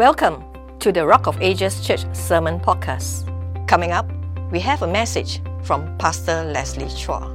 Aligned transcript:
Welcome 0.00 0.42
to 0.78 0.92
the 0.92 1.04
Rock 1.04 1.26
of 1.26 1.36
Ages 1.42 1.86
Church 1.86 2.06
Sermon 2.16 2.58
Podcast. 2.58 3.28
Coming 3.68 3.92
up, 3.92 4.08
we 4.50 4.58
have 4.58 4.80
a 4.80 4.86
message 4.86 5.42
from 5.62 5.94
Pastor 5.98 6.42
Leslie 6.42 6.86
Chua. 6.86 7.28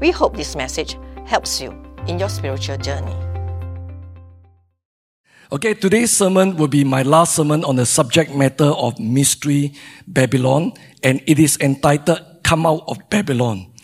We 0.00 0.12
hope 0.12 0.34
this 0.34 0.56
message 0.56 0.96
helps 1.26 1.60
you 1.60 1.76
in 2.06 2.18
your 2.18 2.30
spiritual 2.30 2.78
journey. 2.78 3.14
Okay, 5.52 5.74
today's 5.74 6.10
sermon 6.10 6.56
will 6.56 6.68
be 6.72 6.84
my 6.84 7.02
last 7.02 7.36
sermon 7.36 7.62
on 7.64 7.76
the 7.76 7.84
subject 7.84 8.34
matter 8.34 8.72
of 8.80 8.98
Mystery 8.98 9.74
Babylon, 10.08 10.72
and 11.02 11.20
it 11.26 11.38
is 11.38 11.58
entitled 11.60 12.24
Come 12.42 12.64
Out 12.64 12.84
of 12.88 12.96
Babylon. 13.10 13.74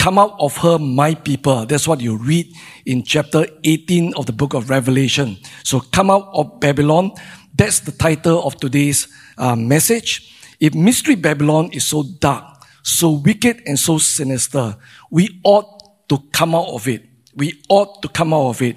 Come 0.00 0.16
out 0.18 0.34
of 0.40 0.56
her, 0.58 0.78
my 0.78 1.14
people. 1.14 1.66
That's 1.66 1.86
what 1.86 2.00
you 2.00 2.16
read 2.16 2.46
in 2.86 3.02
chapter 3.02 3.44
18 3.64 4.14
of 4.14 4.24
the 4.24 4.32
book 4.32 4.54
of 4.54 4.70
Revelation. 4.70 5.36
So 5.62 5.80
come 5.92 6.08
out 6.08 6.30
of 6.32 6.58
Babylon. 6.58 7.12
That's 7.54 7.80
the 7.80 7.92
title 7.92 8.42
of 8.42 8.56
today's 8.56 9.08
uh, 9.36 9.56
message. 9.56 10.54
If 10.60 10.74
Mystery 10.74 11.14
Babylon 11.14 11.70
is 11.72 11.86
so 11.86 12.04
dark, 12.18 12.44
so 12.82 13.10
wicked 13.10 13.62
and 13.66 13.78
so 13.78 13.98
sinister, 13.98 14.76
we 15.10 15.40
ought 15.44 16.08
to 16.08 16.18
come 16.32 16.54
out 16.54 16.68
of 16.68 16.88
it. 16.88 17.04
We 17.34 17.62
ought 17.68 18.02
to 18.02 18.08
come 18.08 18.34
out 18.34 18.48
of 18.48 18.62
it. 18.62 18.76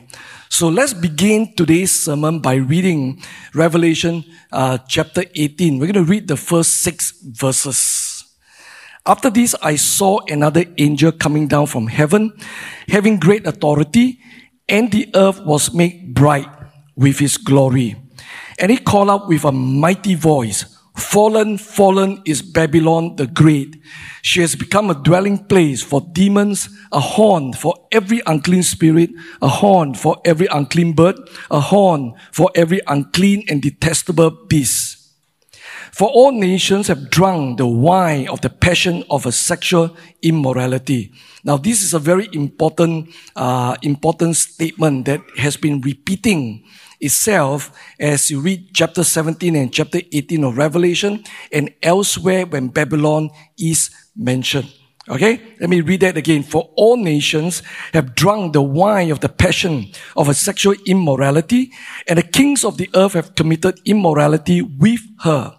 So 0.49 0.69
let's 0.69 0.93
begin 0.93 1.55
today's 1.55 1.91
sermon 1.91 2.39
by 2.39 2.55
reading 2.55 3.21
Revelation 3.53 4.23
uh, 4.51 4.77
chapter 4.87 5.23
18. 5.33 5.79
We're 5.79 5.91
going 5.91 6.05
to 6.05 6.09
read 6.09 6.27
the 6.27 6.37
first 6.37 6.77
six 6.77 7.11
verses. 7.21 8.23
After 9.05 9.29
this, 9.29 9.55
I 9.61 9.75
saw 9.75 10.19
another 10.27 10.63
angel 10.77 11.11
coming 11.11 11.47
down 11.47 11.65
from 11.65 11.87
heaven, 11.87 12.31
having 12.87 13.19
great 13.19 13.47
authority, 13.47 14.19
and 14.69 14.91
the 14.91 15.09
earth 15.15 15.41
was 15.43 15.73
made 15.73 16.13
bright 16.13 16.47
with 16.95 17.19
his 17.19 17.37
glory. 17.37 17.97
And 18.63 18.71
he 18.71 18.77
called 18.77 19.09
out 19.09 19.27
with 19.27 19.43
a 19.43 19.51
mighty 19.51 20.15
voice, 20.15 20.63
Fallen, 20.95 21.57
fallen 21.57 22.21
is 22.23 22.41
Babylon 22.41 23.17
the 23.17 23.27
Great. 23.27 23.75
She 24.21 24.39
has 24.39 24.55
become 24.55 24.89
a 24.89 24.93
dwelling 24.93 25.43
place 25.47 25.83
for 25.83 25.99
demons, 26.13 26.69
a 26.93 27.01
horn 27.01 27.51
for 27.51 27.75
every 27.91 28.21
unclean 28.25 28.63
spirit, 28.63 29.09
a 29.41 29.49
horn 29.49 29.95
for 29.95 30.15
every 30.23 30.47
unclean 30.47 30.93
bird, 30.93 31.17
a 31.51 31.59
horn 31.59 32.13
for 32.31 32.51
every 32.55 32.79
unclean 32.87 33.43
and 33.49 33.61
detestable 33.61 34.31
beast. 34.47 35.11
For 35.91 36.07
all 36.07 36.31
nations 36.31 36.87
have 36.87 37.09
drunk 37.09 37.57
the 37.57 37.67
wine 37.67 38.29
of 38.29 38.39
the 38.39 38.49
passion 38.49 39.03
of 39.09 39.25
a 39.25 39.33
sexual 39.33 39.97
immorality. 40.21 41.11
Now, 41.43 41.57
this 41.57 41.83
is 41.83 41.93
a 41.93 41.99
very 41.99 42.29
important, 42.31 43.09
uh, 43.35 43.75
important 43.81 44.37
statement 44.37 45.05
that 45.05 45.19
has 45.37 45.57
been 45.57 45.81
repeating 45.81 46.63
itself 47.03 47.71
as 47.99 48.31
you 48.31 48.39
read 48.39 48.73
chapter 48.73 49.03
17 49.03 49.55
and 49.55 49.73
chapter 49.73 49.99
18 50.11 50.43
of 50.43 50.57
Revelation 50.57 51.23
and 51.51 51.73
elsewhere 51.83 52.45
when 52.45 52.69
Babylon 52.69 53.29
is 53.59 53.89
mentioned. 54.15 54.73
Okay, 55.09 55.41
let 55.59 55.69
me 55.69 55.81
read 55.81 55.99
that 55.99 56.15
again. 56.15 56.43
For 56.43 56.71
all 56.75 56.95
nations 56.95 57.61
have 57.91 58.15
drunk 58.15 58.53
the 58.53 58.61
wine 58.61 59.11
of 59.11 59.19
the 59.19 59.27
passion 59.27 59.91
of 60.15 60.29
a 60.29 60.33
sexual 60.33 60.75
immorality, 60.87 61.73
and 62.07 62.17
the 62.17 62.23
kings 62.23 62.63
of 62.63 62.77
the 62.77 62.89
earth 62.95 63.11
have 63.13 63.35
committed 63.35 63.81
immorality 63.85 64.61
with 64.61 65.01
her 65.19 65.57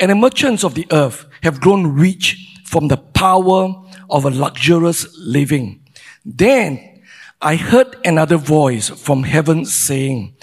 and 0.00 0.10
the 0.10 0.14
merchants 0.14 0.64
of 0.64 0.74
the 0.74 0.86
earth 0.90 1.26
have 1.42 1.60
grown 1.60 1.86
rich 1.86 2.58
from 2.64 2.88
the 2.88 2.96
power 2.96 3.74
of 4.08 4.24
a 4.24 4.30
luxurious 4.30 5.06
living. 5.18 5.84
Then 6.24 6.89
I 7.42 7.56
heard 7.56 7.96
another 8.04 8.36
voice 8.36 8.90
from 8.90 9.22
heaven 9.22 9.64
saying, 9.64 10.34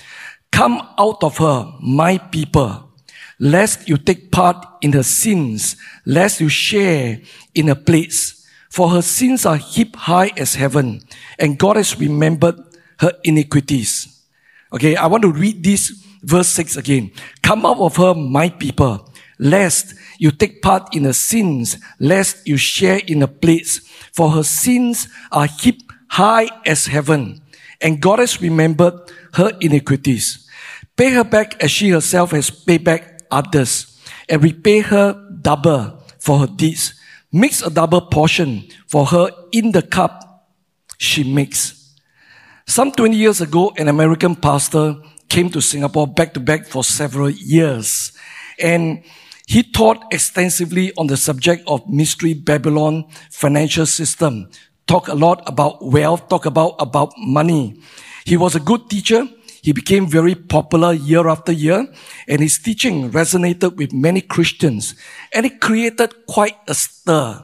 Come 0.52 0.81
out 0.98 1.23
of 1.23 1.38
her, 1.38 1.72
my 1.80 2.17
people, 2.17 2.90
lest 3.38 3.88
you 3.88 3.98
take 3.98 4.31
part 4.31 4.66
in 4.81 4.94
her 4.94 5.03
sins, 5.03 5.75
lest 6.08 6.42
you 6.42 6.50
share 6.50 7.22
in 7.53 7.68
her 7.68 7.75
plates. 7.75 8.47
For 8.72 8.90
her 8.90 9.03
sins 9.03 9.46
are 9.46 9.57
heaped 9.57 9.96
high 9.96 10.31
as 10.38 10.56
heaven, 10.56 11.02
and 11.38 11.59
God 11.59 11.75
has 11.75 12.00
remembered 12.00 12.56
her 13.00 13.13
iniquities. 13.24 14.24
Okay, 14.74 14.96
I 14.96 15.06
want 15.06 15.22
to 15.22 15.31
read 15.31 15.63
this 15.63 15.91
verse 16.24 16.47
6 16.50 16.78
again. 16.78 17.12
Come 17.44 17.63
out 17.63 17.78
of 17.78 17.96
her, 17.97 18.16
my 18.16 18.50
people, 18.50 19.13
lest 19.38 19.94
you 20.18 20.31
take 20.31 20.63
part 20.63 20.96
in 20.96 21.03
her 21.03 21.13
sins, 21.13 21.78
lest 22.00 22.47
you 22.47 22.57
share 22.57 23.02
in 23.06 23.22
her 23.22 23.28
plates. 23.28 23.81
For 24.13 24.31
her 24.31 24.44
sins 24.44 25.07
are 25.31 25.46
heaped 25.46 25.87
high 26.09 26.50
as 26.66 26.88
heaven, 26.88 27.41
and 27.81 28.01
God 28.01 28.19
has 28.19 28.41
remembered 28.41 28.94
her 29.34 29.51
iniquities. 29.62 30.50
Pay 30.95 31.12
her 31.12 31.23
back 31.23 31.62
as 31.63 31.72
she 31.72 31.90
herself 31.90 32.31
has 32.31 32.50
paid 32.50 32.84
back 32.84 33.22
others, 33.29 34.01
and 34.29 34.44
repay 34.44 34.79
her 34.79 35.13
double 35.41 36.03
for 36.19 36.40
her 36.40 36.47
deeds. 36.47 36.94
Mix 37.31 37.62
a 37.62 37.69
double 37.69 38.01
portion 38.01 38.68
for 38.88 39.06
her 39.06 39.29
in 39.51 39.72
the 39.72 39.81
cup 39.81 40.47
she 40.97 41.23
makes. 41.23 41.95
Some 42.66 42.91
20 42.91 43.16
years 43.16 43.41
ago, 43.41 43.74
an 43.78 43.88
American 43.88 44.35
pastor 44.35 44.95
came 45.29 45.50
to 45.51 45.62
Singapore 45.62 46.07
back 46.07 46.34
to 46.34 46.39
back 46.39 46.66
for 46.66 46.84
several 46.84 47.29
years. 47.29 48.12
And 48.59 49.03
he 49.47 49.63
taught 49.63 50.03
extensively 50.12 50.91
on 50.97 51.07
the 51.07 51.16
subject 51.16 51.63
of 51.68 51.88
mystery 51.88 52.34
Babylon 52.34 53.06
financial 53.31 53.85
system. 53.85 54.50
Talk 54.88 55.09
a 55.09 55.14
lot 55.14 55.44
about 55.48 55.84
wealth, 55.84 56.30
talk 56.30 56.46
about, 56.46 56.75
about 56.80 57.14
money. 57.18 57.80
He 58.25 58.38
was 58.38 58.56
a 58.56 58.59
good 58.59 58.90
teacher. 58.90 59.28
He 59.62 59.74
became 59.74 60.08
very 60.08 60.34
popular 60.34 60.94
year 60.94 61.28
after 61.28 61.52
year 61.52 61.88
and 62.28 62.40
his 62.40 62.58
teaching 62.58 63.12
resonated 63.12 63.75
with 63.75 63.92
many 63.92 64.22
Christians 64.22 64.96
and 65.34 65.46
it 65.46 65.59
created 65.59 66.25
quite 66.25 66.56
a 66.70 66.74
stir 66.74 67.44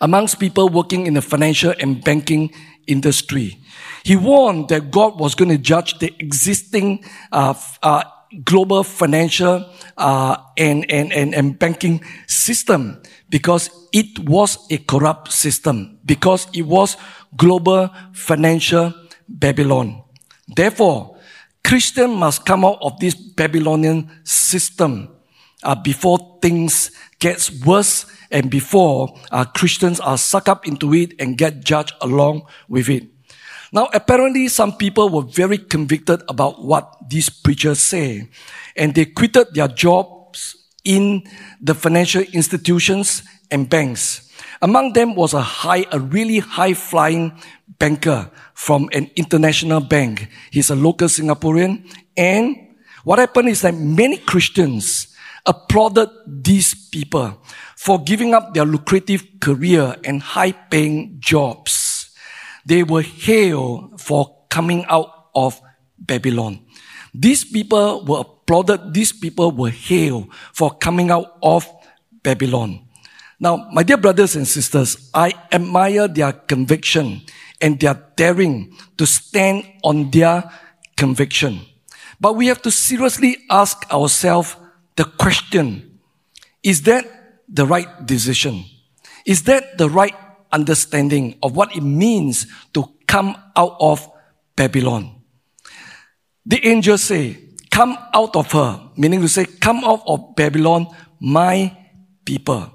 amongst 0.00 0.38
people 0.38 0.68
working 0.68 1.06
in 1.06 1.14
the 1.14 1.22
financial 1.22 1.74
and 1.80 2.04
banking 2.04 2.52
industry. 2.86 3.58
He 4.04 4.14
warned 4.14 4.68
that 4.68 4.92
God 4.92 5.18
was 5.18 5.34
going 5.34 5.50
to 5.50 5.58
judge 5.58 5.98
the 5.98 6.14
existing 6.20 7.04
uh, 7.32 7.54
uh, 7.82 8.04
global 8.44 8.84
financial 8.84 9.68
uh, 9.96 10.36
and, 10.56 10.88
and, 10.90 11.12
and, 11.12 11.34
and 11.34 11.58
banking 11.58 12.04
system 12.26 13.02
because 13.28 13.70
it 13.92 14.18
was 14.20 14.58
a 14.70 14.78
corrupt 14.78 15.32
system, 15.32 15.98
because 16.04 16.46
it 16.52 16.62
was 16.62 16.96
global 17.36 17.90
financial 18.12 18.92
Babylon. 19.28 20.02
Therefore, 20.48 21.16
Christian 21.64 22.14
must 22.14 22.46
come 22.46 22.64
out 22.64 22.78
of 22.80 22.98
this 23.00 23.14
Babylonian 23.14 24.10
system 24.22 25.08
uh, 25.64 25.74
before 25.74 26.38
things 26.40 26.92
gets 27.18 27.50
worse 27.64 28.06
and 28.30 28.50
before 28.50 29.14
uh, 29.32 29.44
Christians 29.44 29.98
are 30.00 30.18
sucked 30.18 30.48
up 30.48 30.66
into 30.66 30.94
it 30.94 31.14
and 31.18 31.36
get 31.36 31.64
judged 31.64 31.94
along 32.00 32.46
with 32.68 32.88
it. 32.88 33.08
Now, 33.72 33.88
apparently, 33.92 34.48
some 34.48 34.76
people 34.76 35.08
were 35.08 35.22
very 35.22 35.58
convicted 35.58 36.22
about 36.28 36.64
what 36.64 37.10
these 37.10 37.28
preachers 37.28 37.80
say, 37.80 38.28
and 38.76 38.94
they 38.94 39.06
quitted 39.06 39.54
their 39.54 39.68
jobs 39.68 40.15
in 40.86 41.26
the 41.60 41.74
financial 41.74 42.22
institutions 42.30 43.26
and 43.50 43.68
banks. 43.68 44.30
Among 44.62 44.94
them 44.94 45.18
was 45.18 45.34
a 45.34 45.42
high, 45.42 45.84
a 45.90 45.98
really 45.98 46.38
high 46.38 46.74
flying 46.74 47.34
banker 47.78 48.30
from 48.54 48.88
an 48.94 49.10
international 49.16 49.80
bank. 49.80 50.30
He's 50.50 50.70
a 50.70 50.78
local 50.78 51.08
Singaporean. 51.08 51.84
And 52.16 52.78
what 53.02 53.18
happened 53.18 53.50
is 53.50 53.62
that 53.62 53.74
many 53.74 54.16
Christians 54.16 55.12
applauded 55.44 56.08
these 56.26 56.88
people 56.88 57.42
for 57.76 58.02
giving 58.02 58.32
up 58.32 58.54
their 58.54 58.64
lucrative 58.64 59.26
career 59.40 59.96
and 60.04 60.22
high 60.22 60.52
paying 60.52 61.16
jobs 61.18 61.96
they 62.66 62.82
were 62.82 63.02
hailed 63.02 63.98
for 64.00 64.44
coming 64.50 64.84
out 64.90 65.30
of 65.34 65.62
Babylon. 65.96 66.66
These 67.14 67.44
people 67.44 68.04
were 68.04 68.24
applauded, 68.46 68.94
these 68.94 69.12
people 69.12 69.50
were 69.50 69.70
hailed 69.70 70.32
for 70.52 70.70
coming 70.70 71.10
out 71.10 71.36
of 71.42 71.66
Babylon. 72.22 72.86
Now, 73.40 73.68
my 73.72 73.82
dear 73.82 73.96
brothers 73.96 74.36
and 74.36 74.46
sisters, 74.46 75.10
I 75.12 75.34
admire 75.52 76.08
their 76.08 76.32
conviction 76.32 77.22
and 77.60 77.78
their 77.80 77.94
daring 78.16 78.76
to 78.96 79.06
stand 79.06 79.66
on 79.82 80.10
their 80.10 80.50
conviction. 80.96 81.60
But 82.20 82.34
we 82.34 82.46
have 82.46 82.62
to 82.62 82.70
seriously 82.70 83.36
ask 83.50 83.92
ourselves 83.92 84.56
the 84.94 85.04
question, 85.04 85.98
is 86.62 86.82
that 86.82 87.04
the 87.48 87.66
right 87.66 88.06
decision? 88.06 88.64
Is 89.26 89.42
that 89.42 89.76
the 89.76 89.90
right 89.90 90.14
understanding 90.52 91.36
of 91.42 91.54
what 91.54 91.76
it 91.76 91.82
means 91.82 92.46
to 92.72 92.88
come 93.06 93.36
out 93.54 93.76
of 93.80 94.08
Babylon. 94.56 95.22
The 96.46 96.64
angels 96.66 97.02
say, 97.02 97.38
Come 97.76 97.98
out 98.14 98.34
of 98.34 98.50
her, 98.52 98.80
meaning 98.96 99.20
to 99.20 99.28
say, 99.28 99.44
Come 99.44 99.84
out 99.84 100.00
of 100.06 100.34
Babylon, 100.34 100.86
my 101.20 101.76
people. 102.24 102.72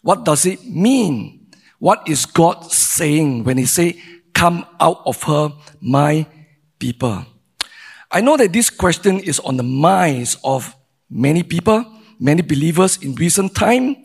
What 0.00 0.24
does 0.24 0.46
it 0.46 0.64
mean? 0.64 1.52
What 1.78 2.08
is 2.08 2.24
God 2.24 2.72
saying 2.72 3.44
when 3.44 3.58
He 3.58 3.66
say, 3.66 4.00
Come 4.32 4.64
out 4.80 5.02
of 5.04 5.22
her, 5.24 5.52
my 5.82 6.24
people? 6.78 7.26
I 8.10 8.22
know 8.22 8.38
that 8.38 8.54
this 8.54 8.70
question 8.70 9.20
is 9.20 9.38
on 9.40 9.58
the 9.58 9.68
minds 9.68 10.38
of 10.42 10.74
many 11.10 11.42
people, 11.42 11.84
many 12.18 12.40
believers 12.40 12.96
in 13.02 13.16
recent 13.16 13.54
time. 13.54 14.02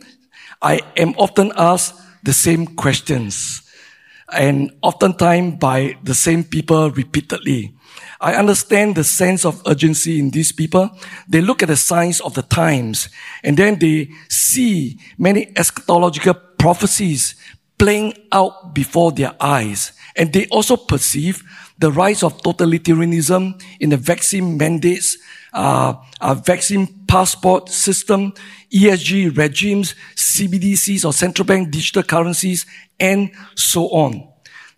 I 0.61 0.81
am 0.97 1.15
often 1.15 1.53
asked 1.55 1.95
the 2.21 2.33
same 2.33 2.67
questions 2.75 3.63
and 4.29 4.75
oftentimes 4.81 5.55
by 5.55 5.95
the 6.03 6.13
same 6.13 6.43
people 6.43 6.91
repeatedly. 6.91 7.72
I 8.23 8.35
understand 8.35 8.95
the 8.95 9.03
sense 9.03 9.43
of 9.43 9.61
urgency 9.67 10.17
in 10.17 10.29
these 10.29 10.53
people. 10.53 10.89
They 11.27 11.41
look 11.41 11.61
at 11.61 11.67
the 11.67 11.75
signs 11.75 12.21
of 12.21 12.35
the 12.35 12.41
times 12.41 13.09
and 13.43 13.57
then 13.57 13.79
they 13.79 14.11
see 14.29 14.97
many 15.17 15.47
eschatological 15.47 16.39
prophecies 16.57 17.35
playing 17.77 18.13
out 18.31 18.73
before 18.73 19.11
their 19.11 19.35
eyes. 19.41 19.91
And 20.15 20.31
they 20.31 20.47
also 20.47 20.77
perceive 20.77 21.43
the 21.79 21.91
rise 21.91 22.23
of 22.23 22.41
totalitarianism 22.43 23.61
in 23.81 23.89
the 23.89 23.97
vaccine 23.97 24.57
mandates, 24.57 25.17
uh, 25.51 25.95
uh, 26.21 26.33
vaccine 26.35 26.87
passport 27.07 27.67
system, 27.67 28.31
ESG 28.71 29.37
regimes, 29.37 29.95
CBDCs 30.15 31.03
or 31.03 31.11
central 31.11 31.45
bank 31.45 31.71
digital 31.71 32.03
currencies, 32.03 32.65
and 33.01 33.31
so 33.55 33.89
on. 33.89 34.29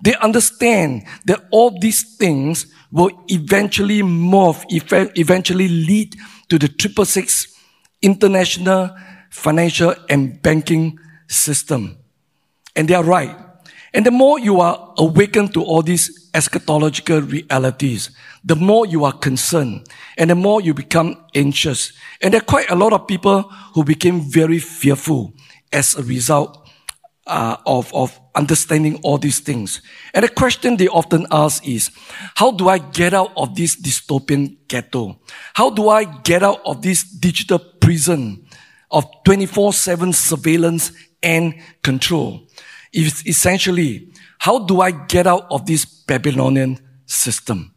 They 0.02 0.16
understand 0.16 1.06
that 1.26 1.46
all 1.52 1.80
these 1.80 2.16
things 2.18 2.66
will 2.96 3.12
eventually 3.28 4.02
morph, 4.02 4.64
eventually 4.70 5.68
lead 5.68 6.16
to 6.48 6.58
the 6.58 6.70
triple 6.70 7.04
six 7.04 7.54
international 8.02 8.90
financial 9.30 9.94
and 10.10 10.42
banking 10.42 10.98
system. 11.28 11.98
And 12.74 12.88
they 12.88 12.94
are 12.94 13.04
right. 13.04 13.36
And 13.94 14.06
the 14.06 14.12
more 14.12 14.40
you 14.40 14.62
are 14.62 14.94
awakened 14.98 15.54
to 15.56 15.64
all 15.64 15.82
these 15.82 16.30
eschatological 16.32 17.30
realities, 17.30 18.12
the 18.46 18.56
more 18.56 18.86
you 18.86 19.04
are 19.04 19.14
concerned 19.14 19.88
and 20.18 20.30
the 20.30 20.36
more 20.36 20.62
you 20.62 20.74
become 20.74 21.18
anxious. 21.34 21.92
And 22.22 22.34
there 22.34 22.42
are 22.42 22.46
quite 22.46 22.70
a 22.70 22.76
lot 22.76 22.94
of 22.94 23.08
people 23.08 23.42
who 23.74 23.84
became 23.84 24.22
very 24.22 24.60
fearful 24.60 25.34
as 25.74 25.96
a 25.96 26.04
result 26.04 26.65
uh, 27.28 27.58
of, 27.66 27.94
of 27.94 28.20
understanding 28.36 29.00
all 29.04 29.18
these 29.18 29.40
things. 29.40 29.82
And 30.14 30.24
the 30.24 30.30
question 30.30 30.78
they 30.78 30.88
often 30.88 31.26
ask 31.32 31.68
is, 31.68 31.90
how 32.36 32.52
do 32.52 32.70
I 32.70 32.78
get 32.78 33.14
out 33.14 33.32
of 33.36 33.56
this 33.56 33.76
dystopian 33.76 34.58
ghetto? 34.68 35.20
How 35.54 35.70
do 35.70 35.90
I 35.90 36.04
get 36.04 36.44
out 36.44 36.62
of 36.66 36.82
this 36.82 37.04
digital 37.04 37.60
prison 37.60 38.46
of 38.92 39.06
24-7 39.26 40.14
surveillance 40.14 40.92
and 41.24 41.56
control? 41.82 42.48
It's 42.94 43.26
essentially, 43.26 44.12
how 44.40 44.60
do 44.60 44.82
I 44.82 44.92
get 44.92 45.28
out 45.28 45.48
of 45.50 45.66
this 45.66 45.86
Babylonian 45.86 46.80
system? 47.06 47.74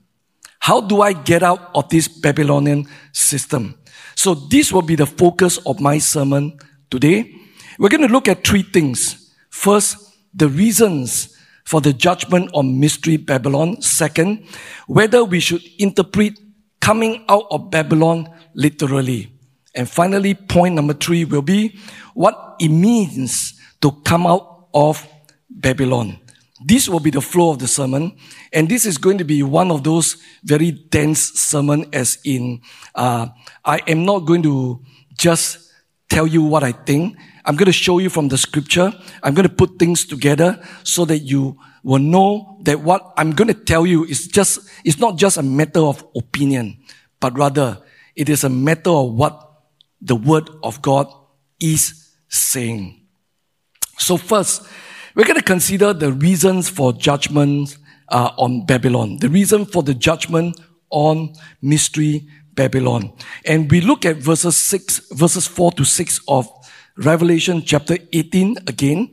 How 0.60 0.80
do 0.80 1.00
I 1.00 1.12
get 1.12 1.42
out 1.42 1.70
of 1.74 1.88
this 1.88 2.08
Babylonian 2.08 2.86
system? 3.12 3.78
So 4.14 4.34
this 4.34 4.72
will 4.72 4.82
be 4.82 4.96
the 4.96 5.06
focus 5.06 5.58
of 5.64 5.80
my 5.80 5.98
sermon 5.98 6.58
today. 6.90 7.34
We're 7.78 7.88
going 7.88 8.06
to 8.06 8.12
look 8.12 8.28
at 8.28 8.44
three 8.44 8.62
things. 8.62 9.17
First, 9.58 10.14
the 10.32 10.48
reasons 10.48 11.34
for 11.64 11.80
the 11.80 11.92
judgment 11.92 12.48
on 12.54 12.78
mystery 12.78 13.16
Babylon. 13.16 13.82
Second, 13.82 14.46
whether 14.86 15.24
we 15.24 15.40
should 15.40 15.62
interpret 15.78 16.38
coming 16.80 17.24
out 17.28 17.46
of 17.50 17.68
Babylon 17.68 18.30
literally. 18.54 19.32
And 19.74 19.90
finally, 19.90 20.34
point 20.34 20.76
number 20.76 20.94
three 20.94 21.24
will 21.24 21.42
be 21.42 21.76
what 22.14 22.54
it 22.60 22.68
means 22.68 23.58
to 23.80 23.90
come 24.04 24.28
out 24.28 24.68
of 24.72 25.04
Babylon. 25.50 26.20
This 26.64 26.88
will 26.88 27.00
be 27.00 27.10
the 27.10 27.20
flow 27.20 27.50
of 27.50 27.58
the 27.58 27.66
sermon, 27.66 28.16
and 28.52 28.68
this 28.68 28.86
is 28.86 28.96
going 28.96 29.18
to 29.18 29.24
be 29.24 29.42
one 29.42 29.72
of 29.72 29.82
those 29.82 30.18
very 30.44 30.70
dense 30.70 31.18
sermon. 31.34 31.86
As 31.92 32.18
in, 32.24 32.60
uh, 32.94 33.26
I 33.64 33.80
am 33.88 34.04
not 34.04 34.20
going 34.20 34.42
to 34.44 34.80
just 35.16 35.72
tell 36.08 36.28
you 36.28 36.44
what 36.44 36.62
I 36.62 36.70
think. 36.72 37.16
I'm 37.48 37.56
going 37.56 37.66
to 37.66 37.72
show 37.72 37.98
you 37.98 38.10
from 38.10 38.28
the 38.28 38.36
scripture. 38.36 38.92
I'm 39.22 39.32
going 39.32 39.48
to 39.48 39.54
put 39.54 39.78
things 39.78 40.04
together 40.04 40.62
so 40.84 41.06
that 41.06 41.20
you 41.20 41.58
will 41.82 41.98
know 41.98 42.58
that 42.64 42.80
what 42.80 43.14
I'm 43.16 43.30
going 43.32 43.48
to 43.48 43.54
tell 43.54 43.86
you 43.86 44.04
is 44.04 44.28
just, 44.28 44.68
it's 44.84 44.98
not 44.98 45.16
just 45.16 45.38
a 45.38 45.42
matter 45.42 45.80
of 45.80 46.04
opinion, 46.14 46.76
but 47.20 47.38
rather 47.38 47.78
it 48.14 48.28
is 48.28 48.44
a 48.44 48.50
matter 48.50 48.90
of 48.90 49.14
what 49.14 49.50
the 50.02 50.14
word 50.14 50.50
of 50.62 50.82
God 50.82 51.10
is 51.58 52.10
saying. 52.28 53.00
So 53.96 54.18
first, 54.18 54.68
we're 55.14 55.24
going 55.24 55.40
to 55.40 55.42
consider 55.42 55.94
the 55.94 56.12
reasons 56.12 56.68
for 56.68 56.92
judgment 56.92 57.78
uh, 58.10 58.30
on 58.36 58.66
Babylon, 58.66 59.16
the 59.20 59.30
reason 59.30 59.64
for 59.64 59.82
the 59.82 59.94
judgment 59.94 60.60
on 60.90 61.32
mystery 61.62 62.28
Babylon. 62.54 63.12
And 63.46 63.70
we 63.70 63.80
look 63.80 64.04
at 64.04 64.16
verses 64.16 64.58
6, 64.58 65.12
verses 65.12 65.46
4 65.46 65.72
to 65.72 65.84
6 65.84 66.20
of 66.28 66.50
Revelation 66.98 67.62
chapter 67.64 67.96
18 68.12 68.56
again. 68.66 69.10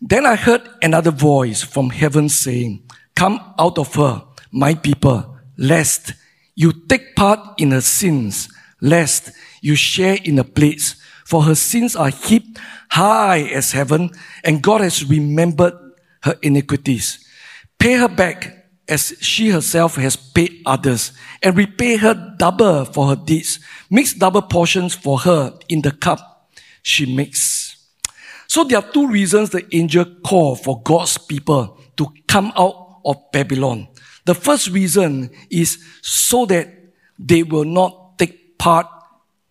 Then 0.00 0.26
I 0.26 0.34
heard 0.34 0.68
another 0.82 1.12
voice 1.12 1.62
from 1.62 1.90
heaven 1.90 2.28
saying, 2.28 2.82
Come 3.14 3.38
out 3.58 3.78
of 3.78 3.94
her, 3.94 4.24
my 4.50 4.74
people, 4.74 5.38
lest 5.56 6.14
you 6.56 6.72
take 6.72 7.14
part 7.14 7.38
in 7.58 7.70
her 7.70 7.80
sins, 7.80 8.48
lest 8.80 9.30
you 9.62 9.76
share 9.76 10.18
in 10.24 10.38
her 10.38 10.44
plagues 10.44 10.96
for 11.24 11.42
her 11.42 11.54
sins 11.54 11.94
are 11.94 12.10
heaped 12.10 12.58
high 12.90 13.42
as 13.54 13.72
heaven, 13.72 14.10
and 14.44 14.62
God 14.62 14.80
has 14.80 15.04
remembered 15.04 15.74
her 16.22 16.36
iniquities. 16.42 17.24
Pay 17.78 17.94
her 17.94 18.08
back 18.08 18.68
as 18.88 19.14
she 19.20 19.50
herself 19.50 19.96
has 19.96 20.16
paid 20.16 20.62
others, 20.66 21.12
and 21.42 21.56
repay 21.56 21.96
her 21.96 22.34
double 22.38 22.84
for 22.84 23.08
her 23.08 23.16
deeds. 23.16 23.60
Mix 23.90 24.12
double 24.12 24.42
portions 24.42 24.94
for 24.94 25.18
her 25.20 25.52
in 25.68 25.82
the 25.82 25.90
cup 25.90 26.35
she 26.86 27.06
makes. 27.06 27.76
So 28.46 28.62
there 28.62 28.78
are 28.78 28.92
two 28.92 29.08
reasons 29.08 29.50
the 29.50 29.66
angel 29.74 30.04
called 30.24 30.62
for 30.62 30.80
God's 30.82 31.18
people 31.18 31.80
to 31.96 32.06
come 32.28 32.52
out 32.56 33.00
of 33.04 33.16
Babylon. 33.32 33.88
The 34.24 34.34
first 34.34 34.68
reason 34.68 35.30
is 35.50 35.82
so 36.02 36.46
that 36.46 36.68
they 37.18 37.42
will 37.42 37.64
not 37.64 38.18
take 38.18 38.58
part 38.58 38.86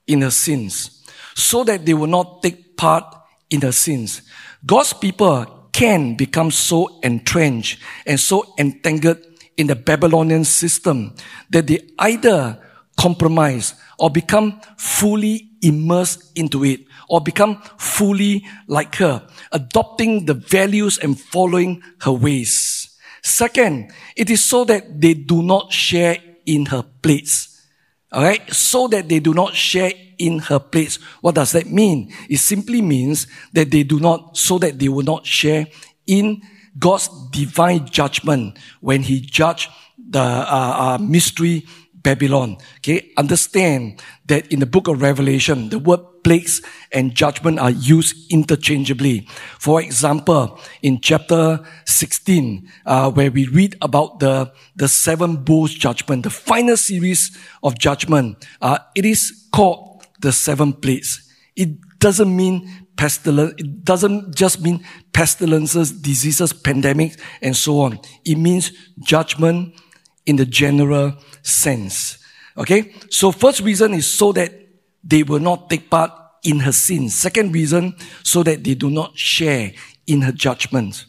in 0.08 0.22
her 0.22 0.32
sins 0.32 0.96
so 1.36 1.64
that 1.66 1.86
they 1.86 1.94
will 1.94 2.08
not 2.08 2.42
take 2.42 2.76
part 2.78 3.04
in 3.50 3.60
the 3.60 3.72
sins. 3.72 4.24
God's 4.66 4.94
people 4.94 5.70
can 5.72 6.16
become 6.16 6.50
so 6.50 7.00
entrenched 7.04 7.80
and 8.08 8.20
so 8.20 8.54
entangled 8.58 9.18
in 9.58 9.68
the 9.68 9.76
Babylonian 9.76 10.46
system 10.46 11.14
that 11.50 11.68
they 11.68 11.80
either 12.00 12.60
compromise 12.98 13.76
or 14.00 14.10
become 14.10 14.60
fully 14.78 15.50
immersed 15.62 16.32
into 16.38 16.64
it 16.64 16.82
or 17.10 17.22
become 17.22 17.62
fully 17.78 18.46
like 18.68 18.96
her, 18.96 19.28
adopting 19.52 20.26
the 20.26 20.34
values 20.34 20.98
and 20.98 21.20
following 21.20 21.82
her 22.02 22.12
ways. 22.12 22.98
Second, 23.22 23.92
it 24.16 24.30
is 24.30 24.44
so 24.44 24.64
that 24.66 25.02
they 25.02 25.14
do 25.14 25.42
not 25.42 25.72
share 25.72 26.18
in 26.46 26.68
her 26.68 26.84
plagues. 27.02 27.68
Alright? 28.14 28.54
So 28.54 28.88
that 28.90 29.10
they 29.10 29.20
do 29.20 29.34
not 29.34 29.56
share 29.56 29.92
in 30.18 30.40
her 30.40 30.60
place. 30.60 30.98
What 31.22 31.36
does 31.36 31.52
that 31.52 31.68
mean? 31.68 32.14
It 32.30 32.38
simply 32.38 32.82
means 32.82 33.28
that 33.54 33.72
they 33.72 33.84
do 33.84 34.00
not, 34.00 34.38
so 34.38 34.58
that 34.60 34.80
they 34.80 34.90
will 34.90 35.04
not 35.04 35.26
share 35.26 35.68
in 36.08 36.42
God's 36.78 37.10
divine 37.32 37.88
judgment 37.88 38.58
when 38.80 39.02
He 39.02 39.20
judged 39.20 39.70
the 39.98 40.22
uh, 40.22 40.76
uh, 40.78 40.98
mystery 41.02 41.66
Babylon. 41.94 42.58
Okay, 42.78 43.12
understand 43.18 44.02
that 44.28 44.48
in 44.52 44.60
the 44.60 44.66
book 44.66 44.88
of 44.88 45.02
Revelation, 45.02 45.70
the 45.70 45.80
word 45.80 46.02
plagues 46.26 46.60
and 46.92 47.14
judgment 47.14 47.60
are 47.60 47.70
used 47.70 48.32
interchangeably. 48.32 49.28
For 49.60 49.80
example, 49.80 50.60
in 50.82 51.00
chapter 51.00 51.60
16, 51.86 52.68
uh, 52.88 53.12
where 53.12 53.30
we 53.30 53.48
read 53.48 53.78
about 53.84 54.20
the, 54.20 54.52
the 54.76 54.88
seven 54.88 55.38
bowls 55.38 55.72
judgment, 55.76 56.24
the 56.24 56.32
final 56.32 56.78
series 56.78 57.38
of 57.62 57.78
judgment, 57.78 58.44
uh, 58.60 58.80
it 58.96 59.06
is 59.06 59.48
called 59.54 60.04
the 60.20 60.32
seven 60.32 60.74
plagues. 60.74 61.32
It 61.56 62.00
doesn't 62.00 62.36
mean 62.36 62.88
pestilence. 62.98 63.54
It 63.60 63.86
doesn't 63.86 64.36
just 64.36 64.62
mean 64.62 64.84
pestilences, 65.14 65.92
diseases, 65.92 66.54
pandemics, 66.54 67.20
and 67.44 67.56
so 67.56 67.82
on. 67.82 68.00
It 68.26 68.40
means 68.40 68.72
judgment 69.04 69.80
in 70.26 70.38
the 70.38 70.46
general 70.46 71.14
sense. 71.44 72.18
Okay? 72.58 72.96
So 73.12 73.32
first 73.32 73.62
reason 73.62 73.94
is 73.94 74.10
so 74.10 74.32
that 74.32 74.65
they 75.06 75.24
will 75.24 75.40
not 75.40 75.70
take 75.70 75.90
part 75.90 76.12
in 76.44 76.60
her 76.60 76.72
sins. 76.72 77.16
Second 77.16 77.54
reason, 77.54 77.96
so 78.24 78.44
that 78.44 78.64
they 78.64 78.74
do 78.74 78.90
not 78.90 79.18
share 79.18 79.72
in 80.08 80.22
her 80.22 80.32
judgment. 80.32 81.06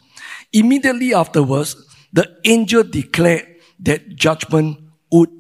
Immediately 0.53 1.15
afterwards, 1.15 1.77
the 2.13 2.37
angel 2.45 2.83
declared 2.83 3.47
that 3.81 4.15
judgment 4.17 4.79
would 5.11 5.31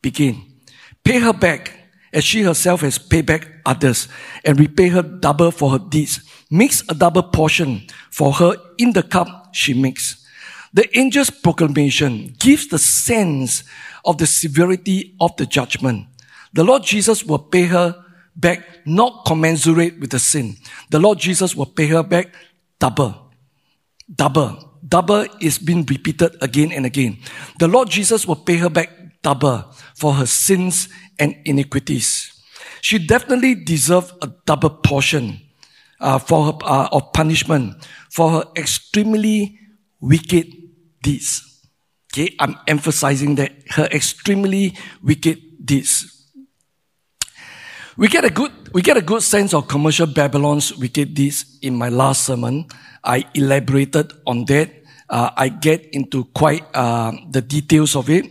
begin. 0.00 0.42
Pay 1.04 1.18
her 1.20 1.32
back 1.32 1.72
as 2.12 2.24
she 2.24 2.42
herself 2.42 2.82
has 2.82 2.98
paid 2.98 3.26
back 3.26 3.48
others 3.64 4.08
and 4.44 4.58
repay 4.58 4.88
her 4.88 5.02
double 5.02 5.50
for 5.50 5.70
her 5.70 5.78
deeds. 5.78 6.20
Mix 6.50 6.82
a 6.88 6.94
double 6.94 7.22
portion 7.22 7.82
for 8.10 8.32
her 8.32 8.54
in 8.78 8.92
the 8.92 9.02
cup 9.02 9.54
she 9.54 9.74
makes. 9.74 10.26
The 10.74 10.88
angel's 10.96 11.30
proclamation 11.30 12.34
gives 12.38 12.68
the 12.68 12.78
sense 12.78 13.64
of 14.04 14.18
the 14.18 14.26
severity 14.26 15.14
of 15.20 15.36
the 15.36 15.46
judgment. 15.46 16.06
The 16.52 16.64
Lord 16.64 16.82
Jesus 16.84 17.24
will 17.24 17.38
pay 17.38 17.64
her 17.64 17.96
back 18.36 18.66
not 18.84 19.24
commensurate 19.26 20.00
with 20.00 20.10
the 20.10 20.18
sin. 20.18 20.56
The 20.90 20.98
Lord 20.98 21.18
Jesus 21.18 21.54
will 21.54 21.66
pay 21.66 21.86
her 21.86 22.02
back 22.02 22.34
double. 22.78 23.32
Double. 24.14 24.78
Double 24.86 25.26
is 25.40 25.58
being 25.58 25.86
repeated 25.86 26.36
again 26.42 26.72
and 26.72 26.84
again. 26.84 27.18
The 27.58 27.68
Lord 27.68 27.88
Jesus 27.88 28.26
will 28.26 28.36
pay 28.36 28.56
her 28.56 28.68
back 28.68 28.90
double 29.22 29.72
for 29.94 30.14
her 30.14 30.26
sins 30.26 30.88
and 31.18 31.36
iniquities. 31.44 32.32
She 32.80 32.98
definitely 32.98 33.54
deserved 33.54 34.12
a 34.22 34.28
double 34.44 34.70
portion 34.70 35.40
uh, 36.00 36.18
for 36.18 36.46
her, 36.46 36.52
uh, 36.62 36.88
of 36.90 37.12
punishment 37.12 37.86
for 38.10 38.30
her 38.30 38.44
extremely 38.56 39.58
wicked 40.00 40.50
deeds. 41.02 41.60
Okay, 42.12 42.34
I'm 42.38 42.56
emphasizing 42.66 43.36
that 43.36 43.52
her 43.70 43.84
extremely 43.86 44.76
wicked 45.02 45.64
deeds. 45.64 46.21
We 47.96 48.08
get 48.08 48.24
a 48.24 48.30
good 48.30 48.52
we 48.72 48.80
get 48.80 48.96
a 48.96 49.02
good 49.02 49.22
sense 49.22 49.52
of 49.52 49.68
commercial 49.68 50.06
Babylon's 50.06 50.74
wicked 50.74 51.12
deeds 51.12 51.58
in 51.60 51.76
my 51.76 51.90
last 51.90 52.24
sermon. 52.24 52.66
I 53.04 53.26
elaborated 53.34 54.14
on 54.26 54.46
that. 54.46 54.70
Uh, 55.10 55.28
I 55.36 55.50
get 55.50 55.92
into 55.92 56.24
quite 56.32 56.64
uh, 56.72 57.12
the 57.30 57.42
details 57.42 57.94
of 57.94 58.08
it. 58.08 58.24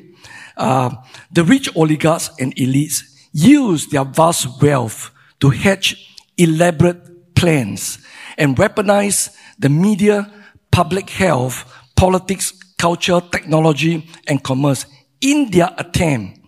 Uh, 0.58 0.90
the 1.32 1.44
rich 1.44 1.70
oligarchs 1.76 2.32
and 2.40 2.56
elites 2.56 3.04
use 3.34 3.86
their 3.88 4.04
vast 4.04 4.60
wealth 4.64 5.12
to 5.40 5.52
hatch 5.52 6.18
elaborate 6.38 7.36
plans 7.36 8.00
and 8.40 8.58
weaponize 8.58 9.30
the 9.60 9.70
media, 9.70 10.32
public 10.72 11.08
health, 11.12 11.72
politics, 11.96 12.52
culture, 12.80 13.22
technology, 13.32 14.10
and 14.28 14.44
commerce 14.44 14.88
in 15.22 15.52
their 15.52 15.70
attempt 15.78 16.40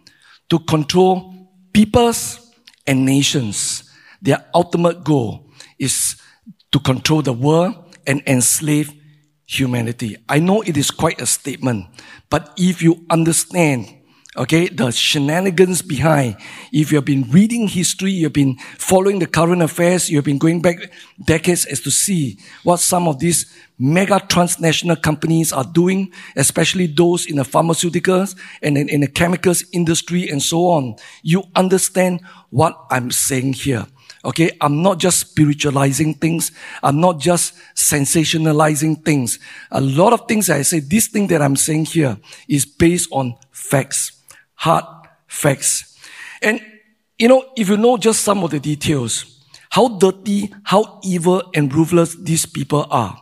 to 0.50 0.58
control 0.58 1.32
peoples 1.74 2.43
and 2.86 3.06
nations. 3.06 3.90
Their 4.22 4.46
ultimate 4.54 5.04
goal 5.04 5.50
is 5.80 6.16
to 6.72 6.80
control 6.80 7.22
the 7.22 7.34
world 7.34 7.76
and 8.08 8.22
enslave 8.28 8.92
humanity. 9.46 10.18
I 10.28 10.40
know 10.40 10.62
it 10.62 10.78
is 10.78 10.92
quite 10.92 11.22
a 11.22 11.26
statement, 11.26 11.88
but 12.30 12.54
if 12.58 12.82
you 12.82 13.06
understand 13.10 14.03
Okay, 14.36 14.68
the 14.68 14.90
shenanigans 14.90 15.84
behind. 15.84 16.38
If 16.72 16.92
you've 16.92 17.06
been 17.06 17.30
reading 17.30 17.68
history, 17.68 18.10
you've 18.10 18.34
been 18.34 18.58
following 18.80 19.20
the 19.20 19.28
current 19.28 19.62
affairs, 19.62 20.10
you've 20.10 20.26
been 20.26 20.40
going 20.40 20.60
back 20.60 20.92
decades 21.24 21.66
as 21.66 21.82
to 21.82 21.92
see 21.92 22.40
what 22.64 22.80
some 22.80 23.08
of 23.08 23.20
these 23.20 23.46
mega 23.78 24.20
transnational 24.20 24.96
companies 24.96 25.54
are 25.54 25.64
doing, 25.64 26.12
especially 26.36 26.88
those 26.88 27.28
in 27.28 27.36
the 27.36 27.44
pharmaceuticals 27.44 28.36
and 28.64 28.76
in, 28.76 28.90
in 28.90 29.02
the 29.02 29.08
chemicals 29.08 29.64
industry 29.72 30.28
and 30.28 30.42
so 30.42 30.66
on. 30.66 30.96
You 31.22 31.44
understand 31.56 32.22
what 32.50 32.76
I'm 32.90 33.12
saying 33.12 33.54
here. 33.54 33.86
Okay, 34.26 34.50
I'm 34.62 34.82
not 34.82 34.98
just 34.98 35.20
spiritualizing 35.20 36.16
things. 36.16 36.52
I'm 36.82 37.00
not 37.00 37.20
just 37.20 37.54
sensationalizing 37.76 39.06
things. 39.06 39.38
A 39.70 39.82
lot 39.82 40.12
of 40.12 40.28
things 40.28 40.50
I 40.50 40.64
say, 40.64 40.80
this 40.80 41.08
thing 41.08 41.28
that 41.28 41.42
I'm 41.44 41.56
saying 41.56 41.86
here 41.86 42.18
is 42.48 42.66
based 42.66 43.10
on 43.12 43.36
facts 43.52 44.23
hard 44.56 44.86
facts. 45.28 45.98
And, 46.42 46.62
you 47.18 47.28
know, 47.28 47.46
if 47.56 47.70
you 47.70 47.78
know 47.78 47.98
just 47.98 48.22
some 48.22 48.44
of 48.44 48.52
the 48.52 48.60
details, 48.60 49.42
how 49.70 49.88
dirty, 49.88 50.54
how 50.64 51.00
evil 51.04 51.42
and 51.56 51.74
ruthless 51.74 52.16
these 52.16 52.46
people 52.46 52.86
are, 52.90 53.20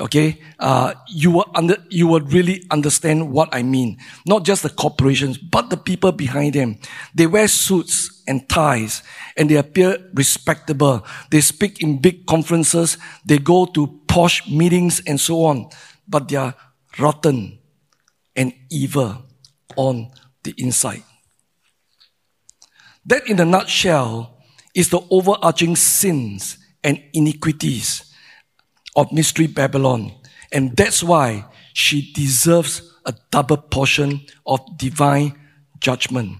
okay, 0.00 0.38
uh, 0.58 0.94
you 1.08 1.30
will 1.30 1.50
under, 1.54 1.76
you 1.88 2.06
will 2.06 2.20
really 2.20 2.64
understand 2.70 3.32
what 3.32 3.48
I 3.52 3.62
mean. 3.62 3.98
Not 4.26 4.44
just 4.44 4.62
the 4.62 4.70
corporations, 4.70 5.38
but 5.38 5.70
the 5.70 5.76
people 5.76 6.12
behind 6.12 6.54
them. 6.54 6.78
They 7.14 7.26
wear 7.26 7.48
suits 7.48 8.22
and 8.26 8.48
ties 8.48 9.02
and 9.36 9.50
they 9.50 9.56
appear 9.56 9.98
respectable. 10.14 11.04
They 11.30 11.40
speak 11.40 11.82
in 11.82 11.98
big 12.00 12.26
conferences. 12.26 12.98
They 13.24 13.38
go 13.38 13.66
to 13.66 14.00
posh 14.06 14.48
meetings 14.48 15.02
and 15.06 15.20
so 15.20 15.44
on, 15.44 15.68
but 16.06 16.28
they 16.28 16.36
are 16.36 16.54
rotten 16.98 17.58
and 18.36 18.52
evil 18.70 19.24
on 19.76 20.10
the 20.42 20.54
inside. 20.56 21.02
That, 23.06 23.26
in 23.26 23.40
a 23.40 23.44
nutshell, 23.44 24.38
is 24.74 24.90
the 24.90 25.00
overarching 25.10 25.76
sins 25.76 26.58
and 26.84 27.02
iniquities 27.12 28.14
of 28.94 29.12
Mystery 29.12 29.46
Babylon. 29.46 30.12
And 30.52 30.76
that's 30.76 31.02
why 31.02 31.46
she 31.72 32.12
deserves 32.12 32.82
a 33.04 33.14
double 33.30 33.56
portion 33.56 34.20
of 34.46 34.60
divine 34.76 35.38
judgment. 35.80 36.38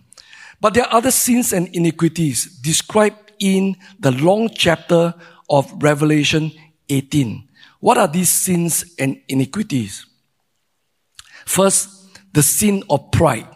But 0.61 0.75
there 0.75 0.85
are 0.85 0.95
other 0.95 1.11
sins 1.11 1.53
and 1.53 1.69
iniquities 1.69 2.59
described 2.61 3.33
in 3.39 3.77
the 3.99 4.11
long 4.11 4.51
chapter 4.51 5.15
of 5.49 5.73
Revelation 5.83 6.53
18. 6.89 7.49
What 7.81 7.97
are 7.97 8.09
these 8.09 8.29
sins 8.29 8.95
and 8.99 9.21
iniquities? 9.29 10.05
First, 11.47 11.89
the 12.33 12.43
sin 12.43 12.83
of 12.91 13.11
pride 13.11 13.49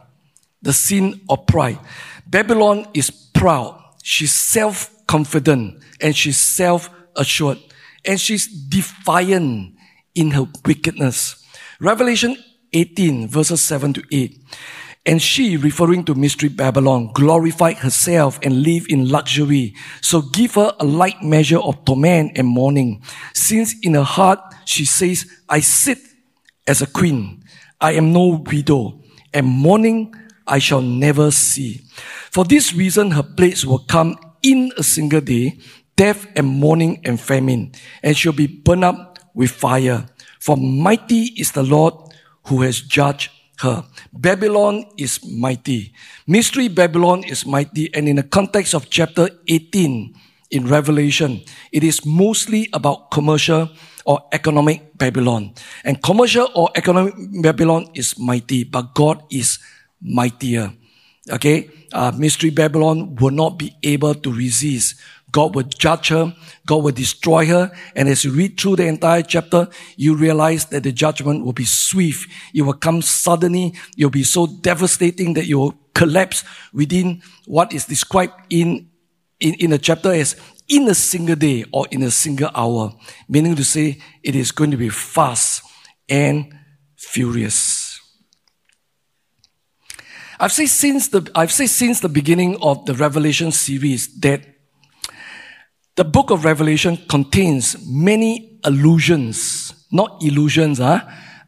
the 0.63 0.73
sin 0.73 1.21
of 1.29 1.47
pride. 1.47 1.79
Babylon 2.27 2.87
is 2.95 3.11
proud. 3.11 3.79
She's 4.03 4.33
self-confident 4.33 5.83
and 6.01 6.17
she's 6.17 6.39
self-assured 6.39 7.59
and 8.05 8.21
she's 8.21 8.47
defiant 8.47 9.77
in 10.15 10.31
her 10.33 10.47
wickedness. 10.65 11.45
Revelation 11.81 12.37
18 12.73 13.29
verses 13.29 13.61
7 13.61 13.93
to 13.95 14.03
8. 14.11 14.39
And 15.05 15.21
she, 15.21 15.57
referring 15.57 16.05
to 16.05 16.15
Mystery 16.15 16.49
Babylon, 16.49 17.11
glorified 17.13 17.79
herself 17.79 18.39
and 18.43 18.63
lived 18.63 18.91
in 18.91 19.09
luxury. 19.09 19.75
So 20.01 20.23
give 20.23 20.55
her 20.55 20.73
a 20.79 20.85
light 20.85 21.21
measure 21.23 21.59
of 21.59 21.85
torment 21.85 22.39
and 22.39 22.47
mourning. 22.47 23.03
Since 23.35 23.75
in 23.83 23.95
her 23.95 24.05
heart 24.05 24.39
she 24.65 24.85
says, 24.85 25.27
I 25.49 25.59
sit 25.61 25.99
as 26.69 26.83
a 26.83 26.87
queen. 26.87 27.43
I 27.81 27.93
am 27.95 28.13
no 28.13 28.45
widow. 28.47 29.01
And 29.35 29.47
mourning 29.47 30.15
I 30.47 30.59
shall 30.59 30.83
never 30.83 31.31
see. 31.31 31.83
For 32.31 32.45
this 32.45 32.75
reason, 32.75 33.13
her 33.13 33.23
plagues 33.23 33.67
will 33.67 33.81
come 33.81 34.17
in 34.43 34.73
a 34.77 34.83
single 34.83 35.21
day, 35.21 35.59
death 35.97 36.27
and 36.37 36.47
mourning 36.47 37.01
and 37.05 37.21
famine, 37.21 37.73
and 38.03 38.17
she'll 38.17 38.33
be 38.33 38.47
burned 38.47 38.85
up 38.85 39.19
with 39.35 39.51
fire. 39.51 40.07
For 40.41 40.57
mighty 40.57 41.35
is 41.39 41.53
the 41.53 41.63
Lord 41.63 41.95
who 42.47 42.63
has 42.63 42.81
judged 42.81 43.31
her. 43.61 43.85
Babylon 44.13 44.85
is 44.99 45.21
mighty. 45.25 45.95
Mystery 46.27 46.69
Babylon 46.69 47.23
is 47.25 47.47
mighty, 47.47 47.95
and 47.95 48.09
in 48.09 48.17
the 48.17 48.27
context 48.27 48.75
of 48.75 48.91
chapter 48.91 49.29
18 49.47 50.15
in 50.51 50.67
Revelation, 50.67 51.41
it 51.71 51.85
is 51.85 52.05
mostly 52.05 52.69
about 52.73 53.11
commercial 53.11 53.71
or 54.05 54.21
economic 54.33 54.99
Babylon. 54.99 55.55
And 55.85 56.03
commercial 56.03 56.49
or 56.55 56.71
economic 56.75 57.15
Babylon 57.41 57.87
is 57.95 58.19
mighty, 58.19 58.65
but 58.65 58.95
God 58.95 59.23
is 59.31 59.59
mightier. 60.03 60.73
Okay? 61.31 61.71
Uh, 61.93 62.13
Mystery 62.17 62.51
Babylon 62.51 63.15
will 63.17 63.31
not 63.31 63.59
be 63.59 63.77
able 63.83 64.15
to 64.15 64.33
resist. 64.33 64.97
God 65.31 65.55
will 65.55 65.63
judge 65.63 66.09
her. 66.09 66.35
God 66.67 66.85
will 66.85 66.93
destroy 66.93 67.47
her. 67.47 67.73
And 67.97 68.09
as 68.09 68.25
you 68.25 68.33
read 68.33 68.61
through 68.61 68.77
the 68.77 68.87
entire 68.87 69.23
chapter, 69.23 69.69
you 69.97 70.15
realize 70.15 70.67
that 70.67 70.83
the 70.83 70.93
judgment 70.93 71.45
will 71.45 71.55
be 71.55 71.65
swift. 71.65 72.29
It 72.55 72.63
will 72.63 72.75
come 72.75 73.01
suddenly. 73.01 73.73
It 73.97 74.05
will 74.05 74.11
be 74.11 74.25
so 74.25 74.47
devastating 74.47 75.35
that 75.35 75.47
you 75.47 75.59
will 75.59 75.75
collapse 75.95 76.45
within 76.73 77.23
what 77.47 77.73
is 77.73 77.87
described 77.87 78.35
in, 78.51 78.91
in, 79.41 79.55
in 79.55 79.71
the 79.71 79.79
chapter 79.79 80.13
as 80.13 80.37
in 80.69 80.89
a 80.89 80.95
single 80.95 81.37
day 81.37 81.65
or 81.73 81.87
in 81.91 82.03
a 82.03 82.11
single 82.11 82.51
hour. 82.55 82.95
Meaning 83.29 83.57
to 83.57 83.65
say, 83.65 83.99
it 84.23 84.37
is 84.37 84.53
going 84.53 84.71
to 84.71 84.77
be 84.77 84.91
fast 84.91 85.63
and 86.09 86.55
furious. 86.97 87.82
I've 90.43 90.51
said 90.51 90.71
since 90.71 91.07
the, 91.07 91.31
I've 91.37 91.53
said 91.53 91.69
since 91.69 92.01
the 92.01 92.09
beginning 92.09 92.57
of 92.61 92.85
the 92.85 92.95
Revelation 92.95 93.53
series 93.53 94.09
that 94.23 94.45
the 95.95 96.03
book 96.03 96.31
of 96.31 96.45
Revelation 96.45 96.97
contains 97.09 97.77
many 97.87 98.59
allusions, 98.65 99.73
not 99.93 100.21
illusions, 100.21 100.79
huh? 100.79 100.99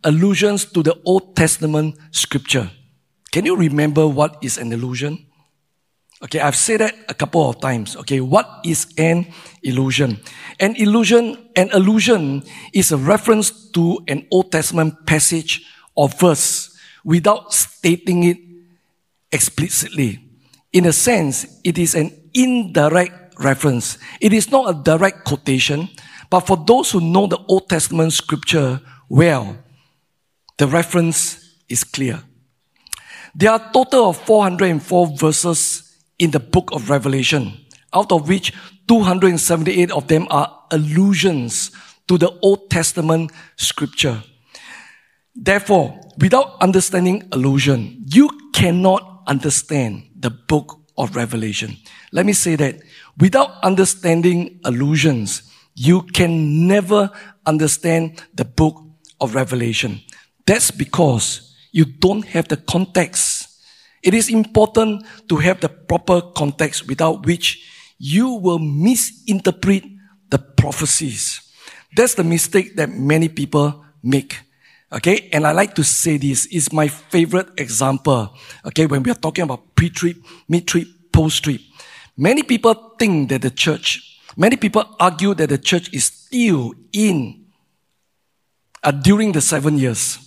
allusions 0.05 0.67
to 0.67 0.85
the 0.85 0.97
Old 1.05 1.35
Testament 1.35 1.97
scripture. 2.13 2.71
Can 3.33 3.45
you 3.45 3.57
remember 3.57 4.07
what 4.07 4.39
is 4.45 4.59
an 4.59 4.73
illusion? 4.73 5.27
Okay, 6.23 6.39
I've 6.39 6.55
said 6.55 6.79
that 6.79 6.95
a 7.09 7.15
couple 7.15 7.51
of 7.51 7.61
times. 7.61 7.97
Okay, 7.97 8.21
what 8.21 8.49
is 8.65 8.87
an 8.97 9.27
illusion? 9.65 10.21
An 10.61 10.77
illusion, 10.77 11.37
an 11.57 11.69
allusion 11.73 12.45
is 12.73 12.93
a 12.93 12.97
reference 12.97 13.71
to 13.71 14.05
an 14.07 14.25
Old 14.31 14.53
Testament 14.53 15.05
passage 15.05 15.67
or 15.97 16.09
verse 16.09 16.79
without 17.05 17.53
stating 17.53 18.23
it 18.23 18.44
explicitly. 19.35 20.21
In 20.73 20.87
a 20.87 20.93
sense, 20.93 21.61
it 21.65 21.77
is 21.77 21.95
an 21.95 22.11
indirect 22.33 23.35
reference. 23.39 23.99
It 24.21 24.33
is 24.33 24.51
not 24.51 24.71
a 24.71 24.83
direct 24.83 25.25
quotation, 25.25 25.89
but 26.31 26.47
for 26.47 26.57
those 26.57 26.93
who 26.93 27.01
know 27.01 27.27
the 27.27 27.39
Old 27.49 27.69
Testament 27.69 28.13
scripture 28.13 28.81
well, 29.09 29.59
The 30.59 30.69
reference 30.69 31.57
is 31.69 31.83
clear. 31.83 32.23
There 33.35 33.51
are 33.51 33.61
a 33.61 33.73
total 33.73 34.11
of 34.11 34.19
404 34.19 35.17
verses 35.17 35.97
in 36.19 36.31
the 36.31 36.39
book 36.39 36.71
of 36.73 36.91
Revelation, 36.91 37.59
out 37.93 38.13
of 38.13 38.29
which 38.29 38.53
278 38.87 39.91
of 39.91 40.07
them 40.07 40.29
are 40.31 40.65
allusions 40.71 41.73
to 42.07 42.19
the 42.19 42.31
Old 42.41 42.71
Testament 42.71 43.33
scripture. 43.57 44.23
Therefore, 45.35 46.01
without 46.19 46.63
understanding 46.63 47.29
allusion, 47.33 48.05
you 48.07 48.31
cannot 48.53 49.14
understand 49.27 50.09
the 50.19 50.31
book 50.31 50.81
of 50.97 51.17
Revelation. 51.17 51.77
Let 52.13 52.27
me 52.27 52.33
say 52.33 52.57
that 52.57 52.77
without 53.19 53.63
understanding 53.63 54.61
allusions, 54.65 55.43
you 55.75 56.03
can 56.03 56.67
never 56.67 57.11
understand 57.47 58.23
the 58.35 58.45
book 58.45 58.81
of 59.21 59.35
Revelation. 59.35 60.01
That's 60.47 60.71
because 60.71 61.55
you 61.73 61.85
don't 61.85 62.25
have 62.27 62.49
the 62.49 62.57
context. 62.57 63.49
It 64.03 64.15
is 64.15 64.29
important 64.29 65.05
to 65.29 65.37
have 65.37 65.61
the 65.61 65.69
proper 65.69 66.21
context 66.21 66.87
without 66.87 67.27
which 67.27 67.67
you 67.99 68.35
will 68.35 68.59
misinterpret 68.59 69.85
the 70.31 70.39
prophecies. 70.39 71.41
That's 71.97 72.15
the 72.15 72.25
mistake 72.25 72.77
that 72.77 72.91
many 72.91 73.29
people 73.29 73.85
make. 74.03 74.44
Okay, 74.95 75.29
and 75.33 75.45
I 75.45 75.51
like 75.51 75.75
to 75.75 75.83
say 75.83 76.19
this 76.19 76.47
is 76.47 76.73
my 76.73 76.87
favorite 76.87 77.49
example. 77.59 78.33
Okay, 78.65 78.87
when 78.87 79.03
we 79.03 79.11
are 79.11 79.19
talking 79.19 79.43
about 79.43 79.75
pre-trib, 79.75 80.17
mid-trib, 80.49 80.87
post-trib, 81.13 81.61
many 82.17 82.45
people 82.45 82.95
think 82.97 83.29
that 83.31 83.43
the 83.43 83.51
church, 83.51 84.21
many 84.37 84.55
people 84.55 84.85
argue 85.01 85.35
that 85.35 85.49
the 85.49 85.59
church 85.59 85.93
is 85.93 86.05
still 86.05 86.75
in 86.93 87.45
uh, 88.85 88.93
during 88.93 89.33
the 89.33 89.41
seven 89.41 89.79
years. 89.79 90.21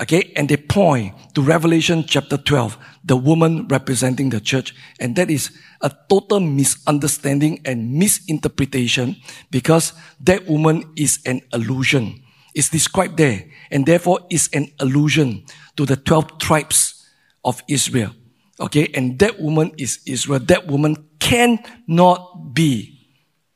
Okay, 0.00 0.32
and 0.34 0.48
they 0.48 0.56
point 0.56 1.14
to 1.34 1.40
Revelation 1.40 2.04
chapter 2.08 2.36
12, 2.36 2.76
the 3.04 3.16
woman 3.16 3.68
representing 3.68 4.30
the 4.30 4.40
church. 4.40 4.74
And 4.98 5.14
that 5.14 5.30
is 5.30 5.56
a 5.80 5.92
total 6.10 6.40
misunderstanding 6.40 7.60
and 7.64 7.94
misinterpretation 7.94 9.16
because 9.52 9.92
that 10.20 10.48
woman 10.48 10.92
is 10.96 11.20
an 11.24 11.40
illusion 11.52 12.26
It's 12.56 12.70
described 12.70 13.18
there 13.18 13.44
and 13.70 13.86
therefore 13.86 14.20
is 14.30 14.48
an 14.52 14.72
allusion 14.80 15.44
to 15.76 15.86
the 15.86 15.96
12 15.96 16.38
tribes 16.38 17.08
of 17.44 17.62
Israel. 17.68 18.12
Okay. 18.60 18.88
And 18.94 19.18
that 19.18 19.40
woman 19.40 19.72
is 19.78 20.00
Israel. 20.06 20.40
That 20.40 20.66
woman 20.66 21.08
cannot 21.18 22.54
be 22.54 23.08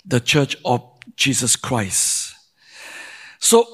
the 0.04 0.20
church 0.20 0.56
of 0.64 0.82
Jesus 1.16 1.56
Christ. 1.56 2.34
So 3.38 3.66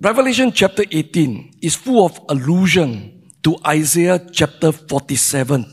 Revelation 0.00 0.50
chapter 0.50 0.84
18 0.90 1.58
is 1.62 1.76
full 1.76 2.04
of 2.04 2.18
allusion 2.28 3.30
to 3.44 3.56
Isaiah 3.66 4.18
chapter 4.32 4.72
47 4.72 5.64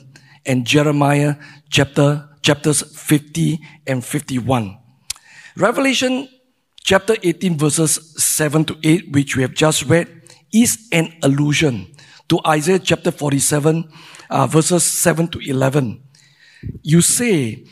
and 0.46 0.66
Jeremiah 0.66 1.36
chapter 1.70 2.30
chapters 2.42 2.82
50 2.82 3.60
and 3.88 4.06
51. 4.06 4.78
Revelation 5.58 6.28
chapter 6.84 7.16
18 7.22 7.58
verses 7.58 8.14
7 8.24 8.66
to 8.66 8.78
8, 8.84 9.12
which 9.12 9.36
we 9.36 9.42
have 9.44 9.54
just 9.54 9.86
read, 9.86 10.08
is 10.54 10.88
an 10.92 11.14
allusion 11.24 11.88
to 12.28 12.40
Isaiah 12.46 12.80
chapter 12.80 13.12
47 13.12 13.90
uh, 14.30 14.48
verses 14.48 14.84
7 14.84 15.28
to 15.30 15.40
11. 15.40 16.02
You 16.84 17.02
say, 17.02 17.66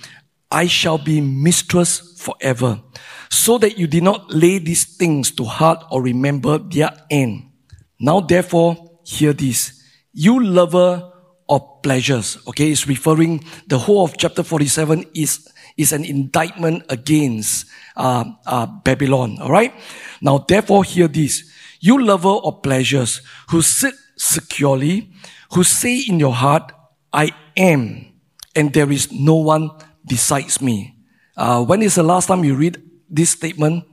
I 0.52 0.68
shall 0.68 0.98
be 0.98 1.22
mistress 1.22 2.16
forever, 2.18 2.82
so 3.30 3.58
that 3.58 3.78
you 3.78 3.88
did 3.88 4.04
not 4.04 4.34
lay 4.34 4.60
these 4.60 4.98
things 4.98 5.32
to 5.32 5.44
heart 5.44 5.84
or 5.92 6.02
remember 6.02 6.58
their 6.58 6.92
end. 7.12 7.52
Now 8.00 8.22
therefore, 8.22 9.00
hear 9.04 9.34
this. 9.34 9.84
You 10.14 10.42
lover 10.42 11.12
of 11.50 11.82
pleasures, 11.84 12.38
okay, 12.48 12.72
it's 12.72 12.88
referring, 12.88 13.44
the 13.68 13.78
whole 13.78 14.04
of 14.04 14.18
chapter 14.18 14.44
47 14.44 15.06
is, 15.14 15.48
is 15.78 15.94
an 15.94 16.04
indictment 16.04 16.84
against 16.90 17.68
uh, 17.96 18.26
uh, 18.46 18.66
Babylon. 18.84 19.38
All 19.40 19.52
right. 19.52 19.74
Now, 20.22 20.40
therefore, 20.40 20.84
hear 20.84 21.08
this: 21.08 21.50
you 21.80 22.04
lover 22.04 22.42
of 22.44 22.62
pleasures, 22.62 23.22
who 23.50 23.62
sit 23.62 23.94
securely, 24.18 25.10
who 25.54 25.64
say 25.64 26.04
in 26.08 26.20
your 26.20 26.34
heart, 26.34 26.72
"I 27.14 27.32
am," 27.56 28.08
and 28.56 28.74
there 28.74 28.92
is 28.92 29.12
no 29.12 29.36
one 29.36 29.70
besides 30.06 30.62
me. 30.62 30.96
Uh, 31.38 31.64
when 31.64 31.82
is 31.82 31.96
the 31.96 32.04
last 32.04 32.28
time 32.28 32.44
you 32.44 32.56
read 32.56 32.82
this 33.10 33.30
statement 33.30 33.86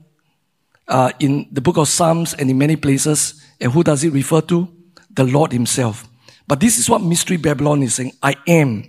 uh, 0.87 1.11
in 1.19 1.47
the 1.51 1.61
book 1.61 1.77
of 1.77 1.87
Psalms 1.87 2.33
and 2.33 2.49
in 2.49 2.57
many 2.57 2.75
places? 2.75 3.41
And 3.61 3.71
who 3.71 3.83
does 3.83 4.03
it 4.03 4.11
refer 4.11 4.41
to? 4.41 4.67
The 5.13 5.23
Lord 5.23 5.53
Himself. 5.53 6.03
But 6.47 6.59
this 6.59 6.77
is 6.77 6.89
what 6.89 7.01
Mystery 7.01 7.37
Babylon 7.37 7.81
is 7.81 7.95
saying. 7.95 8.13
I 8.21 8.35
am, 8.47 8.83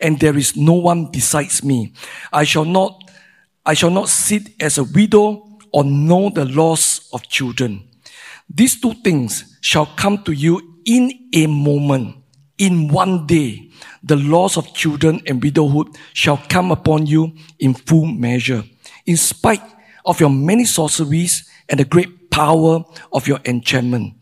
and 0.00 0.18
there 0.18 0.36
is 0.36 0.56
no 0.56 0.72
one 0.74 1.06
besides 1.12 1.62
me. 1.62 1.92
I 2.32 2.44
shall 2.44 2.64
not 2.64 3.02
I 3.64 3.74
shall 3.74 3.90
not 3.90 4.08
sit 4.08 4.62
as 4.62 4.78
a 4.78 4.84
widow 4.84 5.58
or 5.72 5.82
know 5.82 6.30
the 6.30 6.44
loss 6.44 7.10
of 7.12 7.28
children. 7.28 7.82
These 8.48 8.80
two 8.80 8.94
things 8.94 9.58
shall 9.60 9.86
come 9.86 10.22
to 10.22 10.32
you 10.32 10.78
in 10.84 11.28
a 11.34 11.48
moment, 11.48 12.16
in 12.58 12.86
one 12.88 13.26
day. 13.26 13.70
The 14.04 14.14
loss 14.14 14.56
of 14.56 14.72
children 14.72 15.20
and 15.26 15.42
widowhood 15.42 15.88
shall 16.12 16.36
come 16.48 16.70
upon 16.70 17.06
you 17.06 17.34
in 17.58 17.74
full 17.74 18.06
measure. 18.06 18.62
In 19.04 19.16
spite 19.16 19.62
of 20.04 20.20
your 20.20 20.30
many 20.30 20.64
sorceries 20.64 21.50
and 21.68 21.80
the 21.80 21.84
great 21.84 22.30
power 22.30 22.84
of 23.12 23.26
your 23.26 23.40
enchantment, 23.44 24.14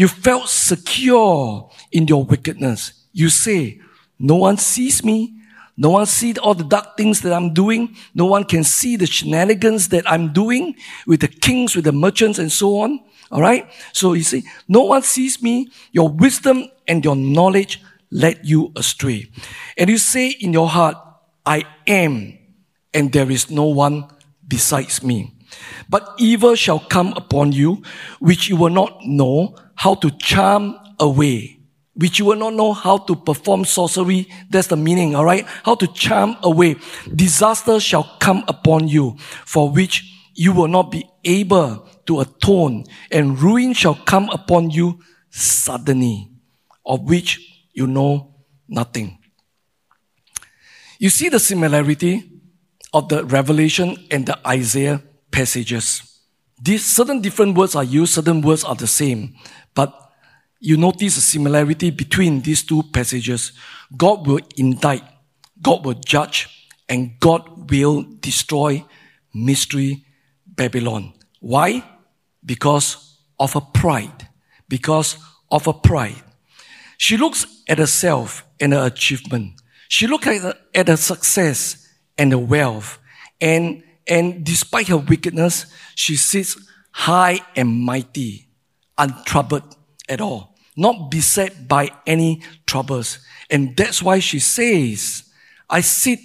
you 0.00 0.08
felt 0.08 0.48
secure 0.48 1.70
in 1.92 2.08
your 2.08 2.24
wickedness. 2.24 3.04
You 3.12 3.28
say, 3.28 3.82
no 4.18 4.36
one 4.36 4.56
sees 4.56 5.04
me. 5.04 5.34
No 5.76 5.90
one 5.90 6.06
sees 6.06 6.38
all 6.38 6.54
the 6.54 6.64
dark 6.64 6.96
things 6.96 7.20
that 7.20 7.34
I'm 7.34 7.52
doing. 7.52 7.94
No 8.14 8.24
one 8.24 8.44
can 8.44 8.64
see 8.64 8.96
the 8.96 9.04
shenanigans 9.04 9.90
that 9.90 10.10
I'm 10.10 10.32
doing 10.32 10.74
with 11.06 11.20
the 11.20 11.28
kings, 11.28 11.76
with 11.76 11.84
the 11.84 11.92
merchants 11.92 12.38
and 12.38 12.50
so 12.50 12.80
on. 12.80 12.98
All 13.30 13.42
right. 13.42 13.70
So 13.92 14.14
you 14.14 14.22
see, 14.22 14.44
no 14.68 14.80
one 14.84 15.02
sees 15.02 15.42
me. 15.42 15.68
Your 15.92 16.08
wisdom 16.08 16.70
and 16.88 17.04
your 17.04 17.14
knowledge 17.14 17.82
led 18.10 18.40
you 18.42 18.72
astray. 18.76 19.30
And 19.76 19.90
you 19.90 19.98
say 19.98 20.30
in 20.30 20.54
your 20.54 20.70
heart, 20.70 20.96
I 21.44 21.64
am, 21.86 22.38
and 22.94 23.12
there 23.12 23.30
is 23.30 23.50
no 23.50 23.64
one 23.64 24.08
besides 24.48 25.02
me. 25.02 25.34
But 25.88 26.14
evil 26.18 26.54
shall 26.54 26.80
come 26.80 27.12
upon 27.16 27.52
you, 27.52 27.82
which 28.18 28.48
you 28.48 28.56
will 28.56 28.70
not 28.70 29.00
know 29.04 29.56
how 29.74 29.94
to 29.96 30.10
charm 30.10 30.76
away 30.98 31.60
which 32.00 32.18
you 32.18 32.24
will 32.24 32.36
not 32.36 32.54
know 32.54 32.72
how 32.72 32.96
to 32.96 33.14
perform 33.14 33.64
sorcery. 33.64 34.26
That's 34.48 34.68
the 34.68 34.76
meaning, 34.76 35.14
alright? 35.14 35.46
How 35.64 35.74
to 35.74 35.86
charm 35.88 36.34
away. 36.42 36.76
Disaster 37.14 37.78
shall 37.78 38.16
come 38.20 38.42
upon 38.48 38.88
you, 38.88 39.16
for 39.44 39.70
which 39.70 40.10
you 40.34 40.54
will 40.54 40.68
not 40.68 40.90
be 40.90 41.04
able 41.24 41.86
to 42.06 42.20
atone, 42.20 42.84
and 43.10 43.38
ruin 43.38 43.74
shall 43.74 43.94
come 43.94 44.30
upon 44.30 44.70
you 44.70 45.00
suddenly, 45.28 46.30
of 46.86 47.02
which 47.02 47.66
you 47.74 47.86
know 47.86 48.34
nothing. 48.66 49.18
You 50.98 51.10
see 51.10 51.28
the 51.28 51.38
similarity 51.38 52.40
of 52.94 53.10
the 53.10 53.24
Revelation 53.24 53.96
and 54.10 54.24
the 54.24 54.38
Isaiah 54.46 55.02
passages. 55.30 56.02
These 56.62 56.84
certain 56.84 57.20
different 57.20 57.56
words 57.56 57.74
are 57.74 57.84
used, 57.84 58.14
certain 58.14 58.42
words 58.42 58.64
are 58.64 58.74
the 58.74 58.86
same, 58.86 59.34
but 59.74 59.94
you 60.60 60.76
notice 60.76 61.16
a 61.16 61.20
similarity 61.22 61.90
between 61.90 62.42
these 62.42 62.62
two 62.62 62.82
passages. 62.92 63.52
God 63.96 64.26
will 64.26 64.40
indict, 64.56 65.02
God 65.62 65.84
will 65.84 65.94
judge, 65.94 66.68
and 66.88 67.18
God 67.18 67.70
will 67.70 68.04
destroy 68.20 68.84
mystery 69.32 70.04
Babylon. 70.46 71.14
Why? 71.40 71.82
Because 72.44 73.16
of 73.38 73.54
her 73.54 73.60
pride. 73.60 74.28
Because 74.68 75.16
of 75.50 75.64
her 75.64 75.72
pride. 75.72 76.22
She 76.98 77.16
looks 77.16 77.46
at 77.66 77.78
herself 77.78 78.44
and 78.60 78.74
her 78.74 78.86
achievement. 78.86 79.54
She 79.88 80.06
looks 80.06 80.26
at 80.26 80.42
her, 80.42 80.54
at 80.74 80.88
her 80.88 80.96
success 80.96 81.88
and 82.18 82.32
her 82.32 82.38
wealth. 82.38 82.98
And, 83.40 83.82
and 84.10 84.44
despite 84.44 84.88
her 84.88 84.98
wickedness, 84.98 85.66
she 85.94 86.16
sits 86.16 86.58
high 86.90 87.40
and 87.56 87.68
mighty, 87.68 88.48
untroubled 88.98 89.76
at 90.08 90.20
all 90.20 90.50
not 90.80 91.10
beset 91.10 91.68
by 91.68 91.90
any 92.06 92.42
troubles. 92.66 93.18
And 93.50 93.76
that's 93.76 94.02
why 94.02 94.18
she 94.18 94.38
says, 94.38 95.24
I 95.68 95.82
sit 95.82 96.18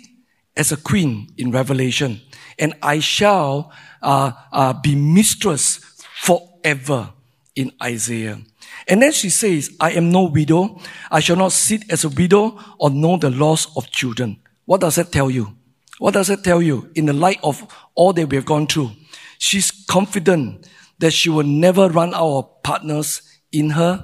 as 0.55 0.71
a 0.71 0.77
queen 0.77 1.27
in 1.37 1.51
Revelation, 1.51 2.21
and 2.57 2.73
I 2.81 2.99
shall 2.99 3.73
uh, 4.01 4.31
uh, 4.53 4.73
be 4.73 4.95
mistress 4.95 5.77
forever 6.21 7.09
in 7.55 7.73
Isaiah. 7.83 8.39
And 8.87 9.01
then 9.01 9.11
she 9.11 9.29
says, 9.29 9.75
I 9.79 9.91
am 9.91 10.09
no 10.09 10.23
widow. 10.23 10.79
I 11.11 11.19
shall 11.19 11.35
not 11.35 11.51
sit 11.51 11.91
as 11.91 12.05
a 12.05 12.09
widow 12.09 12.57
or 12.79 12.89
know 12.89 13.17
the 13.17 13.31
loss 13.31 13.75
of 13.75 13.89
children. 13.91 14.39
What 14.63 14.81
does 14.81 14.95
that 14.95 15.11
tell 15.11 15.29
you? 15.29 15.57
What 15.99 16.13
does 16.13 16.27
that 16.27 16.43
tell 16.43 16.61
you 16.61 16.91
in 16.95 17.05
the 17.05 17.13
light 17.13 17.39
of 17.43 17.65
all 17.95 18.13
that 18.13 18.29
we 18.29 18.35
have 18.35 18.45
gone 18.45 18.67
through? 18.67 18.91
She's 19.37 19.71
confident 19.71 20.67
that 20.99 21.11
she 21.11 21.29
will 21.29 21.45
never 21.45 21.89
run 21.89 22.13
out 22.13 22.37
of 22.37 22.63
partners 22.63 23.21
in 23.51 23.71
her 23.71 24.03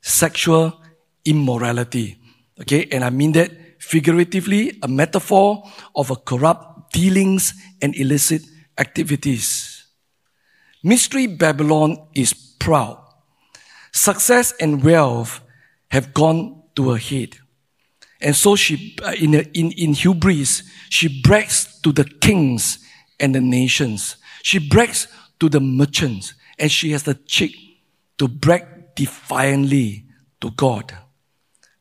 sexual 0.00 0.80
immorality. 1.24 2.18
Okay, 2.60 2.88
and 2.90 3.04
I 3.04 3.10
mean 3.10 3.32
that 3.32 3.50
figuratively, 3.78 4.78
a 4.82 4.88
metaphor 4.88 5.62
of 5.94 6.10
a 6.10 6.16
corrupt 6.16 6.92
dealings 6.92 7.54
and 7.82 7.94
illicit 7.96 8.42
activities. 8.78 9.84
Mystery 10.82 11.26
Babylon 11.26 12.08
is 12.14 12.32
proud. 12.32 13.02
Success 13.92 14.52
and 14.60 14.82
wealth 14.82 15.40
have 15.90 16.14
gone 16.14 16.62
to 16.76 16.90
her 16.90 16.98
head. 16.98 17.38
And 18.20 18.34
so 18.34 18.56
she, 18.56 18.96
uh, 19.02 19.12
in, 19.18 19.34
in, 19.34 19.72
in 19.72 19.94
hubris, 19.94 20.62
she 20.88 21.22
brags 21.22 21.80
to 21.82 21.92
the 21.92 22.04
kings 22.04 22.78
and 23.20 23.34
the 23.34 23.40
nations. 23.40 24.16
She 24.42 24.58
brags 24.58 25.08
to 25.40 25.48
the 25.48 25.60
merchants 25.60 26.34
and 26.58 26.70
she 26.70 26.92
has 26.92 27.02
the 27.02 27.14
cheek 27.14 27.54
to 28.18 28.28
brag 28.28 28.94
defiantly 28.94 30.06
to 30.40 30.50
God. 30.50 30.96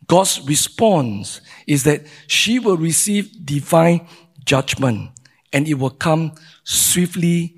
God's 0.08 0.41
response 0.48 1.41
is 1.65 1.84
that 1.86 2.06
she 2.28 2.60
will 2.60 2.78
receive 2.78 3.45
divine 3.45 4.08
judgment 4.43 5.12
and 5.52 5.67
it 5.67 5.76
will 5.76 5.89
come 5.89 6.34
swiftly 6.63 7.56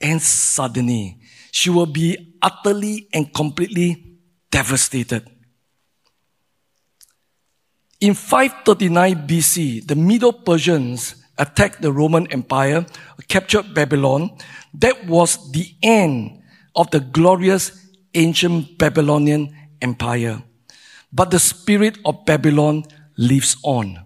and 0.00 0.20
suddenly. 0.20 1.18
She 1.52 1.70
will 1.70 1.86
be 1.86 2.34
utterly 2.42 3.08
and 3.14 3.32
completely 3.32 4.18
devastated. 4.50 5.30
In 7.98 8.12
539 8.12 9.26
BC, 9.26 9.86
the 9.86 9.96
Medo-Persians 9.96 11.16
attacked 11.38 11.80
the 11.80 11.90
Roman 11.90 12.26
Empire, 12.30 12.84
captured 13.26 13.72
Babylon. 13.72 14.36
That 14.74 15.06
was 15.06 15.50
the 15.52 15.74
end 15.82 16.42
of 16.74 16.90
the 16.90 17.00
glorious 17.00 17.72
ancient 18.12 18.76
Babylonian 18.76 19.56
Empire. 19.80 20.42
But 21.10 21.30
the 21.30 21.38
spirit 21.38 21.96
of 22.04 22.26
Babylon 22.26 22.84
lives 23.16 23.56
on. 23.62 24.04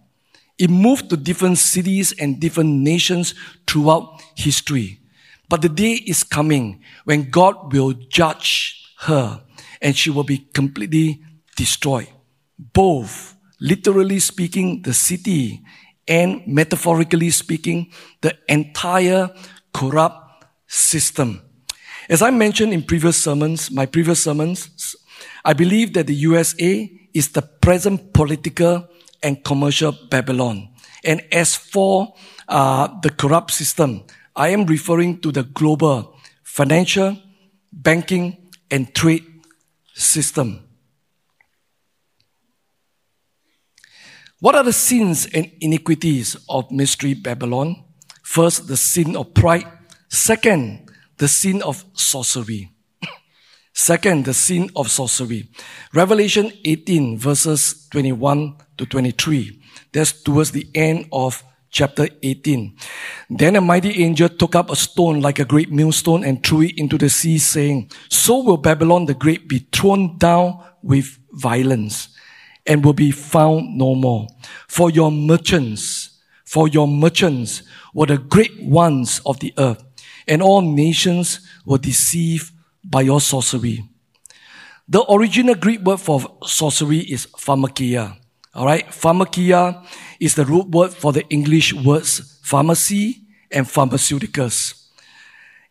It 0.57 0.70
moved 0.70 1.11
to 1.11 1.16
different 1.16 1.59
cities 1.59 2.12
and 2.12 2.38
different 2.38 2.70
nations 2.70 3.35
throughout 3.66 4.22
history. 4.37 5.00
But 5.48 5.62
the 5.62 5.68
day 5.68 5.94
is 5.94 6.22
coming 6.22 6.85
when 7.05 7.31
God 7.31 7.72
will 7.72 7.92
judge 7.92 8.94
her 9.00 9.42
and 9.83 9.96
she 9.96 10.11
will 10.11 10.22
be 10.22 10.38
completely 10.38 11.24
destroyed. 11.57 12.09
Both 12.57 13.35
literally 13.61 14.18
speaking, 14.18 14.83
the 14.83 14.94
city, 14.94 15.62
and 16.09 16.42
metaphorically 16.46 17.31
speaking, 17.31 17.92
the 18.20 18.37
entire 18.49 19.31
corrupt 19.73 20.44
system. 20.66 21.42
As 22.09 22.23
I 22.23 22.31
mentioned 22.31 22.73
in 22.73 22.83
previous 22.83 23.23
sermons, 23.23 23.70
my 23.70 23.87
previous 23.87 24.23
sermons, 24.23 24.96
I 25.44 25.53
believe 25.53 25.92
that 25.94 26.07
the 26.07 26.14
USA 26.14 26.90
is 27.14 27.29
the 27.29 27.42
present 27.42 28.12
political 28.12 28.88
and 29.23 29.44
commercial 29.44 29.96
Babylon. 30.11 30.68
And 31.05 31.23
as 31.33 31.57
for 31.57 32.14
uh, 32.49 32.88
the 33.03 33.11
corrupt 33.11 33.53
system, 33.53 34.05
I 34.35 34.49
am 34.49 34.66
referring 34.66 35.20
to 35.20 35.33
the 35.33 35.44
global 35.44 36.16
financial, 36.42 37.16
banking, 37.73 38.51
and 38.70 38.92
trade 38.94 39.25
system. 39.94 40.66
What 44.40 44.55
are 44.55 44.64
the 44.64 44.72
sins 44.72 45.29
and 45.35 45.53
iniquities 45.61 46.35
of 46.48 46.70
mystery 46.70 47.12
Babylon? 47.12 47.85
First, 48.22 48.68
the 48.68 48.76
sin 48.76 49.14
of 49.14 49.35
pride. 49.35 49.66
Second, 50.09 50.90
the 51.18 51.29
sin 51.29 51.61
of 51.61 51.85
sorcery. 51.92 52.70
Second, 53.74 54.24
the 54.24 54.33
sin 54.33 54.70
of 54.74 54.90
sorcery. 54.90 55.50
Revelation 55.92 56.53
18 56.64 57.18
verses 57.18 57.87
21 57.90 58.57
to 58.79 58.87
23. 58.87 59.61
That's 59.92 60.12
towards 60.22 60.53
the 60.53 60.66
end 60.74 61.09
of 61.12 61.44
chapter 61.70 62.09
18. 62.22 62.79
Then 63.29 63.57
a 63.57 63.61
mighty 63.61 64.03
angel 64.03 64.31
took 64.31 64.55
up 64.55 64.70
a 64.70 64.76
stone 64.76 65.20
like 65.20 65.38
a 65.38 65.44
great 65.44 65.70
millstone 65.70 66.24
and 66.24 66.42
threw 66.42 66.62
it 66.62 66.79
into 66.79 66.96
the 66.96 67.11
sea 67.11 67.37
saying, 67.37 67.90
So 68.09 68.42
will 68.42 68.57
Babylon 68.57 69.05
the 69.05 69.12
great 69.12 69.50
be 69.50 69.68
thrown 69.70 70.16
down 70.16 70.64
with 70.83 71.18
violence 71.33 72.09
and 72.66 72.85
will 72.85 72.92
be 72.92 73.11
found 73.11 73.77
no 73.77 73.94
more. 73.94 74.27
For 74.68 74.90
your 74.90 75.11
merchants, 75.11 76.18
for 76.44 76.68
your 76.68 76.88
merchants 76.88 77.62
were 77.94 78.07
the 78.07 78.18
great 78.18 78.62
ones 78.62 79.20
of 79.25 79.40
the 79.40 79.55
earth, 79.59 79.83
and 80.27 80.42
all 80.42 80.61
nations 80.61 81.40
were 81.64 81.79
deceived 81.79 82.53
by 82.85 83.03
your 83.03 83.20
sorcery. 83.20 83.85
The 84.88 85.05
original 85.11 85.55
Greek 85.55 85.81
word 85.83 86.01
for 86.01 86.38
sorcery 86.44 86.99
is 86.99 87.27
pharmakeia. 87.27 88.16
Alright, 88.55 88.88
pharmakeia 88.88 89.87
is 90.18 90.35
the 90.35 90.44
root 90.44 90.68
word 90.68 90.92
for 90.92 91.12
the 91.12 91.25
English 91.29 91.73
words 91.73 92.40
pharmacy 92.42 93.23
and 93.51 93.66
pharmaceuticals. 93.66 94.79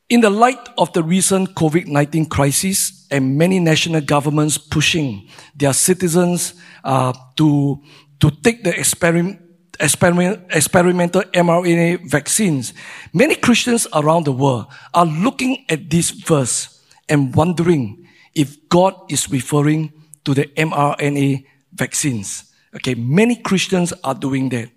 In 0.09 0.21
the 0.21 0.29
light 0.31 0.69
of 0.75 0.91
the 0.93 1.03
recent 1.03 1.53
COVID-19 1.53 2.31
crisis 2.31 3.05
and 3.11 3.37
many 3.37 3.59
national 3.59 4.01
governments 4.01 4.57
pushing 4.57 5.29
their 5.55 5.71
citizens 5.71 6.55
uh, 6.83 7.13
to, 7.37 7.79
to 8.19 8.31
take 8.41 8.63
the 8.63 8.75
experiment, 8.75 9.39
experiment, 9.79 10.41
experimental 10.49 11.21
mRNA 11.21 12.09
vaccines, 12.09 12.73
many 13.13 13.35
Christians 13.35 13.85
around 13.93 14.25
the 14.25 14.31
world 14.31 14.65
are 14.95 15.05
looking 15.05 15.63
at 15.69 15.91
this 15.91 16.09
verse 16.09 16.83
and 17.07 17.35
wondering 17.35 18.07
if 18.33 18.67
God 18.67 18.95
is 19.11 19.29
referring 19.29 19.93
to 20.25 20.33
the 20.33 20.45
mRNA 20.57 21.45
vaccines. 21.71 22.51
Okay, 22.75 22.95
many 22.95 23.35
Christians 23.35 23.93
are 24.03 24.15
doing 24.15 24.49
that. 24.49 24.71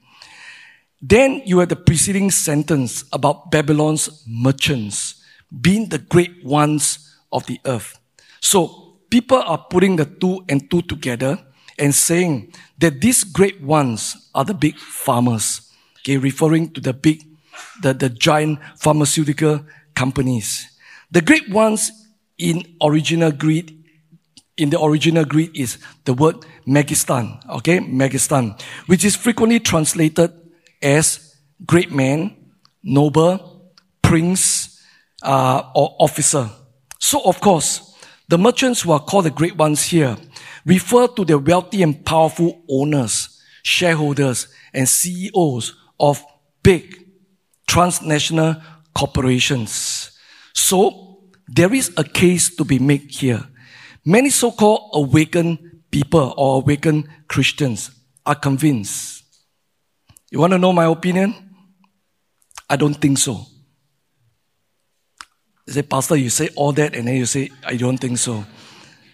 Then 1.00 1.40
you 1.46 1.60
have 1.60 1.70
the 1.70 1.76
preceding 1.76 2.30
sentence 2.30 3.06
about 3.14 3.50
Babylon's 3.50 4.22
merchants 4.28 5.20
being 5.60 5.88
the 5.88 5.98
great 5.98 6.44
ones 6.44 7.16
of 7.32 7.46
the 7.46 7.60
earth. 7.66 7.98
So 8.40 8.96
people 9.10 9.38
are 9.38 9.58
putting 9.58 9.96
the 9.96 10.06
two 10.06 10.44
and 10.48 10.70
two 10.70 10.82
together 10.82 11.38
and 11.78 11.94
saying 11.94 12.54
that 12.78 13.00
these 13.00 13.24
great 13.24 13.60
ones 13.62 14.30
are 14.34 14.44
the 14.44 14.54
big 14.54 14.76
farmers. 14.76 15.70
Okay, 16.00 16.16
referring 16.16 16.70
to 16.72 16.80
the 16.80 16.92
big, 16.92 17.22
the, 17.82 17.94
the 17.94 18.08
giant 18.08 18.58
pharmaceutical 18.78 19.64
companies. 19.94 20.68
The 21.10 21.20
great 21.20 21.48
ones 21.50 21.92
in 22.38 22.64
original 22.82 23.30
Greek, 23.30 23.76
in 24.56 24.70
the 24.70 24.80
original 24.80 25.24
Greek 25.24 25.50
is 25.54 25.78
the 26.04 26.14
word 26.14 26.44
Megistan, 26.66 27.38
okay, 27.48 27.78
Megistan, 27.78 28.60
which 28.86 29.04
is 29.04 29.16
frequently 29.16 29.60
translated 29.60 30.32
as 30.80 31.36
great 31.66 31.92
man, 31.92 32.34
noble, 32.82 33.72
prince, 34.02 34.71
uh, 35.22 35.70
or 35.74 35.96
officer. 35.98 36.48
So 36.98 37.22
of 37.24 37.40
course, 37.40 37.96
the 38.28 38.38
merchants 38.38 38.82
who 38.82 38.92
are 38.92 39.00
called 39.00 39.26
the 39.26 39.30
great 39.30 39.56
ones 39.56 39.82
here 39.82 40.16
refer 40.64 41.06
to 41.08 41.24
the 41.24 41.38
wealthy 41.38 41.82
and 41.82 42.04
powerful 42.04 42.62
owners, 42.68 43.42
shareholders, 43.62 44.48
and 44.72 44.88
CEOs 44.88 45.74
of 45.98 46.24
big 46.62 47.08
transnational 47.66 48.56
corporations. 48.94 50.18
So 50.54 51.24
there 51.48 51.72
is 51.72 51.92
a 51.96 52.04
case 52.04 52.54
to 52.56 52.64
be 52.64 52.78
made 52.78 53.10
here. 53.10 53.42
Many 54.04 54.30
so-called 54.30 54.90
awakened 54.94 55.82
people 55.90 56.34
or 56.36 56.62
awakened 56.62 57.08
Christians 57.28 57.90
are 58.24 58.34
convinced. 58.34 59.24
You 60.30 60.40
want 60.40 60.52
to 60.52 60.58
know 60.58 60.72
my 60.72 60.86
opinion? 60.86 61.34
I 62.68 62.76
don't 62.76 62.94
think 62.94 63.18
so. 63.18 63.46
You 65.66 65.72
say, 65.74 65.82
Pastor, 65.82 66.16
you 66.16 66.30
say 66.30 66.48
all 66.56 66.72
that 66.72 66.94
and 66.94 67.06
then 67.06 67.16
you 67.16 67.26
say, 67.26 67.50
I 67.64 67.76
don't 67.76 67.98
think 67.98 68.18
so. 68.18 68.44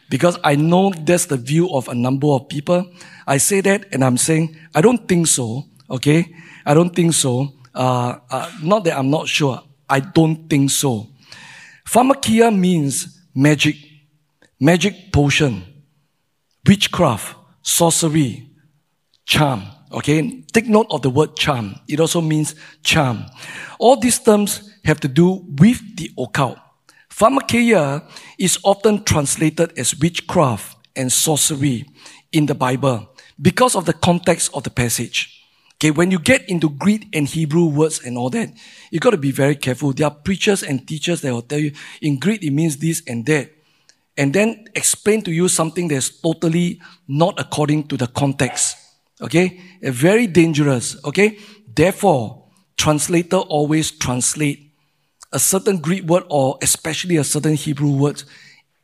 Because 0.08 0.38
I 0.42 0.54
know 0.54 0.90
that's 0.90 1.26
the 1.26 1.36
view 1.36 1.70
of 1.70 1.88
a 1.88 1.94
number 1.94 2.28
of 2.28 2.48
people. 2.48 2.90
I 3.26 3.36
say 3.36 3.60
that 3.60 3.86
and 3.92 4.02
I'm 4.02 4.16
saying, 4.16 4.56
I 4.74 4.80
don't 4.80 5.06
think 5.06 5.26
so. 5.26 5.64
Okay. 5.90 6.34
I 6.64 6.74
don't 6.74 6.94
think 6.94 7.12
so. 7.12 7.52
Uh, 7.74 8.18
uh, 8.30 8.50
not 8.62 8.84
that 8.84 8.96
I'm 8.96 9.10
not 9.10 9.28
sure. 9.28 9.62
I 9.88 10.00
don't 10.00 10.48
think 10.48 10.70
so. 10.70 11.08
Pharmakeia 11.86 12.54
means 12.54 13.20
magic, 13.34 13.76
magic 14.60 15.12
potion, 15.12 15.64
witchcraft, 16.66 17.36
sorcery, 17.62 18.48
charm. 19.26 19.62
Okay. 19.92 20.42
Take 20.52 20.66
note 20.66 20.86
of 20.90 21.02
the 21.02 21.10
word 21.10 21.36
charm. 21.36 21.76
It 21.88 22.00
also 22.00 22.20
means 22.20 22.54
charm. 22.82 23.24
All 23.78 23.96
these 23.96 24.18
terms 24.18 24.67
have 24.88 25.00
to 25.00 25.08
do 25.08 25.44
with 25.58 25.96
the 25.96 26.10
occult. 26.18 26.58
Pharmakeia 27.10 28.02
is 28.38 28.58
often 28.64 29.04
translated 29.04 29.78
as 29.78 29.98
witchcraft 29.98 30.76
and 30.96 31.12
sorcery 31.12 31.86
in 32.32 32.46
the 32.46 32.54
Bible 32.54 33.08
because 33.40 33.74
of 33.74 33.84
the 33.84 33.92
context 33.92 34.50
of 34.54 34.64
the 34.64 34.70
passage. 34.70 35.34
Okay, 35.76 35.92
when 35.92 36.10
you 36.10 36.18
get 36.18 36.48
into 36.48 36.68
Greek 36.68 37.06
and 37.14 37.28
Hebrew 37.28 37.66
words 37.66 38.02
and 38.04 38.18
all 38.18 38.30
that, 38.30 38.50
you 38.90 38.98
got 38.98 39.10
to 39.10 39.16
be 39.16 39.30
very 39.30 39.54
careful. 39.54 39.92
There 39.92 40.06
are 40.08 40.14
preachers 40.14 40.64
and 40.64 40.86
teachers 40.86 41.20
that 41.20 41.32
will 41.32 41.42
tell 41.42 41.60
you 41.60 41.72
in 42.02 42.18
Greek 42.18 42.42
it 42.42 42.50
means 42.50 42.78
this 42.78 43.02
and 43.06 43.24
that, 43.26 43.50
and 44.16 44.34
then 44.34 44.66
explain 44.74 45.22
to 45.22 45.30
you 45.30 45.46
something 45.46 45.86
that's 45.86 46.10
totally 46.20 46.80
not 47.06 47.38
according 47.38 47.86
to 47.88 47.96
the 47.96 48.08
context. 48.08 48.76
Okay, 49.20 49.60
very 49.82 50.26
dangerous. 50.26 50.96
Okay, 51.04 51.38
therefore, 51.72 52.44
translator 52.76 53.38
always 53.38 53.92
translate 53.92 54.67
a 55.32 55.38
certain 55.38 55.78
Greek 55.78 56.04
word 56.04 56.24
or 56.28 56.58
especially 56.62 57.16
a 57.16 57.24
certain 57.24 57.54
Hebrew 57.54 57.90
word 57.90 58.22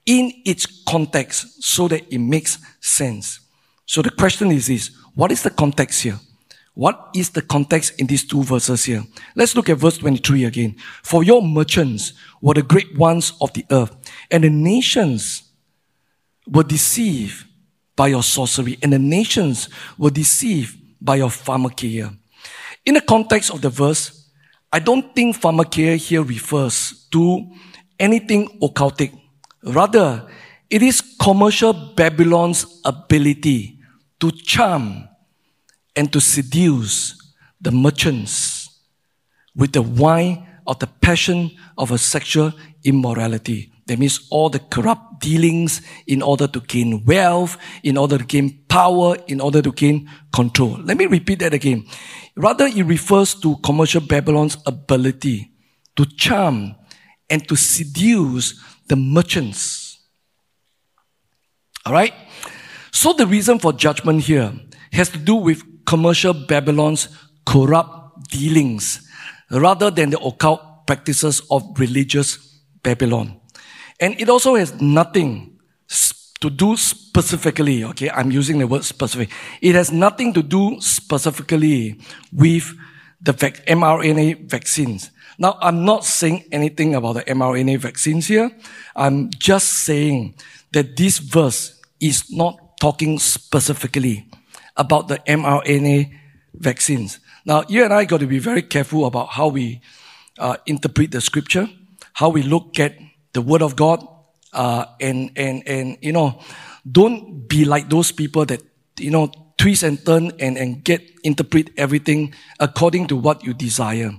in 0.07 0.33
its 0.45 0.67
context 0.85 1.63
so 1.63 1.89
that 1.89 2.13
it 2.13 2.19
makes 2.19 2.59
sense. 2.81 3.41
So 3.87 4.03
the 4.03 4.11
question 4.11 4.51
is 4.51 4.67
this: 4.67 4.91
What 5.15 5.33
is 5.33 5.43
the 5.43 5.51
context 5.51 6.03
here? 6.03 6.19
What 6.75 7.11
is 7.15 7.31
the 7.31 7.43
context 7.43 8.01
in 8.01 8.09
these 8.09 8.25
two 8.25 8.43
verses 8.43 8.85
here? 8.85 9.05
Let's 9.37 9.55
look 9.55 9.69
at 9.69 9.79
verse 9.79 9.99
23 9.99 10.45
again. 10.45 10.77
For 11.05 11.23
your 11.23 11.41
merchants 11.41 12.15
were 12.41 12.55
the 12.55 12.63
great 12.63 12.99
ones 12.99 13.33
of 13.41 13.53
the 13.53 13.65
earth, 13.71 13.95
and 14.31 14.43
the 14.43 14.51
nations 14.51 15.45
were 16.49 16.65
deceived 16.65 17.47
by 17.95 18.09
your 18.09 18.25
sorcery, 18.25 18.77
and 18.83 18.93
the 18.93 18.99
nations 18.99 19.69
were 19.97 20.11
deceived 20.11 20.77
by 21.01 21.17
your 21.17 21.29
pharmakeia. 21.29 22.17
In 22.85 22.95
the 22.95 23.01
context 23.01 23.51
of 23.51 23.63
the 23.63 23.71
verse, 23.71 24.24
I 24.75 24.81
don't 24.81 25.15
think 25.15 25.37
pharmakeia 25.39 25.95
here 25.97 26.25
refers 26.25 27.07
to 27.13 27.47
anything 27.97 28.59
occultic. 28.61 29.17
Rather, 29.63 30.27
it 30.69 30.83
is 30.83 31.01
commercial 31.23 31.73
Babylon's 31.95 32.81
ability 32.85 33.79
to 34.19 34.33
charm 34.33 35.09
and 35.95 36.13
to 36.13 36.21
seduce 36.21 37.15
the 37.61 37.71
merchants 37.71 38.69
with 39.55 39.71
the 39.75 39.83
wine 39.83 40.45
of 40.67 40.81
the 40.81 40.89
passion 40.89 41.53
of 41.79 41.93
a 41.93 41.99
sexual 41.99 42.53
immorality. 42.83 43.71
That 43.87 43.99
means 43.99 44.27
all 44.31 44.49
the 44.49 44.61
corrupt 44.61 45.21
dealings 45.21 45.83
in 46.07 46.23
order 46.23 46.47
to 46.47 46.61
gain 46.61 47.05
wealth, 47.05 47.59
in 47.83 47.99
order 47.99 48.19
to 48.19 48.25
gain 48.25 48.65
power, 48.69 49.17
in 49.27 49.41
order 49.41 49.61
to 49.61 49.73
gain 49.73 50.09
control. 50.33 50.79
Let 50.83 50.97
me 50.97 51.07
repeat 51.07 51.41
that 51.41 51.53
again. 51.53 51.85
Rather, 52.35 52.67
it 52.67 52.83
refers 52.85 53.35
to 53.37 53.57
commercial 53.59 54.01
Babylon's 54.01 54.57
ability 54.67 55.53
to 55.97 56.07
charm 56.17 56.75
and 57.29 57.47
to 57.49 57.57
seduce 57.57 58.61
the 58.89 58.97
merchants. 58.97 59.99
Alright? 61.87 62.15
So 62.91 63.13
the 63.13 63.27
reason 63.27 63.59
for 63.59 63.73
judgment 63.73 64.23
here 64.23 64.53
has 64.93 65.11
to 65.11 65.19
do 65.19 65.35
with 65.35 65.63
commercial 65.85 66.33
Babylon's 66.33 67.09
corrupt 67.45 68.31
dealings 68.31 69.07
rather 69.51 69.91
than 69.91 70.11
the 70.11 70.21
occult 70.21 70.87
practices 70.87 71.43
of 71.51 71.63
religious 71.79 72.39
Babylon. 72.83 73.41
And 74.01 74.21
it 74.21 74.29
also 74.29 74.57
has 74.57 74.81
nothing 74.81 75.59
to 76.41 76.51
do 76.51 76.77
specifically, 76.77 77.85
okay, 77.85 78.11
I'm 78.11 78.31
using 78.31 78.59
the 78.59 78.67
word 78.67 78.85
specific. 78.85 79.31
It 79.63 79.75
has 79.75 79.91
nothing 79.91 80.35
to 80.35 80.43
do 80.43 80.77
specifically 80.81 81.99
with 82.33 82.75
the 83.21 83.33
vac- 83.33 83.65
mRNA 83.67 84.51
vaccines. 84.51 85.11
Now, 85.39 85.57
I'm 85.61 85.85
not 85.85 86.05
saying 86.05 86.45
anything 86.53 86.95
about 86.95 87.15
the 87.15 87.23
mRNA 87.23 87.79
vaccines 87.79 88.27
here. 88.27 88.51
I'm 88.95 89.31
just 89.31 89.69
saying 89.69 90.35
that 90.73 90.97
this 90.97 91.19
verse 91.19 91.81
is 92.01 92.31
not 92.31 92.79
talking 92.81 93.19
specifically 93.19 94.27
about 94.77 95.09
the 95.09 95.19
mRNA 95.27 96.13
vaccines. 96.55 97.21
Now, 97.47 97.65
you 97.69 97.85
and 97.85 97.93
I 97.93 98.05
got 98.05 98.21
to 98.21 98.27
be 98.27 98.39
very 98.39 98.63
careful 98.63 99.07
about 99.07 99.31
how 99.31 99.49
we 99.49 99.81
uh, 100.39 100.57
interpret 100.67 101.11
the 101.11 101.21
scripture, 101.21 101.69
how 102.13 102.29
we 102.29 102.43
look 102.43 102.79
at 102.79 102.95
the 103.35 103.43
word 103.43 103.63
of 103.63 103.77
God, 103.77 104.07
uh, 104.53 104.87
and 105.01 105.31
and 105.37 105.67
and 105.69 105.99
you 106.01 106.13
know, 106.13 106.41
don't 106.91 107.47
be 107.47 107.65
like 107.65 107.91
those 107.91 108.13
people 108.13 108.47
that 108.47 108.63
you 108.99 109.11
know 109.11 109.31
twist 109.59 109.83
and 109.83 110.01
turn 110.07 110.33
and 110.41 110.57
and 110.57 110.83
get 110.83 111.03
interpret 111.23 111.71
everything 111.77 112.33
according 112.59 113.07
to 113.09 113.17
what 113.17 113.45
you 113.45 113.53
desire. 113.53 114.11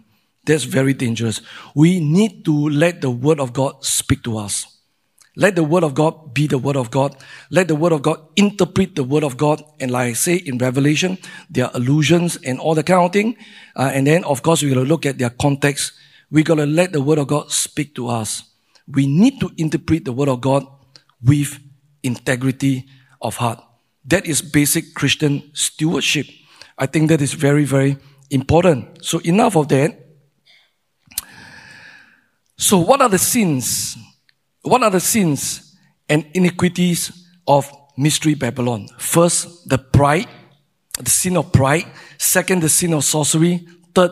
That's 0.46 0.64
very 0.64 0.94
dangerous. 0.94 1.42
We 1.74 2.00
need 2.00 2.46
to 2.46 2.70
let 2.70 3.02
the 3.02 3.10
word 3.10 3.40
of 3.40 3.52
God 3.52 3.84
speak 3.84 4.22
to 4.24 4.38
us. 4.38 4.68
Let 5.36 5.56
the 5.56 5.64
word 5.64 5.84
of 5.84 5.96
God 5.96 6.34
be 6.34 6.48
the 6.48 6.58
word 6.58 6.78
of 6.78 6.92
God. 6.92 7.18
Let 7.50 7.68
the 7.68 7.76
word 7.76 7.92
of 7.92 8.02
God 8.02 8.22
interpret 8.38 8.96
the 8.96 9.04
word 9.04 9.24
of 9.24 9.36
God. 9.36 9.62
And 9.82 9.92
like 9.92 10.10
I 10.10 10.14
say 10.14 10.36
in 10.36 10.58
Revelation, 10.58 11.18
there 11.50 11.66
are 11.66 11.72
allusions 11.74 12.38
and 12.38 12.60
all 12.60 12.74
the 12.74 12.84
kind 12.84 13.04
of 13.04 13.12
thing. 13.12 13.36
Uh, 13.76 13.92
and 13.94 14.08
then, 14.08 14.24
of 14.24 14.44
course, 14.44 14.64
we're 14.64 14.74
going 14.74 14.86
to 14.86 14.90
look 14.90 15.06
at 15.06 15.18
their 15.18 15.32
context. 15.32 15.92
We're 16.32 16.46
going 16.46 16.60
to 16.60 16.66
let 16.66 16.94
the 16.94 17.02
word 17.02 17.18
of 17.18 17.28
God 17.28 17.52
speak 17.52 17.96
to 17.96 18.08
us. 18.08 18.44
We 18.88 19.08
need 19.08 19.40
to 19.40 19.52
interpret 19.58 20.06
the 20.06 20.14
word 20.14 20.30
of 20.30 20.42
God 20.42 20.66
with 21.24 21.60
integrity 22.04 22.86
of 23.22 23.38
heart. 23.38 23.64
That 24.06 24.26
is 24.26 24.42
basic 24.42 24.94
Christian 24.94 25.50
stewardship. 25.54 26.28
I 26.78 26.86
think 26.86 27.10
that 27.10 27.22
is 27.22 27.34
very, 27.34 27.66
very 27.66 27.98
important. 28.30 29.04
So 29.04 29.20
enough 29.20 29.56
of 29.56 29.68
that. 29.70 30.00
So 32.58 32.78
what 32.78 33.02
are 33.02 33.10
the 33.10 33.18
sins 33.18 33.98
what 34.66 34.82
are 34.82 34.90
the 34.90 35.00
sins 35.00 35.78
and 36.10 36.26
iniquities 36.34 37.12
of 37.48 37.72
mystery 37.98 38.34
Babylon? 38.34 38.88
First, 38.98 39.70
the 39.70 39.78
pride, 39.78 40.28
the 41.00 41.10
sin 41.10 41.38
of 41.38 41.52
pride. 41.52 41.86
Second, 42.18 42.64
the 42.64 42.70
sin 42.70 42.94
of 42.94 43.04
sorcery. 43.04 43.68
Third, 43.94 44.12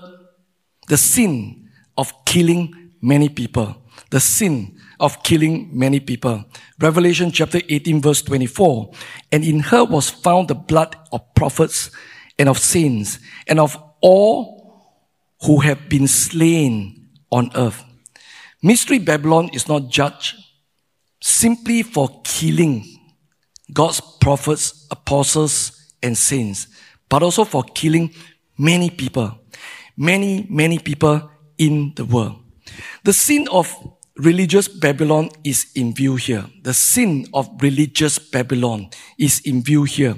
the 0.87 0.97
sin 0.97 1.69
of 1.97 2.13
killing 2.25 2.91
many 3.01 3.29
people. 3.29 3.82
The 4.09 4.19
sin 4.19 4.77
of 4.99 5.23
killing 5.23 5.69
many 5.77 5.99
people. 5.99 6.45
Revelation 6.79 7.31
chapter 7.31 7.61
18 7.67 8.01
verse 8.01 8.21
24. 8.21 8.91
And 9.31 9.43
in 9.43 9.59
her 9.59 9.83
was 9.83 10.09
found 10.09 10.47
the 10.47 10.55
blood 10.55 10.95
of 11.11 11.33
prophets 11.33 11.91
and 12.37 12.49
of 12.49 12.57
saints 12.57 13.19
and 13.47 13.59
of 13.59 13.77
all 14.01 14.63
who 15.41 15.59
have 15.59 15.89
been 15.89 16.07
slain 16.07 17.09
on 17.31 17.51
earth. 17.55 17.83
Mystery 18.61 18.99
Babylon 18.99 19.49
is 19.53 19.67
not 19.67 19.89
judged 19.89 20.35
simply 21.21 21.83
for 21.83 22.21
killing 22.23 22.85
God's 23.71 24.01
prophets, 24.19 24.87
apostles, 24.91 25.93
and 26.01 26.17
saints, 26.17 26.67
but 27.09 27.23
also 27.23 27.43
for 27.43 27.63
killing 27.63 28.13
many 28.57 28.89
people, 28.89 29.39
many, 29.97 30.45
many 30.49 30.79
people 30.79 31.31
in 31.57 31.93
the 31.95 32.05
world. 32.05 32.42
The 33.03 33.13
sin 33.13 33.47
of 33.51 33.75
religious 34.17 34.67
Babylon 34.67 35.29
is 35.43 35.67
in 35.75 35.93
view 35.93 36.15
here. 36.15 36.45
The 36.61 36.73
sin 36.73 37.27
of 37.33 37.49
religious 37.61 38.19
Babylon 38.19 38.89
is 39.17 39.41
in 39.41 39.63
view 39.63 39.83
here. 39.83 40.15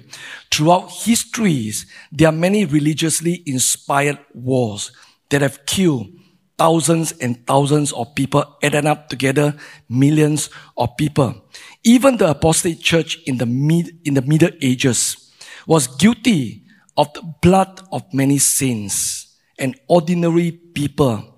Throughout 0.51 0.91
histories, 0.91 1.85
there 2.11 2.29
are 2.29 2.31
many 2.31 2.65
religiously 2.65 3.43
inspired 3.45 4.19
wars 4.33 4.91
that 5.29 5.41
have 5.41 5.65
killed 5.65 6.07
thousands 6.57 7.11
and 7.19 7.45
thousands 7.45 7.91
of 7.93 8.13
people 8.15 8.57
added 8.63 8.85
up 8.85 9.09
together, 9.09 9.55
millions 9.89 10.49
of 10.77 10.95
people. 10.97 11.35
Even 11.83 12.17
the 12.17 12.29
apostate 12.29 12.79
church 12.79 13.19
in 13.25 13.37
the 13.37 13.45
mid, 13.45 13.97
in 14.05 14.13
the 14.13 14.21
Middle 14.21 14.51
Ages 14.61 15.33
was 15.67 15.87
guilty 15.87 16.63
of 16.97 17.11
the 17.13 17.21
blood 17.41 17.81
of 17.91 18.03
many 18.13 18.37
saints 18.37 19.37
and 19.59 19.75
ordinary 19.87 20.51
people 20.51 21.34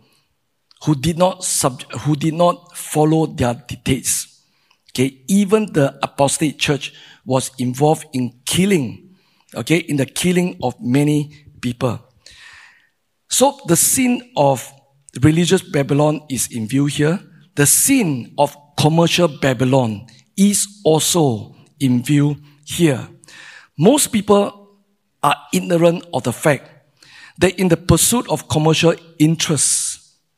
who 0.85 0.95
did 0.95 1.17
not 1.17 1.43
sub, 1.43 1.81
who 2.01 2.15
did 2.15 2.33
not 2.33 2.75
follow 2.75 3.25
their 3.25 3.53
dictates. 3.53 4.43
Okay, 4.91 5.21
even 5.27 5.73
the 5.73 5.97
apostate 6.01 6.57
church 6.57 6.93
was 7.25 7.51
involved 7.59 8.05
in 8.13 8.33
killing, 8.45 9.15
okay, 9.53 9.77
in 9.77 9.97
the 9.97 10.05
killing 10.05 10.57
of 10.63 10.79
many 10.81 11.45
people. 11.61 11.99
So 13.29 13.59
the 13.67 13.75
sin 13.75 14.31
of 14.35 14.71
religious 15.21 15.61
Babylon 15.61 16.21
is 16.29 16.51
in 16.51 16.67
view 16.67 16.85
here. 16.85 17.19
The 17.55 17.65
sin 17.65 18.33
of 18.37 18.55
commercial 18.77 19.27
Babylon 19.27 20.07
is 20.37 20.81
also 20.83 21.55
in 21.79 22.03
view 22.03 22.37
here. 22.65 23.07
Most 23.77 24.07
people 24.07 24.79
are 25.21 25.35
ignorant 25.53 26.05
of 26.13 26.23
the 26.23 26.33
fact 26.33 26.69
that 27.39 27.59
in 27.59 27.67
the 27.67 27.77
pursuit 27.77 28.27
of 28.29 28.47
commercial 28.47 28.95
interests, 29.19 29.86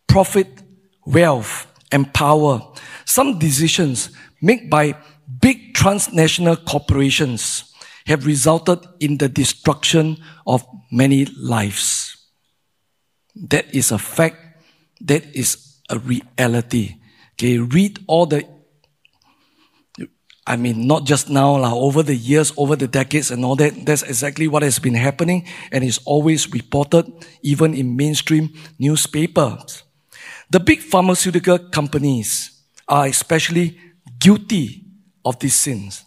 profit, 0.10 0.64
wealth, 1.06 1.68
and 1.92 2.14
power, 2.14 2.62
some 3.06 3.40
decisions 3.40 4.10
made 4.42 4.70
by 4.70 4.96
big 5.40 5.74
transnational 5.74 6.56
corporations 6.56 7.74
have 8.06 8.26
resulted 8.26 8.80
in 9.00 9.18
the 9.18 9.30
destruction 9.30 10.18
of 10.46 10.66
many 10.92 11.26
lives. 11.26 12.18
That 13.36 13.74
is 13.74 13.92
a 13.92 14.00
fact 14.00 14.38
that 15.02 15.24
is 15.36 15.80
a 15.90 16.00
reality. 16.00 16.96
Okay, 17.34 17.60
read 17.60 18.00
all 18.08 18.26
the 18.26 18.44
I 20.50 20.56
mean, 20.56 20.88
not 20.88 21.06
just 21.06 21.30
now, 21.30 21.60
like, 21.60 21.72
over 21.72 22.02
the 22.02 22.16
years, 22.16 22.52
over 22.58 22.76
the 22.76 22.88
decades 22.88 23.30
and 23.30 23.46
all 23.46 23.56
that. 23.58 23.86
That's 23.86 24.02
exactly 24.02 24.48
what 24.48 24.64
has 24.64 24.80
been 24.80 24.96
happening 24.96 25.46
and 25.72 25.84
is 25.84 26.00
always 26.06 26.52
reported, 26.52 27.06
even 27.44 27.76
in 27.76 27.96
mainstream 27.96 28.50
newspapers. 28.80 29.84
The 30.52 30.60
big 30.60 30.80
pharmaceutical 30.80 31.60
companies 31.60 32.64
are 32.88 33.06
especially 33.06 33.80
guilty 34.20 34.84
of 35.24 35.38
these 35.40 35.54
sins. 35.54 36.04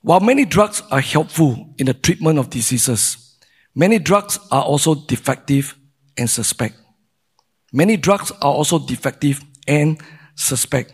While 0.00 0.20
many 0.20 0.44
drugs 0.44 0.82
are 0.90 1.00
helpful 1.00 1.74
in 1.78 1.86
the 1.86 1.94
treatment 1.94 2.38
of 2.38 2.50
diseases, 2.50 3.38
many 3.74 3.98
drugs 3.98 4.38
are 4.50 4.62
also 4.62 4.94
defective 4.94 5.76
and 6.16 6.28
suspect. 6.28 6.74
Many 7.72 7.96
drugs 7.96 8.32
are 8.42 8.52
also 8.52 8.78
defective 8.78 9.40
and 9.66 10.00
suspect. 10.34 10.92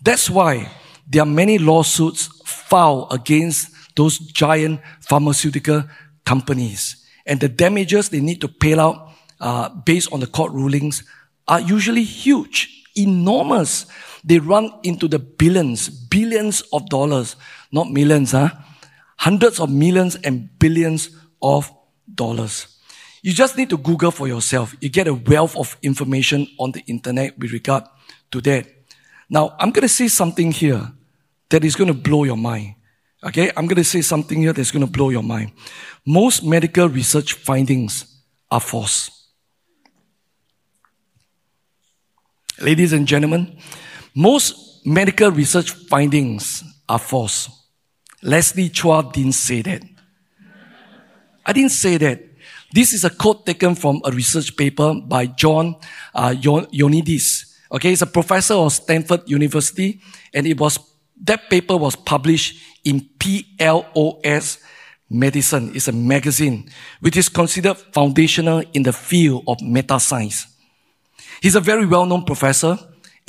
That's 0.00 0.30
why 0.30 0.70
there 1.08 1.22
are 1.22 1.26
many 1.26 1.58
lawsuits 1.58 2.28
filed 2.44 3.12
against 3.12 3.70
those 3.96 4.18
giant 4.18 4.80
pharmaceutical 5.00 5.84
companies. 6.24 7.04
And 7.26 7.40
the 7.40 7.48
damages 7.48 8.08
they 8.08 8.20
need 8.20 8.40
to 8.40 8.48
pay 8.48 8.78
out 8.78 9.10
uh, 9.40 9.68
based 9.68 10.12
on 10.12 10.20
the 10.20 10.26
court 10.26 10.52
rulings 10.52 11.02
are 11.48 11.60
usually 11.60 12.02
huge, 12.04 12.84
enormous. 12.96 13.86
They 14.24 14.38
run 14.38 14.72
into 14.82 15.08
the 15.08 15.18
billions, 15.18 15.88
billions 15.88 16.62
of 16.72 16.88
dollars, 16.88 17.36
not 17.70 17.90
millions, 17.90 18.32
huh? 18.32 18.50
Hundreds 19.18 19.60
of 19.60 19.70
millions 19.70 20.16
and 20.16 20.48
billions 20.58 21.10
of 21.40 21.72
dollars. 22.12 22.78
You 23.22 23.32
just 23.32 23.56
need 23.56 23.70
to 23.70 23.76
Google 23.76 24.10
for 24.10 24.28
yourself. 24.28 24.76
You 24.80 24.88
get 24.88 25.08
a 25.08 25.14
wealth 25.14 25.56
of 25.56 25.76
information 25.82 26.46
on 26.58 26.72
the 26.72 26.82
internet 26.86 27.38
with 27.38 27.52
regard 27.52 27.84
to 28.30 28.40
that. 28.42 28.66
Now, 29.28 29.56
I'm 29.58 29.70
going 29.70 29.82
to 29.82 29.88
say 29.88 30.08
something 30.08 30.52
here 30.52 30.92
that 31.48 31.64
is 31.64 31.74
going 31.74 31.88
to 31.88 31.94
blow 31.94 32.24
your 32.24 32.36
mind. 32.36 32.74
Okay, 33.24 33.50
I'm 33.56 33.66
going 33.66 33.76
to 33.76 33.84
say 33.84 34.02
something 34.02 34.38
here 34.38 34.52
that's 34.52 34.70
going 34.70 34.86
to 34.86 34.90
blow 34.90 35.10
your 35.10 35.22
mind. 35.22 35.52
Most 36.04 36.44
medical 36.44 36.88
research 36.88 37.32
findings 37.32 38.22
are 38.50 38.60
false. 38.60 39.15
Ladies 42.60 42.94
and 42.94 43.06
gentlemen, 43.06 43.58
most 44.14 44.86
medical 44.86 45.30
research 45.30 45.72
findings 45.72 46.64
are 46.88 46.98
false. 46.98 47.50
Leslie 48.22 48.70
Chua 48.70 49.12
didn't 49.12 49.32
say 49.32 49.60
that. 49.60 49.82
I 51.44 51.52
didn't 51.52 51.72
say 51.72 51.98
that. 51.98 52.22
This 52.72 52.94
is 52.94 53.04
a 53.04 53.10
quote 53.10 53.44
taken 53.44 53.74
from 53.74 54.00
a 54.04 54.10
research 54.10 54.56
paper 54.56 54.94
by 54.94 55.26
John 55.26 55.76
uh, 56.14 56.30
Ioannidis. 56.30 57.56
Okay, 57.72 57.90
he's 57.90 58.02
a 58.02 58.06
professor 58.06 58.54
of 58.54 58.72
Stanford 58.72 59.28
University, 59.28 60.00
and 60.32 60.46
it 60.46 60.58
was 60.58 60.78
that 61.24 61.50
paper 61.50 61.76
was 61.76 61.94
published 61.94 62.62
in 62.84 63.00
PLOS 63.18 64.62
Medicine. 65.10 65.72
It's 65.74 65.88
a 65.88 65.92
magazine 65.92 66.70
which 67.00 67.18
is 67.18 67.28
considered 67.28 67.76
foundational 67.92 68.62
in 68.72 68.82
the 68.82 68.92
field 68.92 69.44
of 69.46 69.60
meta 69.60 70.00
science. 70.00 70.55
He's 71.40 71.54
a 71.54 71.60
very 71.60 71.86
well-known 71.86 72.24
professor, 72.24 72.78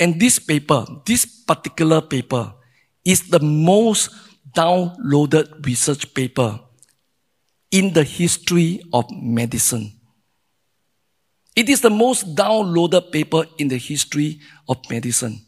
and 0.00 0.20
this 0.20 0.38
paper, 0.38 0.84
this 1.04 1.24
particular 1.24 2.00
paper, 2.00 2.54
is 3.04 3.28
the 3.28 3.40
most 3.40 4.10
downloaded 4.54 5.64
research 5.64 6.14
paper 6.14 6.60
in 7.70 7.92
the 7.92 8.04
history 8.04 8.82
of 8.92 9.04
medicine. 9.10 9.92
It 11.54 11.68
is 11.68 11.80
the 11.80 11.90
most 11.90 12.34
downloaded 12.36 13.10
paper 13.10 13.44
in 13.58 13.68
the 13.68 13.78
history 13.78 14.40
of 14.68 14.78
medicine. 14.88 15.40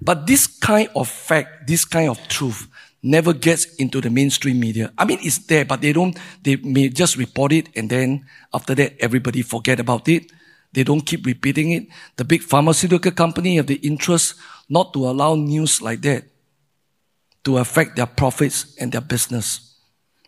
But 0.00 0.26
this 0.26 0.46
kind 0.46 0.88
of 0.94 1.08
fact, 1.08 1.66
this 1.66 1.84
kind 1.84 2.08
of 2.08 2.18
truth, 2.28 2.68
never 3.02 3.32
gets 3.32 3.74
into 3.76 4.00
the 4.00 4.10
mainstream 4.10 4.60
media. 4.60 4.92
I 4.96 5.04
mean, 5.04 5.18
it's 5.22 5.38
there, 5.38 5.64
but 5.64 5.80
they 5.80 5.92
don't, 5.92 6.16
they 6.42 6.56
may 6.56 6.88
just 6.88 7.16
report 7.16 7.52
it 7.52 7.68
and 7.74 7.90
then 7.90 8.26
after 8.54 8.74
that, 8.76 8.94
everybody 9.00 9.42
forget 9.42 9.80
about 9.80 10.08
it. 10.08 10.30
They 10.72 10.84
don't 10.84 11.02
keep 11.02 11.26
repeating 11.26 11.72
it. 11.72 11.88
The 12.16 12.24
big 12.24 12.42
pharmaceutical 12.42 13.12
company 13.12 13.56
have 13.56 13.66
the 13.66 13.76
interest 13.76 14.34
not 14.68 14.92
to 14.94 15.06
allow 15.06 15.34
news 15.34 15.82
like 15.82 16.00
that 16.02 16.24
to 17.44 17.58
affect 17.58 17.96
their 17.96 18.06
profits 18.06 18.74
and 18.78 18.92
their 18.92 19.00
business. 19.00 19.76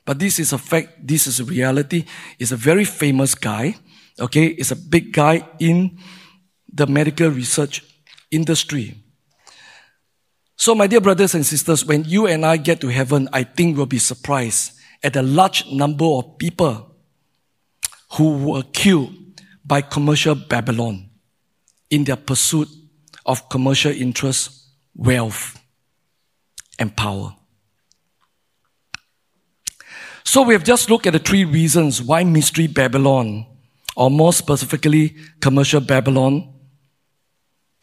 But 0.05 0.19
this 0.19 0.39
is 0.39 0.53
a 0.53 0.59
fact. 0.59 1.07
This 1.07 1.27
is 1.27 1.41
a 1.41 1.45
reality. 1.45 2.05
It's 2.39 2.53
a 2.53 2.57
very 2.57 2.85
famous 2.85 3.35
guy. 3.35 3.77
Okay. 4.21 4.47
It's 4.47 4.71
a 4.71 4.77
big 4.77 5.13
guy 5.13 5.49
in 5.59 5.99
the 6.71 6.87
medical 6.87 7.31
research 7.31 7.83
industry. 8.31 8.97
So, 10.57 10.75
my 10.75 10.87
dear 10.87 11.01
brothers 11.01 11.35
and 11.35 11.45
sisters, 11.45 11.85
when 11.85 12.05
you 12.05 12.27
and 12.27 12.45
I 12.45 12.59
get 12.59 12.81
to 12.83 12.89
heaven, 12.89 13.29
I 13.33 13.45
think 13.45 13.77
we'll 13.77 13.87
be 13.87 13.99
surprised 13.99 14.73
at 15.03 15.15
the 15.15 15.23
large 15.23 15.71
number 15.71 16.05
of 16.05 16.39
people 16.39 16.95
who 18.13 18.51
were 18.51 18.63
killed 18.63 19.15
by 19.65 19.81
commercial 19.81 20.35
Babylon 20.35 21.09
in 21.91 22.05
their 22.05 22.17
pursuit 22.17 22.69
of 23.25 23.49
commercial 23.49 23.93
interests, 23.93 24.71
wealth, 24.95 25.59
and 26.79 26.95
power. 26.97 27.35
So 30.25 30.43
we 30.43 30.55
have 30.55 30.65
just 30.65 30.91
looked 30.91 31.07
at 31.07 31.13
the 31.13 31.19
three 31.19 31.45
reasons 31.45 32.03
why 32.03 32.25
mystery 32.25 32.67
Babylon, 32.67 33.47
or 33.97 34.11
more 34.11 34.33
specifically 34.33 35.17
commercial 35.41 35.81
Babylon, 35.81 36.53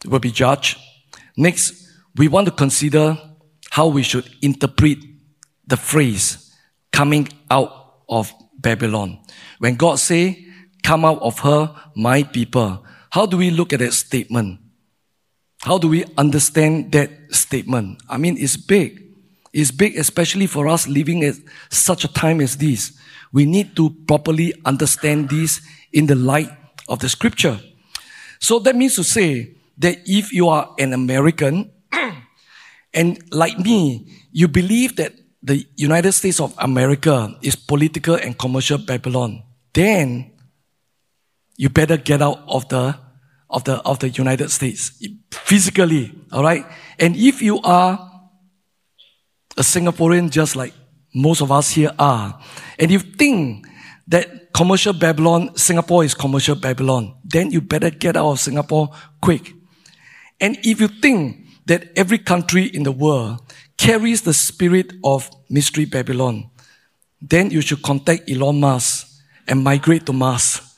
will 0.04 0.18
be 0.18 0.30
judged. 0.30 0.78
Next, 1.36 1.88
we 2.16 2.28
want 2.28 2.46
to 2.46 2.52
consider 2.52 3.16
how 3.70 3.86
we 3.86 4.02
should 4.02 4.28
interpret 4.42 4.98
the 5.66 5.76
phrase 5.76 6.54
coming 6.92 7.28
out 7.50 8.02
of 8.08 8.32
Babylon. 8.58 9.18
When 9.58 9.76
God 9.76 9.98
say, 9.98 10.46
come 10.82 11.04
out 11.04 11.20
of 11.22 11.38
her, 11.40 11.74
my 11.94 12.22
people, 12.22 12.84
how 13.10 13.26
do 13.26 13.36
we 13.36 13.50
look 13.50 13.72
at 13.72 13.80
that 13.80 13.92
statement? 13.92 14.58
How 15.62 15.78
do 15.78 15.88
we 15.88 16.04
understand 16.18 16.92
that 16.92 17.10
statement? 17.30 18.02
I 18.08 18.18
mean, 18.18 18.36
it's 18.36 18.56
big. 18.56 19.04
It's 19.52 19.70
big, 19.70 19.96
especially 19.96 20.46
for 20.46 20.66
us 20.66 20.88
living 20.88 21.22
at 21.24 21.36
such 21.70 22.04
a 22.04 22.08
time 22.08 22.40
as 22.40 22.56
this. 22.56 22.98
We 23.32 23.46
need 23.46 23.76
to 23.76 23.90
properly 24.08 24.54
understand 24.64 25.28
this 25.28 25.60
in 25.92 26.06
the 26.06 26.14
light 26.14 26.50
of 26.88 26.98
the 26.98 27.08
scripture. 27.08 27.60
So 28.40 28.58
that 28.60 28.74
means 28.74 28.96
to 28.96 29.04
say 29.04 29.54
that 29.78 29.98
if 30.04 30.32
you 30.32 30.48
are 30.48 30.74
an 30.78 30.92
American 30.92 31.70
and 32.94 33.18
like 33.30 33.58
me, 33.58 34.08
you 34.32 34.48
believe 34.48 34.96
that 34.96 35.12
the 35.42 35.66
United 35.76 36.12
States 36.12 36.40
of 36.40 36.54
America 36.58 37.36
is 37.42 37.56
political 37.56 38.14
and 38.14 38.38
commercial 38.38 38.78
Babylon, 38.78 39.42
then 39.74 40.31
you 41.62 41.68
better 41.68 41.96
get 41.96 42.20
out 42.20 42.42
of 42.48 42.68
the 42.70 42.98
of 43.48 43.62
the 43.62 43.76
of 43.86 44.00
the 44.00 44.08
United 44.08 44.50
States 44.50 44.98
physically, 45.30 46.12
all 46.32 46.42
right? 46.42 46.66
And 46.98 47.14
if 47.14 47.40
you 47.40 47.60
are 47.60 47.92
a 49.56 49.62
Singaporean 49.62 50.28
just 50.28 50.56
like 50.56 50.74
most 51.14 51.40
of 51.40 51.52
us 51.52 51.70
here 51.70 51.92
are, 52.00 52.36
and 52.80 52.90
you 52.90 52.98
think 52.98 53.68
that 54.08 54.52
commercial 54.52 54.92
Babylon, 54.92 55.54
Singapore 55.54 56.02
is 56.02 56.14
commercial 56.14 56.56
Babylon, 56.56 57.14
then 57.24 57.52
you 57.52 57.60
better 57.60 57.90
get 57.90 58.16
out 58.16 58.32
of 58.32 58.40
Singapore 58.40 58.90
quick. 59.20 59.54
And 60.40 60.58
if 60.64 60.80
you 60.80 60.88
think 60.88 61.46
that 61.66 61.92
every 61.94 62.18
country 62.18 62.64
in 62.64 62.82
the 62.82 62.90
world 62.90 63.38
carries 63.76 64.22
the 64.22 64.34
spirit 64.34 64.94
of 65.04 65.30
mystery 65.48 65.84
Babylon, 65.84 66.50
then 67.20 67.52
you 67.52 67.60
should 67.60 67.82
contact 67.82 68.28
Elon 68.28 68.58
Musk 68.58 69.06
and 69.46 69.62
migrate 69.62 70.06
to 70.06 70.12
Mars. 70.12 70.71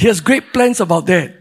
He 0.00 0.08
has 0.08 0.22
great 0.22 0.54
plans 0.54 0.80
about 0.80 1.04
that. 1.12 1.36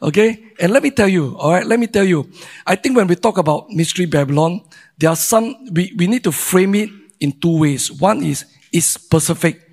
Okay? 0.00 0.54
And 0.60 0.70
let 0.70 0.84
me 0.84 0.92
tell 0.92 1.08
you, 1.08 1.34
alright, 1.34 1.66
let 1.66 1.80
me 1.80 1.88
tell 1.88 2.04
you, 2.04 2.30
I 2.64 2.76
think 2.76 2.96
when 2.96 3.08
we 3.08 3.16
talk 3.16 3.38
about 3.38 3.70
mystery 3.70 4.06
Babylon, 4.06 4.60
there 4.96 5.10
are 5.10 5.16
some, 5.16 5.56
we, 5.72 5.92
we 5.98 6.06
need 6.06 6.22
to 6.22 6.30
frame 6.30 6.76
it 6.76 6.90
in 7.18 7.32
two 7.40 7.58
ways. 7.58 7.90
One 7.90 8.22
is, 8.22 8.44
is 8.70 8.86
specific. 8.86 9.68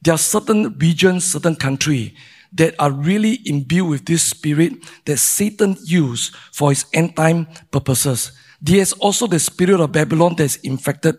There 0.00 0.14
are 0.14 0.18
certain 0.18 0.78
regions, 0.78 1.24
certain 1.24 1.54
country 1.54 2.14
that 2.54 2.74
are 2.78 2.90
really 2.90 3.40
imbued 3.44 3.90
with 3.90 4.06
this 4.06 4.22
spirit 4.22 4.72
that 5.04 5.18
Satan 5.18 5.76
used 5.84 6.34
for 6.52 6.70
his 6.70 6.86
end 6.94 7.14
time 7.14 7.46
purposes. 7.70 8.32
There's 8.62 8.94
also 8.94 9.26
the 9.26 9.38
spirit 9.38 9.80
of 9.80 9.92
Babylon 9.92 10.34
that's 10.38 10.56
infected 10.56 11.16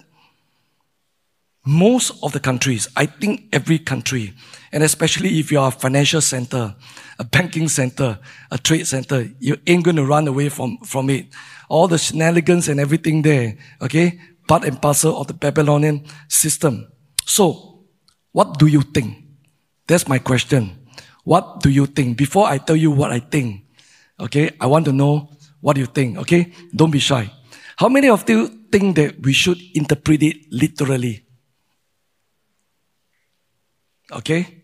most 1.68 2.18
of 2.24 2.32
the 2.32 2.40
countries. 2.40 2.88
I 2.96 3.06
think 3.06 3.50
every 3.52 3.78
country. 3.78 4.34
And 4.72 4.84
especially 4.84 5.40
if 5.40 5.52
you 5.52 5.60
are 5.60 5.68
a 5.68 5.72
financial 5.72 6.22
center, 6.22 6.74
a 7.20 7.24
banking 7.26 7.68
center, 7.68 8.20
a 8.50 8.58
trade 8.58 8.88
center, 8.88 9.28
you 9.40 9.58
ain't 9.68 9.84
going 9.84 9.98
to 9.98 10.06
run 10.06 10.28
away 10.28 10.48
from, 10.48 10.78
from 10.86 11.10
it. 11.10 11.28
All 11.68 11.88
the 11.88 11.98
shenanigans 11.98 12.70
and 12.70 12.80
everything 12.80 13.22
there, 13.22 13.58
okay? 13.82 14.18
Part 14.48 14.64
and 14.64 14.82
parcel 14.82 15.20
of 15.20 15.28
the 15.28 15.34
Babylonian 15.34 16.06
system. 16.30 16.88
So, 17.26 17.84
what 18.32 18.58
do 18.60 18.68
you 18.68 18.82
think? 18.82 19.18
That's 19.88 20.08
my 20.08 20.20
question. 20.20 20.88
What 21.26 21.60
do 21.60 21.70
you 21.70 21.86
think? 21.86 22.18
Before 22.18 22.48
I 22.48 22.60
tell 22.60 22.78
you 22.78 22.92
what 22.92 23.12
I 23.12 23.20
think, 23.20 23.66
okay, 24.20 24.52
I 24.62 24.68
want 24.68 24.86
to 24.86 24.94
know 24.94 25.32
what 25.60 25.76
you 25.76 25.86
think, 25.86 26.18
okay? 26.20 26.54
Don't 26.74 26.92
be 26.92 27.00
shy. 27.00 27.30
How 27.76 27.90
many 27.90 28.08
of 28.08 28.30
you 28.30 28.48
think 28.72 28.96
that 28.96 29.20
we 29.22 29.34
should 29.34 29.60
interpret 29.74 30.24
it 30.24 30.38
literally? 30.50 31.27
Okay? 34.12 34.64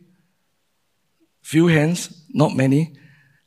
Few 1.41 1.67
hands, 1.67 2.25
not 2.33 2.55
many. 2.55 2.95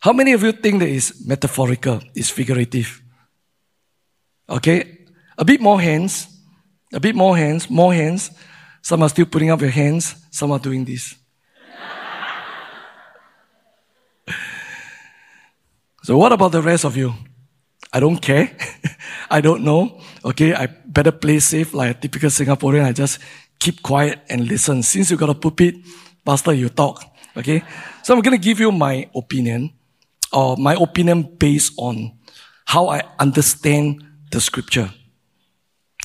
How 0.01 0.12
many 0.12 0.32
of 0.32 0.42
you 0.42 0.53
think 0.53 0.80
that 0.80 0.88
is 0.88 1.26
metaphorical, 1.26 2.01
is 2.14 2.30
figurative? 2.30 3.03
Okay? 4.49 5.07
A 5.38 5.44
bit 5.44 5.61
more 5.61 5.80
hands. 5.80 6.28
A 6.92 7.01
bit 7.01 7.14
more 7.16 7.36
hands, 7.36 7.68
more 7.68 7.92
hands. 7.92 8.30
Some 8.82 9.03
are 9.03 9.09
still 9.09 9.26
putting 9.26 9.51
up 9.51 9.61
your 9.61 9.70
hands, 9.70 10.14
some 10.30 10.53
are 10.53 10.61
doing 10.61 10.84
this. 10.84 11.16
so, 16.05 16.16
what 16.16 16.32
about 16.32 16.53
the 16.53 16.62
rest 16.62 16.84
of 16.84 16.97
you? 16.97 17.12
I 17.92 17.99
don't 17.99 18.18
care. 18.18 18.57
I 19.30 19.40
don't 19.40 19.64
know. 19.64 20.01
Okay, 20.24 20.55
I 20.55 20.66
better 20.66 21.11
play 21.11 21.40
safe 21.40 21.74
like 21.74 21.97
a 21.97 21.99
typical 21.99 22.30
Singaporean. 22.30 22.84
I 22.84 22.92
just 22.92 23.18
keep 23.59 23.82
quiet 23.82 24.20
and 24.28 24.46
listen. 24.48 24.82
Since 24.82 25.11
you 25.11 25.16
got 25.16 25.30
a 25.30 25.34
pulpit, 25.34 25.76
Pastor, 26.24 26.52
you 26.52 26.68
talk. 26.68 27.04
Okay? 27.36 27.62
So 28.02 28.14
I'm 28.14 28.20
going 28.20 28.36
to 28.36 28.42
give 28.42 28.61
you 28.61 28.72
my 28.72 29.09
opinion, 29.14 29.72
or 30.32 30.57
my 30.57 30.74
opinion 30.74 31.22
based 31.38 31.74
on 31.76 32.18
how 32.66 32.88
I 32.88 33.02
understand 33.18 34.04
the 34.30 34.40
scripture. 34.40 34.90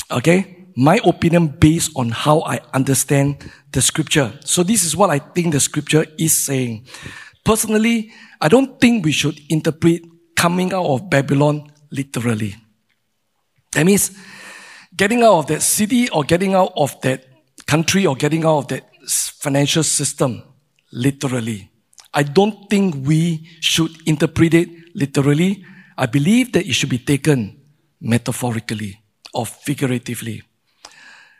Okay? 0.09 0.67
My 0.75 0.99
opinion 1.03 1.47
based 1.47 1.91
on 1.95 2.09
how 2.09 2.41
I 2.41 2.59
understand 2.73 3.49
the 3.71 3.81
scripture. 3.81 4.33
So 4.45 4.63
this 4.63 4.83
is 4.83 4.95
what 4.95 5.09
I 5.09 5.19
think 5.19 5.53
the 5.53 5.59
scripture 5.59 6.05
is 6.17 6.35
saying. 6.37 6.85
Personally, 7.43 8.11
I 8.39 8.47
don't 8.47 8.79
think 8.79 9.03
we 9.03 9.11
should 9.11 9.39
interpret 9.49 10.03
coming 10.35 10.73
out 10.73 10.85
of 10.85 11.09
Babylon 11.09 11.71
literally. 11.91 12.55
That 13.73 13.85
means 13.85 14.11
getting 14.95 15.23
out 15.23 15.39
of 15.39 15.47
that 15.47 15.61
city 15.61 16.09
or 16.09 16.23
getting 16.23 16.53
out 16.53 16.73
of 16.75 16.99
that 17.01 17.25
country 17.71 18.05
or 18.05 18.15
getting 18.17 18.43
out 18.43 18.57
of 18.57 18.67
that 18.67 18.83
financial 19.39 19.83
system 19.83 20.43
literally. 20.91 21.71
I 22.13 22.23
don't 22.23 22.69
think 22.69 23.07
we 23.07 23.47
should 23.61 23.91
interpret 24.05 24.53
it 24.53 24.69
literally. 24.93 25.63
I 25.97 26.05
believe 26.07 26.51
that 26.51 26.65
it 26.65 26.73
should 26.73 26.89
be 26.89 26.97
taken 26.97 27.61
metaphorically 28.01 28.99
or 29.33 29.45
figuratively. 29.45 30.43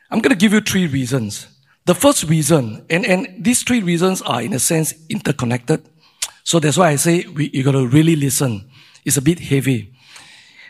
I'm 0.09 0.21
going 0.21 0.35
to 0.37 0.41
give 0.43 0.53
you 0.53 0.61
three 0.61 0.87
reasons. 0.87 1.47
The 1.85 1.95
first 1.95 2.23
reason, 2.23 2.85
and, 2.89 3.05
and 3.05 3.43
these 3.43 3.63
three 3.63 3.81
reasons 3.81 4.21
are 4.21 4.41
in 4.41 4.53
a 4.53 4.59
sense 4.59 4.93
interconnected. 5.09 5.81
So 6.45 6.59
that's 6.59 6.77
why 6.77 6.91
I 6.91 6.95
say 6.95 7.25
we, 7.27 7.49
you 7.51 7.63
got 7.63 7.73
to 7.73 7.85
really 7.87 8.15
listen. 8.15 8.69
It's 9.03 9.17
a 9.17 9.21
bit 9.21 9.39
heavy. 9.39 9.93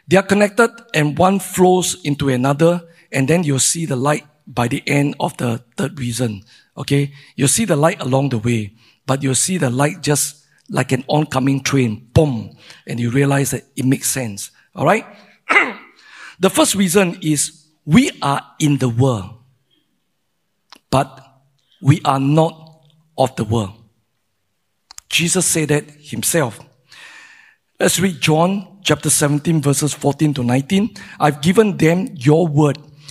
They 0.07 0.17
are 0.17 0.23
connected 0.23 0.71
and 0.95 1.15
one 1.19 1.37
flows 1.37 2.01
into 2.03 2.29
another 2.29 2.81
and 3.11 3.27
then 3.27 3.43
you'll 3.43 3.59
see 3.59 3.85
the 3.85 3.95
light 3.95 4.25
by 4.47 4.67
the 4.67 4.83
end 4.87 5.15
of 5.19 5.35
the 5.37 5.63
third 5.77 5.99
reason. 5.99 6.43
Okay. 6.77 7.13
You'll 7.35 7.47
see 7.47 7.65
the 7.65 7.75
light 7.75 8.01
along 8.01 8.29
the 8.29 8.37
way, 8.37 8.73
but 9.05 9.23
you'll 9.23 9.35
see 9.35 9.57
the 9.57 9.69
light 9.69 10.01
just 10.01 10.45
like 10.69 10.91
an 10.91 11.03
oncoming 11.07 11.61
train. 11.61 12.09
Boom. 12.13 12.55
And 12.87 12.99
you 12.99 13.11
realize 13.11 13.51
that 13.51 13.63
it 13.75 13.85
makes 13.85 14.09
sense. 14.09 14.51
All 14.75 14.85
right. 14.85 15.05
the 16.39 16.49
first 16.49 16.75
reason 16.75 17.17
is 17.21 17.67
we 17.85 18.11
are 18.21 18.41
in 18.59 18.77
the 18.77 18.89
world, 18.89 19.31
but 20.89 21.19
we 21.81 22.01
are 22.05 22.19
not 22.19 22.85
of 23.17 23.35
the 23.35 23.43
world. 23.43 23.73
Jesus 25.09 25.45
said 25.45 25.69
that 25.69 25.89
himself. 25.99 26.59
Let's 27.79 27.99
read 27.99 28.21
John 28.21 28.79
chapter 28.83 29.09
17 29.09 29.61
verses 29.61 29.93
14 29.93 30.35
to 30.35 30.43
19. 30.43 30.95
I've 31.19 31.41
given 31.41 31.77
them 31.77 32.09
your 32.15 32.47
word 32.47 32.77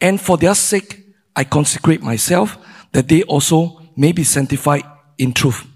And 0.00 0.20
for 0.20 0.36
their 0.36 0.54
sake, 0.54 1.04
I 1.34 1.44
consecrate 1.44 2.02
myself 2.02 2.58
that 2.92 3.08
they 3.08 3.22
also 3.24 3.80
may 3.96 4.12
be 4.12 4.24
sanctified 4.24 4.84
in 5.18 5.32
truth. 5.32 5.66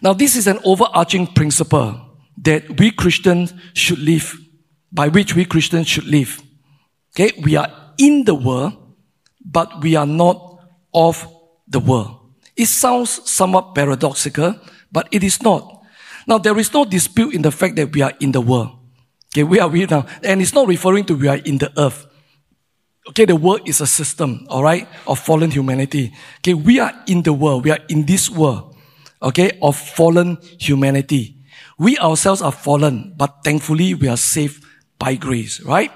Now, 0.00 0.12
this 0.12 0.36
is 0.36 0.46
an 0.46 0.60
overarching 0.64 1.26
principle 1.26 2.00
that 2.42 2.78
we 2.78 2.92
Christians 2.92 3.52
should 3.74 3.98
live, 3.98 4.38
by 4.92 5.08
which 5.08 5.34
we 5.34 5.44
Christians 5.44 5.88
should 5.88 6.06
live. 6.06 6.40
Okay, 7.14 7.32
we 7.42 7.56
are 7.56 7.72
in 7.98 8.24
the 8.24 8.34
world, 8.34 8.74
but 9.44 9.82
we 9.82 9.96
are 9.96 10.06
not 10.06 10.60
of 10.94 11.26
the 11.66 11.80
world. 11.80 12.16
It 12.56 12.66
sounds 12.66 13.28
somewhat 13.28 13.74
paradoxical, 13.74 14.54
but 14.92 15.08
it 15.10 15.24
is 15.24 15.42
not. 15.42 15.82
Now, 16.26 16.38
there 16.38 16.58
is 16.58 16.72
no 16.72 16.84
dispute 16.84 17.34
in 17.34 17.42
the 17.42 17.50
fact 17.50 17.76
that 17.76 17.92
we 17.92 18.02
are 18.02 18.12
in 18.20 18.32
the 18.32 18.40
world. 18.40 18.70
Okay, 19.32 19.42
we 19.42 19.58
are 19.58 19.68
we 19.68 19.84
now, 19.86 20.06
and 20.22 20.40
it's 20.40 20.54
not 20.54 20.68
referring 20.68 21.04
to 21.06 21.14
we 21.16 21.28
are 21.28 21.36
in 21.36 21.58
the 21.58 21.72
earth. 21.76 22.06
Okay, 23.08 23.24
the 23.24 23.36
world 23.36 23.66
is 23.66 23.80
a 23.80 23.86
system, 23.86 24.46
all 24.50 24.62
right, 24.62 24.86
of 25.06 25.18
fallen 25.18 25.50
humanity. 25.50 26.12
Okay, 26.40 26.54
we 26.54 26.78
are 26.78 26.92
in 27.06 27.22
the 27.22 27.32
world. 27.32 27.64
We 27.64 27.70
are 27.70 27.80
in 27.88 28.04
this 28.04 28.28
world, 28.28 28.76
okay, 29.22 29.58
of 29.62 29.76
fallen 29.76 30.38
humanity. 30.60 31.36
We 31.78 31.96
ourselves 31.98 32.42
are 32.42 32.52
fallen, 32.52 33.14
but 33.16 33.44
thankfully 33.44 33.94
we 33.94 34.08
are 34.08 34.16
saved 34.16 34.64
by 34.98 35.14
grace, 35.14 35.60
right? 35.62 35.90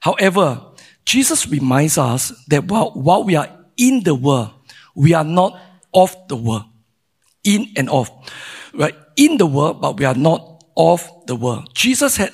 However, 0.00 0.60
Jesus 1.04 1.48
reminds 1.48 1.98
us 1.98 2.32
that 2.48 2.64
while, 2.68 2.92
while 2.92 3.24
we 3.24 3.34
are 3.34 3.48
in 3.76 4.02
the 4.04 4.14
world, 4.14 4.50
we 4.94 5.14
are 5.14 5.24
not 5.24 5.58
of 5.94 6.14
the 6.28 6.36
world. 6.36 6.64
In 7.44 7.68
and 7.76 7.90
of. 7.90 8.10
Right? 8.72 8.94
In 9.16 9.36
the 9.36 9.46
world, 9.46 9.80
but 9.80 9.98
we 9.98 10.04
are 10.04 10.14
not 10.14 10.62
of 10.76 11.08
the 11.26 11.34
world. 11.34 11.68
Jesus 11.74 12.16
had 12.16 12.30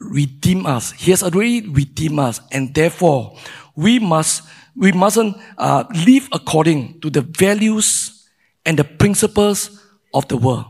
redeemed 0.00 0.66
us. 0.66 0.92
He 0.92 1.10
has 1.10 1.22
already 1.22 1.68
redeemed 1.68 2.18
us. 2.18 2.40
And 2.50 2.74
therefore, 2.74 3.36
we 3.76 3.98
must, 3.98 4.42
we 4.74 4.92
mustn't 4.92 5.36
uh, 5.58 5.84
live 6.06 6.28
according 6.32 7.00
to 7.00 7.10
the 7.10 7.20
values 7.20 8.28
and 8.64 8.78
the 8.78 8.84
principles 8.84 9.80
of 10.12 10.26
the 10.28 10.36
world. 10.36 10.66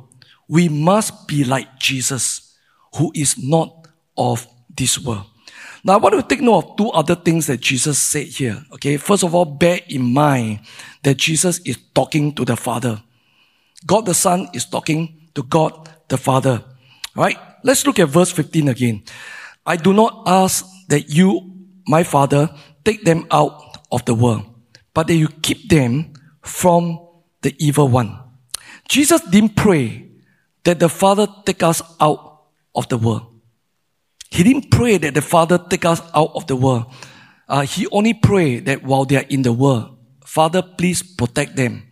We 0.48 0.68
must 0.68 1.28
be 1.28 1.44
like 1.44 1.78
Jesus, 1.78 2.56
who 2.96 3.12
is 3.14 3.38
not 3.38 3.86
of 4.16 4.46
this 4.76 4.98
world. 4.98 5.26
Now, 5.82 5.94
I 5.94 5.96
want 5.96 6.14
to 6.16 6.22
take 6.22 6.42
note 6.42 6.58
of 6.58 6.76
two 6.76 6.90
other 6.90 7.14
things 7.14 7.46
that 7.46 7.60
Jesus 7.60 7.98
said 7.98 8.26
here. 8.26 8.62
Okay. 8.74 8.96
First 8.98 9.22
of 9.22 9.34
all, 9.34 9.46
bear 9.46 9.80
in 9.88 10.02
mind 10.02 10.60
that 11.02 11.16
Jesus 11.16 11.60
is 11.60 11.78
talking 11.94 12.34
to 12.34 12.44
the 12.44 12.56
Father. 12.56 13.00
God 13.86 14.04
the 14.04 14.12
Son 14.12 14.48
is 14.52 14.66
talking 14.66 15.30
to 15.34 15.42
God 15.42 15.88
the 16.08 16.18
Father. 16.18 16.62
Right. 17.16 17.38
Let's 17.62 17.86
look 17.86 17.98
at 17.98 18.08
verse 18.08 18.30
15 18.32 18.68
again. 18.68 19.02
I 19.66 19.76
do 19.76 19.92
not 19.92 20.22
ask 20.26 20.64
that 20.88 21.10
you, 21.10 21.52
my 21.86 22.02
Father, 22.02 22.48
take 22.84 23.04
them 23.04 23.26
out 23.30 23.78
of 23.92 24.04
the 24.04 24.14
world, 24.14 24.42
but 24.94 25.06
that 25.06 25.14
you 25.14 25.28
keep 25.28 25.68
them 25.68 26.12
from 26.42 26.98
the 27.42 27.54
evil 27.58 27.88
one. 27.88 28.18
Jesus 28.88 29.20
didn't 29.22 29.56
pray 29.56 30.08
that 30.64 30.80
the 30.80 30.88
Father 30.88 31.26
take 31.44 31.62
us 31.62 31.82
out 32.00 32.42
of 32.74 32.88
the 32.88 32.98
world. 32.98 33.26
He 34.30 34.42
didn't 34.42 34.70
pray 34.70 34.98
that 34.98 35.14
the 35.14 35.22
Father 35.22 35.58
take 35.58 35.84
us 35.84 36.00
out 36.14 36.30
of 36.34 36.46
the 36.46 36.56
world. 36.56 36.86
Uh, 37.48 37.62
he 37.62 37.86
only 37.88 38.14
prayed 38.14 38.66
that 38.66 38.82
while 38.82 39.04
they 39.04 39.16
are 39.16 39.26
in 39.28 39.42
the 39.42 39.52
world, 39.52 39.98
Father, 40.24 40.62
please 40.62 41.02
protect 41.02 41.56
them 41.56 41.82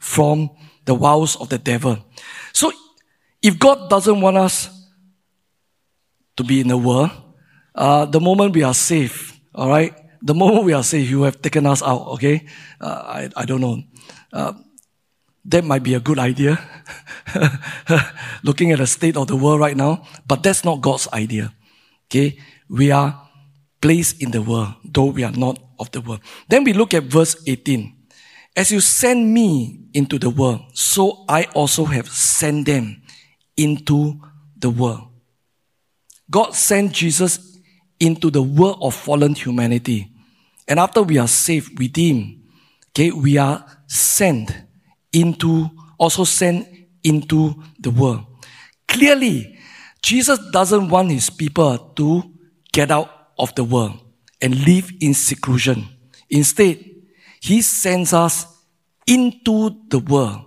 from 0.00 0.50
the 0.84 0.94
wiles 0.94 1.36
of 1.36 1.48
the 1.48 1.58
devil. 1.58 1.96
So, 2.52 2.72
if 3.40 3.58
God 3.58 3.88
doesn't 3.88 4.20
want 4.20 4.36
us 4.36 4.68
to 6.36 6.44
be 6.44 6.60
in 6.60 6.68
the 6.68 6.76
world, 6.78 7.10
uh, 7.74 8.06
the 8.06 8.20
moment 8.20 8.54
we 8.54 8.62
are 8.62 8.74
safe, 8.74 9.38
all 9.54 9.68
right, 9.68 9.94
the 10.22 10.34
moment 10.34 10.64
we 10.64 10.72
are 10.72 10.82
safe, 10.82 11.08
you 11.08 11.22
have 11.22 11.40
taken 11.42 11.66
us 11.66 11.82
out, 11.82 12.06
okay? 12.16 12.46
Uh, 12.80 13.02
I, 13.04 13.30
I 13.36 13.44
don't 13.44 13.60
know. 13.60 13.82
Uh, 14.32 14.52
that 15.44 15.64
might 15.64 15.82
be 15.82 15.94
a 15.94 16.00
good 16.00 16.18
idea, 16.18 16.58
looking 18.42 18.72
at 18.72 18.78
the 18.78 18.86
state 18.86 19.16
of 19.16 19.26
the 19.26 19.36
world 19.36 19.60
right 19.60 19.76
now, 19.76 20.02
but 20.26 20.42
that's 20.42 20.64
not 20.64 20.80
God's 20.80 21.08
idea. 21.12 21.52
Okay? 22.08 22.38
We 22.68 22.90
are 22.90 23.28
placed 23.80 24.22
in 24.22 24.30
the 24.30 24.40
world, 24.40 24.74
though 24.84 25.12
we 25.12 25.24
are 25.24 25.32
not 25.32 25.58
of 25.78 25.90
the 25.92 26.00
world. 26.00 26.20
Then 26.48 26.64
we 26.64 26.72
look 26.72 26.94
at 26.94 27.04
verse 27.04 27.36
18. 27.46 27.92
As 28.56 28.72
you 28.72 28.80
send 28.80 29.34
me 29.34 29.80
into 29.92 30.18
the 30.18 30.30
world, 30.30 30.62
so 30.72 31.24
I 31.28 31.44
also 31.54 31.84
have 31.84 32.08
sent 32.08 32.66
them 32.66 33.02
into 33.56 34.20
the 34.56 34.70
world. 34.70 35.13
God 36.30 36.54
sent 36.54 36.92
Jesus 36.92 37.58
into 38.00 38.30
the 38.30 38.42
world 38.42 38.78
of 38.80 38.94
fallen 38.94 39.34
humanity. 39.34 40.10
And 40.66 40.80
after 40.80 41.02
we 41.02 41.18
are 41.18 41.28
saved, 41.28 41.78
redeemed, 41.78 42.42
okay, 42.90 43.10
we 43.10 43.38
are 43.38 43.64
sent 43.86 44.54
into, 45.12 45.68
also 45.98 46.24
sent 46.24 46.68
into 47.02 47.62
the 47.78 47.90
world. 47.90 48.24
Clearly, 48.88 49.58
Jesus 50.02 50.38
doesn't 50.50 50.88
want 50.88 51.10
his 51.10 51.30
people 51.30 51.78
to 51.96 52.22
get 52.72 52.90
out 52.90 53.10
of 53.38 53.54
the 53.54 53.64
world 53.64 54.00
and 54.40 54.66
live 54.66 54.90
in 55.00 55.14
seclusion. 55.14 55.86
Instead, 56.30 56.84
he 57.40 57.62
sends 57.62 58.12
us 58.12 58.46
into 59.06 59.76
the 59.88 59.98
world, 59.98 60.44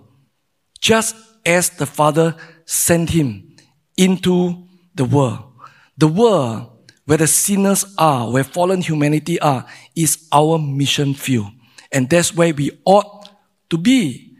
just 0.80 1.16
as 1.46 1.70
the 1.70 1.86
Father 1.86 2.34
sent 2.64 3.10
him 3.10 3.56
into 3.96 4.66
the 4.94 5.04
world. 5.04 5.47
The 5.98 6.08
world 6.08 6.70
where 7.04 7.18
the 7.18 7.26
sinners 7.26 7.84
are, 7.98 8.30
where 8.30 8.44
fallen 8.44 8.80
humanity 8.80 9.40
are, 9.40 9.66
is 9.96 10.28
our 10.32 10.58
mission 10.58 11.14
field. 11.14 11.48
And 11.90 12.08
that's 12.08 12.34
where 12.34 12.54
we 12.54 12.70
ought 12.84 13.28
to 13.70 13.78
be. 13.78 14.36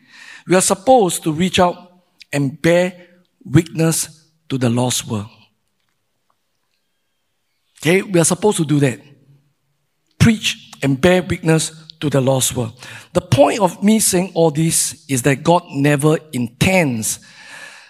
We 0.47 0.55
are 0.55 0.61
supposed 0.61 1.23
to 1.25 1.33
reach 1.33 1.59
out 1.59 2.03
and 2.33 2.61
bear 2.61 3.07
witness 3.45 4.27
to 4.49 4.59
the 4.59 4.71
lost 4.71 5.07
world. 5.09 5.29
Okay, 7.81 8.03
we 8.03 8.21
are 8.21 8.25
supposed 8.25 8.59
to 8.59 8.65
do 8.65 8.79
that. 8.81 9.01
Preach 10.19 10.73
and 10.83 11.01
bear 11.01 11.23
witness 11.23 11.73
to 12.01 12.11
the 12.11 12.21
lost 12.21 12.55
world. 12.55 12.79
The 13.13 13.21
point 13.21 13.61
of 13.61 13.83
me 13.83 13.99
saying 13.99 14.33
all 14.35 14.51
this 14.51 15.05
is 15.09 15.23
that 15.23 15.43
God 15.43 15.63
never 15.71 16.19
intends 16.33 17.21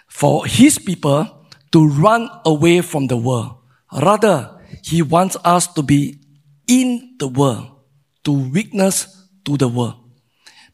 for 0.06 0.46
his 0.46 0.78
people 0.78 1.46
to 1.72 1.88
run 1.88 2.30
away 2.44 2.80
from 2.80 3.06
the 3.06 3.16
world. 3.16 3.57
Rather, 3.92 4.60
he 4.82 5.02
wants 5.02 5.36
us 5.44 5.66
to 5.74 5.82
be 5.82 6.20
in 6.66 7.16
the 7.18 7.28
world, 7.28 7.80
to 8.24 8.32
witness 8.32 9.26
to 9.44 9.56
the 9.56 9.68
world. 9.68 9.96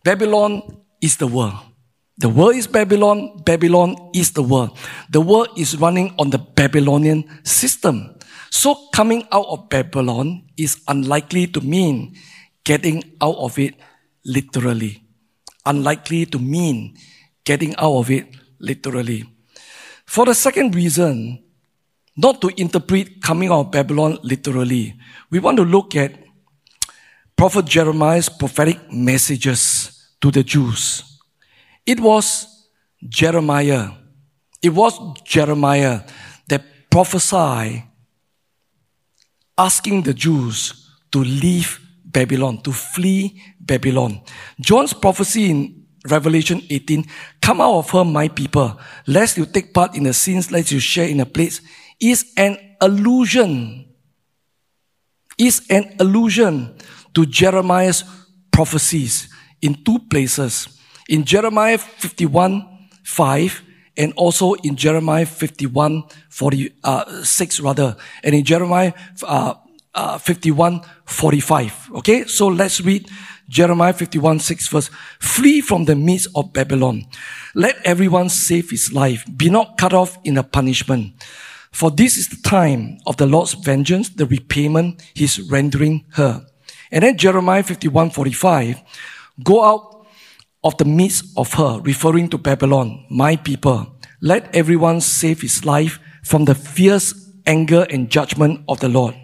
Babylon 0.03 0.63
is 1.01 1.17
the 1.17 1.27
world. 1.27 1.55
The 2.19 2.29
world 2.29 2.55
is 2.57 2.67
Babylon. 2.67 3.43
Babylon 3.45 3.97
is 4.15 4.33
the 4.33 4.43
world. 4.43 4.79
The 5.11 5.21
world 5.21 5.49
is 5.57 5.79
running 5.79 6.15
on 6.19 6.31
the 6.31 6.39
Babylonian 6.39 7.25
system. 7.45 8.15
So 8.51 8.89
coming 8.95 9.27
out 9.33 9.47
of 9.47 9.69
Babylon 9.69 10.47
is 10.57 10.83
unlikely 10.87 11.49
to 11.49 11.61
mean 11.61 12.15
getting 12.63 13.03
out 13.21 13.37
of 13.37 13.59
it 13.59 13.75
literally. 14.25 15.03
Unlikely 15.67 16.27
to 16.27 16.39
mean 16.39 16.97
getting 17.45 17.75
out 17.77 17.99
of 17.99 18.11
it 18.11 18.27
literally. 18.59 19.25
For 20.07 20.27
the 20.27 20.35
second 20.35 20.75
reason, 20.75 21.44
not 22.17 22.41
to 22.41 22.51
interpret 22.57 23.21
coming 23.21 23.51
out 23.51 23.61
of 23.61 23.71
Babylon 23.71 24.19
literally, 24.23 24.95
we 25.31 25.39
want 25.39 25.57
to 25.57 25.65
look 25.65 25.97
at 25.97 26.13
Prophet 27.37 27.67
Jeremiah's 27.67 28.29
prophetic 28.29 28.93
messages 28.93 30.15
to 30.21 30.31
the 30.31 30.45
Jews. 30.45 31.03
It 31.85 32.01
was 32.01 32.69
Jeremiah. 33.07 33.91
It 34.63 34.71
was 34.71 34.99
Jeremiah 35.25 36.01
that 36.49 36.63
prophesied 36.91 37.83
asking 39.59 40.03
the 40.03 40.15
Jews 40.15 40.89
to 41.13 41.19
leave 41.19 41.81
Babylon, 42.05 42.63
to 42.63 42.73
flee 42.73 43.43
Babylon. 43.61 44.21
John's 44.61 44.93
prophecy 44.93 45.51
in 45.51 45.85
Revelation 46.09 46.63
18, 46.71 47.05
come 47.41 47.61
out 47.61 47.79
of 47.79 47.91
her, 47.91 48.05
my 48.05 48.29
people, 48.29 48.79
lest 49.07 49.37
you 49.37 49.47
take 49.47 49.73
part 49.73 49.97
in 49.97 50.05
the 50.05 50.13
sins, 50.13 50.51
lest 50.51 50.71
you 50.71 50.79
share 50.79 51.09
in 51.09 51.19
the 51.19 51.27
plagues, 51.27 51.61
is 52.01 52.33
an 52.37 52.59
allusion, 52.81 53.87
is 55.39 55.67
an 55.71 55.97
allusion 55.99 56.77
to 57.15 57.27
Jeremiah's 57.27 58.05
prophecies 58.51 59.29
in 59.63 59.83
two 59.85 59.99
places. 59.99 60.69
In 61.09 61.25
Jeremiah 61.25 61.79
51, 61.79 62.89
5, 63.03 63.63
and 63.97 64.13
also 64.17 64.55
in 64.55 64.77
Jeremiah 64.77 65.27
51, 65.27 66.05
46 66.29 66.81
uh, 66.85 67.63
rather, 67.63 67.97
and 68.23 68.35
in 68.35 68.45
Jeremiah 68.45 68.93
uh, 69.23 69.55
uh, 69.95 70.19
51, 70.19 70.81
45. 71.05 71.91
Okay, 71.97 72.25
so 72.25 72.49
let's 72.49 72.81
read 72.81 73.09
Jeremiah 73.49 73.93
51, 73.93 74.41
6 74.41 74.69
verse. 74.69 74.91
Flee 75.21 75.61
from 75.61 75.85
the 75.85 75.95
midst 75.95 76.29
of 76.35 76.53
Babylon. 76.53 77.07
Let 77.55 77.77
everyone 77.85 78.29
save 78.29 78.71
his 78.71 78.93
life. 78.93 79.25
Be 79.37 79.51
not 79.51 79.79
cut 79.79 79.93
off 79.93 80.19
in 80.25 80.39
a 80.39 80.43
punishment. 80.43 81.13
For 81.75 81.91
this 81.91 82.17
is 82.17 82.29
the 82.29 82.41
time 82.49 82.99
of 83.05 83.17
the 83.17 83.27
Lord's 83.27 83.55
vengeance, 83.55 84.09
the 84.09 84.27
repayment 84.27 85.03
he's 85.13 85.41
rendering 85.51 86.05
her. 86.13 86.47
And 86.93 87.03
then 87.03 87.19
Jeremiah 87.19 87.65
51, 87.65 88.11
45. 88.11 88.81
Go 89.43 89.65
out 89.65 90.07
of 90.63 90.79
the 90.79 90.85
midst 90.85 91.37
of 91.37 91.53
her, 91.55 91.81
referring 91.81 92.29
to 92.29 92.39
Babylon, 92.39 93.05
my 93.11 93.35
people. 93.35 93.93
Let 94.21 94.55
everyone 94.55 95.01
save 95.01 95.41
his 95.41 95.65
life 95.65 95.99
from 96.23 96.45
the 96.45 96.55
fierce 96.55 97.13
anger 97.45 97.85
and 97.91 98.09
judgment 98.09 98.63
of 98.69 98.79
the 98.79 98.89
Lord. 98.89 99.17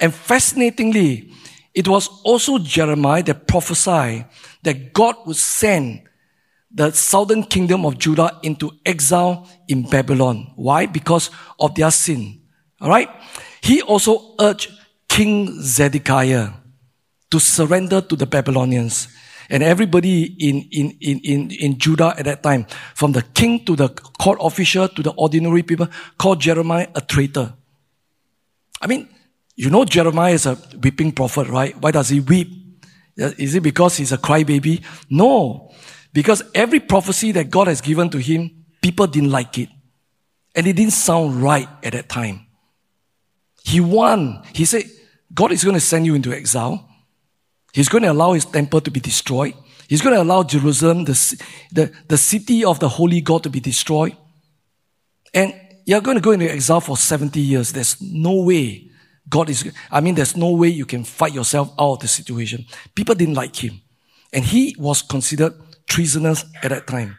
And 0.00 0.14
fascinatingly, 0.14 1.30
it 1.74 1.86
was 1.86 2.08
also 2.24 2.58
Jeremiah 2.60 3.22
that 3.24 3.46
prophesied 3.46 4.24
that 4.62 4.94
God 4.94 5.16
would 5.26 5.36
send 5.36 6.08
the 6.74 6.90
southern 6.92 7.44
kingdom 7.44 7.84
of 7.84 7.98
Judah 7.98 8.38
into 8.42 8.72
exile 8.84 9.48
in 9.68 9.82
Babylon. 9.88 10.52
Why? 10.56 10.86
Because 10.86 11.30
of 11.60 11.74
their 11.74 11.90
sin. 11.90 12.40
Alright? 12.80 13.08
He 13.62 13.82
also 13.82 14.34
urged 14.40 14.72
King 15.08 15.60
Zedekiah 15.60 16.48
to 17.30 17.38
surrender 17.38 18.00
to 18.00 18.16
the 18.16 18.26
Babylonians. 18.26 19.08
And 19.50 19.62
everybody 19.62 20.24
in, 20.24 20.68
in, 20.70 20.96
in, 21.00 21.20
in, 21.20 21.50
in 21.50 21.78
Judah 21.78 22.14
at 22.16 22.24
that 22.24 22.42
time, 22.42 22.66
from 22.94 23.12
the 23.12 23.22
king 23.22 23.64
to 23.66 23.76
the 23.76 23.90
court 23.90 24.38
official 24.40 24.88
to 24.88 25.02
the 25.02 25.10
ordinary 25.10 25.62
people, 25.62 25.88
called 26.16 26.40
Jeremiah 26.40 26.88
a 26.94 27.02
traitor. 27.02 27.52
I 28.80 28.86
mean, 28.86 29.08
you 29.54 29.68
know 29.68 29.84
Jeremiah 29.84 30.32
is 30.32 30.46
a 30.46 30.56
weeping 30.82 31.12
prophet, 31.12 31.48
right? 31.48 31.76
Why 31.80 31.90
does 31.90 32.08
he 32.08 32.20
weep? 32.20 32.48
Is 33.16 33.54
it 33.54 33.62
because 33.62 33.98
he's 33.98 34.12
a 34.12 34.18
crybaby? 34.18 34.82
No. 35.10 35.70
Because 36.12 36.42
every 36.54 36.80
prophecy 36.80 37.32
that 37.32 37.50
God 37.50 37.68
has 37.68 37.80
given 37.80 38.10
to 38.10 38.18
him, 38.18 38.64
people 38.80 39.06
didn't 39.06 39.30
like 39.30 39.58
it. 39.58 39.68
And 40.54 40.66
it 40.66 40.74
didn't 40.74 40.92
sound 40.92 41.42
right 41.42 41.68
at 41.82 41.92
that 41.92 42.08
time. 42.08 42.46
He 43.64 43.80
won. 43.80 44.42
He 44.54 44.64
said, 44.64 44.84
God 45.32 45.52
is 45.52 45.64
going 45.64 45.74
to 45.74 45.80
send 45.80 46.04
you 46.04 46.14
into 46.14 46.32
exile. 46.32 46.88
He's 47.72 47.88
going 47.88 48.02
to 48.02 48.12
allow 48.12 48.32
his 48.32 48.44
temple 48.44 48.82
to 48.82 48.90
be 48.90 49.00
destroyed. 49.00 49.54
He's 49.88 50.02
going 50.02 50.14
to 50.14 50.22
allow 50.22 50.42
Jerusalem, 50.42 51.04
the, 51.04 51.44
the, 51.72 51.92
the 52.08 52.18
city 52.18 52.64
of 52.64 52.80
the 52.80 52.88
holy 52.88 53.20
God, 53.22 53.42
to 53.44 53.50
be 53.50 53.60
destroyed. 53.60 54.16
And 55.32 55.54
you're 55.86 56.02
going 56.02 56.16
to 56.16 56.22
go 56.22 56.32
into 56.32 56.50
exile 56.50 56.80
for 56.80 56.96
70 56.96 57.40
years. 57.40 57.72
There's 57.72 58.00
no 58.00 58.42
way 58.42 58.90
God 59.28 59.48
is, 59.48 59.72
I 59.90 60.00
mean, 60.00 60.14
there's 60.14 60.36
no 60.36 60.50
way 60.50 60.68
you 60.68 60.84
can 60.84 61.04
fight 61.04 61.32
yourself 61.32 61.72
out 61.78 61.94
of 61.94 62.00
the 62.00 62.08
situation. 62.08 62.66
People 62.94 63.14
didn't 63.14 63.34
like 63.34 63.56
him. 63.56 63.80
And 64.32 64.44
he 64.44 64.74
was 64.78 65.02
considered 65.02 65.54
treasonous 65.88 66.44
at 66.62 66.70
that 66.70 66.86
time. 66.86 67.18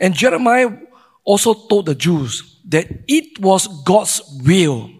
And 0.00 0.14
Jeremiah 0.14 0.70
also 1.24 1.54
told 1.54 1.86
the 1.86 1.94
Jews 1.94 2.60
that 2.68 2.86
it 3.06 3.38
was 3.40 3.66
God's 3.84 4.22
will 4.44 4.90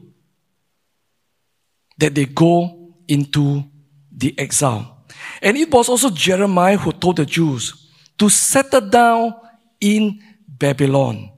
that 1.99 2.14
they 2.14 2.26
go 2.26 2.94
into 3.09 3.64
the 4.11 4.38
exile. 4.38 5.05
And 5.42 5.57
it 5.57 5.70
was 5.70 5.88
also 5.88 6.11
Jeremiah 6.11 6.76
who 6.76 6.92
told 6.92 7.16
the 7.16 7.26
Jews 7.26 7.90
to 8.18 8.28
settle 8.28 8.82
down 8.82 9.34
in 9.80 10.20
Babylon 10.46 11.30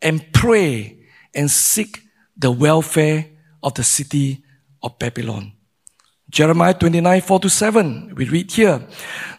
and 0.00 0.32
pray 0.32 1.06
and 1.34 1.50
seek 1.50 2.02
the 2.36 2.50
welfare 2.50 3.26
of 3.62 3.74
the 3.74 3.82
city 3.82 4.44
of 4.82 4.98
Babylon. 4.98 5.52
Jeremiah 6.30 6.74
29, 6.74 7.22
4 7.22 7.40
to 7.40 7.48
7, 7.48 8.14
we 8.14 8.28
read 8.28 8.52
here, 8.52 8.86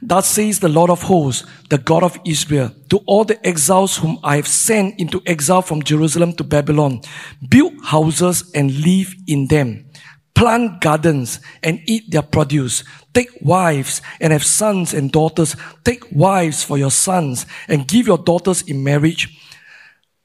Thus 0.02 0.28
says 0.28 0.60
the 0.60 0.70
Lord 0.70 0.90
of 0.90 1.04
hosts, 1.04 1.46
the 1.70 1.78
God 1.78 2.02
of 2.02 2.20
Israel, 2.26 2.72
to 2.90 2.98
all 3.06 3.26
the 3.26 3.46
exiles 3.46 3.98
whom 3.98 4.18
I 4.24 4.38
have 4.38 4.48
sent 4.48 5.00
into 5.00 5.22
exile 5.28 5.62
from 5.62 5.84
Jerusalem 5.84 6.34
to 6.34 6.44
Babylon, 6.44 7.02
build 7.48 7.74
houses 7.84 8.50
and 8.56 8.76
live 8.84 9.14
in 9.28 9.48
them, 9.48 9.86
plant 10.34 10.82
gardens 10.82 11.40
and 11.62 11.80
eat 11.86 12.10
their 12.10 12.24
produce, 12.24 12.84
take 13.14 13.30
wives 13.40 14.02
and 14.20 14.34
have 14.34 14.44
sons 14.44 14.92
and 14.92 15.12
daughters, 15.12 15.56
take 15.84 16.04
wives 16.12 16.64
for 16.64 16.80
your 16.80 16.92
sons 16.92 17.46
and 17.68 17.88
give 17.88 18.08
your 18.08 18.18
daughters 18.18 18.64
in 18.64 18.84
marriage, 18.84 19.38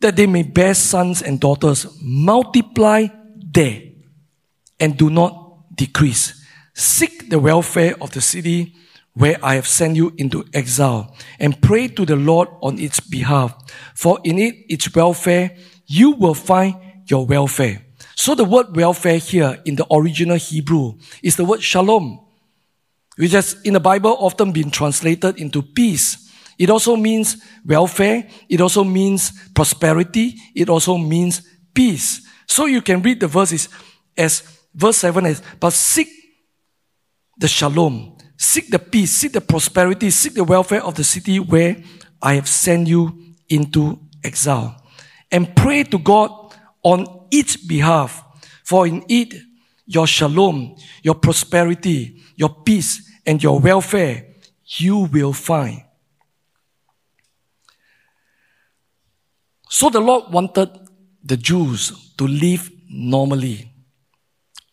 that 0.01 0.17
they 0.17 0.27
may 0.27 0.43
bear 0.43 0.73
sons 0.73 1.21
and 1.21 1.41
daughters, 1.41 1.87
multiply 2.01 3.07
there 3.37 3.83
and 4.81 4.97
do 4.97 5.11
not 5.11 5.77
decrease. 5.77 6.41
Seek 6.75 7.31
the 7.31 7.39
welfare 7.39 7.95
of 8.01 8.11
the 8.11 8.20
city 8.20 8.75
where 9.14 9.39
I 9.43 9.55
have 9.55 9.66
sent 9.66 9.95
you 9.95 10.12
into 10.16 10.45
exile 10.53 11.14
and 11.39 11.61
pray 11.62 11.87
to 11.89 12.05
the 12.05 12.16
Lord 12.16 12.49
on 12.61 12.81
its 12.81 12.99
behalf. 12.99 13.55
For 13.95 14.18
in 14.25 14.39
it, 14.41 14.57
its 14.68 14.93
welfare, 14.93 15.57
you 15.87 16.11
will 16.11 16.35
find 16.35 16.75
your 17.07 17.25
welfare. 17.25 17.81
So 18.16 18.35
the 18.35 18.45
word 18.45 18.75
welfare 18.75 19.18
here 19.18 19.61
in 19.64 19.77
the 19.77 19.87
original 19.93 20.37
Hebrew 20.37 20.95
is 21.22 21.37
the 21.37 21.45
word 21.45 21.62
shalom, 21.62 22.20
which 23.16 23.33
has 23.33 23.61
in 23.62 23.75
the 23.75 23.81
Bible 23.81 24.16
often 24.18 24.51
been 24.51 24.70
translated 24.70 25.39
into 25.39 25.62
peace. 25.62 26.33
It 26.59 26.70
also 26.70 26.97
means 26.97 27.37
welfare. 27.64 28.29
It 28.49 28.61
also 28.61 28.83
means 28.83 29.33
prosperity. 29.55 30.37
It 30.55 30.68
also 30.68 30.99
means 30.99 31.43
peace. 31.72 32.27
So 32.47 32.66
you 32.66 32.83
can 32.83 33.01
read 33.03 33.20
the 33.20 33.29
verses 33.29 33.68
as 34.16 34.43
verse 34.75 34.97
7 34.99 35.27
is, 35.27 35.43
but 35.61 35.72
seek 35.72 36.09
the 37.39 37.49
shalom, 37.49 38.16
seek 38.37 38.70
the 38.70 38.78
peace, 38.78 39.12
seek 39.12 39.32
the 39.32 39.41
prosperity, 39.41 40.11
seek 40.11 40.35
the 40.35 40.45
welfare 40.45 40.82
of 40.82 40.95
the 40.95 41.05
city 41.05 41.39
where 41.39 41.76
I 42.22 42.35
have 42.35 42.49
sent 42.49 42.89
you 42.89 43.35
into 43.49 44.01
exile. 44.22 44.80
And 45.30 45.55
pray 45.55 45.85
to 45.85 45.99
God 45.99 46.30
on 46.82 47.26
its 47.30 47.57
behalf, 47.57 48.24
for 48.64 48.87
in 48.87 49.05
it 49.09 49.35
your 49.87 50.07
shalom, 50.07 50.76
your 51.03 51.14
prosperity, 51.14 52.22
your 52.37 52.51
peace, 52.64 53.11
and 53.26 53.43
your 53.43 53.59
welfare 53.59 54.26
you 54.66 54.99
will 54.99 55.32
find. 55.32 55.82
So 59.68 59.91
the 59.91 60.01
Lord 60.01 60.32
wanted 60.32 60.70
the 61.22 61.37
Jews 61.37 62.12
to 62.16 62.26
live 62.26 62.70
normally 62.89 63.72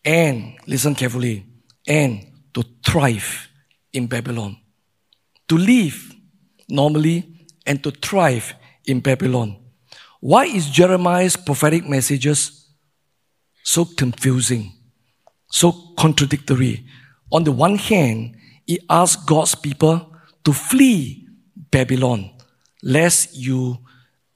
and, 0.04 0.54
listen 0.66 0.94
carefully, 0.94 1.44
and 1.86 2.31
to 2.54 2.64
thrive 2.84 3.48
in 3.92 4.06
Babylon. 4.06 4.56
To 5.48 5.56
live 5.56 6.14
normally 6.68 7.46
and 7.66 7.82
to 7.82 7.90
thrive 7.90 8.54
in 8.86 9.00
Babylon. 9.00 9.56
Why 10.20 10.44
is 10.44 10.70
Jeremiah's 10.70 11.36
prophetic 11.36 11.88
messages 11.88 12.68
so 13.62 13.84
confusing, 13.84 14.72
so 15.50 15.72
contradictory? 15.98 16.86
On 17.30 17.44
the 17.44 17.52
one 17.52 17.76
hand, 17.76 18.36
he 18.66 18.80
asks 18.88 19.24
God's 19.24 19.54
people 19.54 20.14
to 20.44 20.52
flee 20.52 21.26
Babylon, 21.70 22.30
lest 22.82 23.34
you 23.34 23.78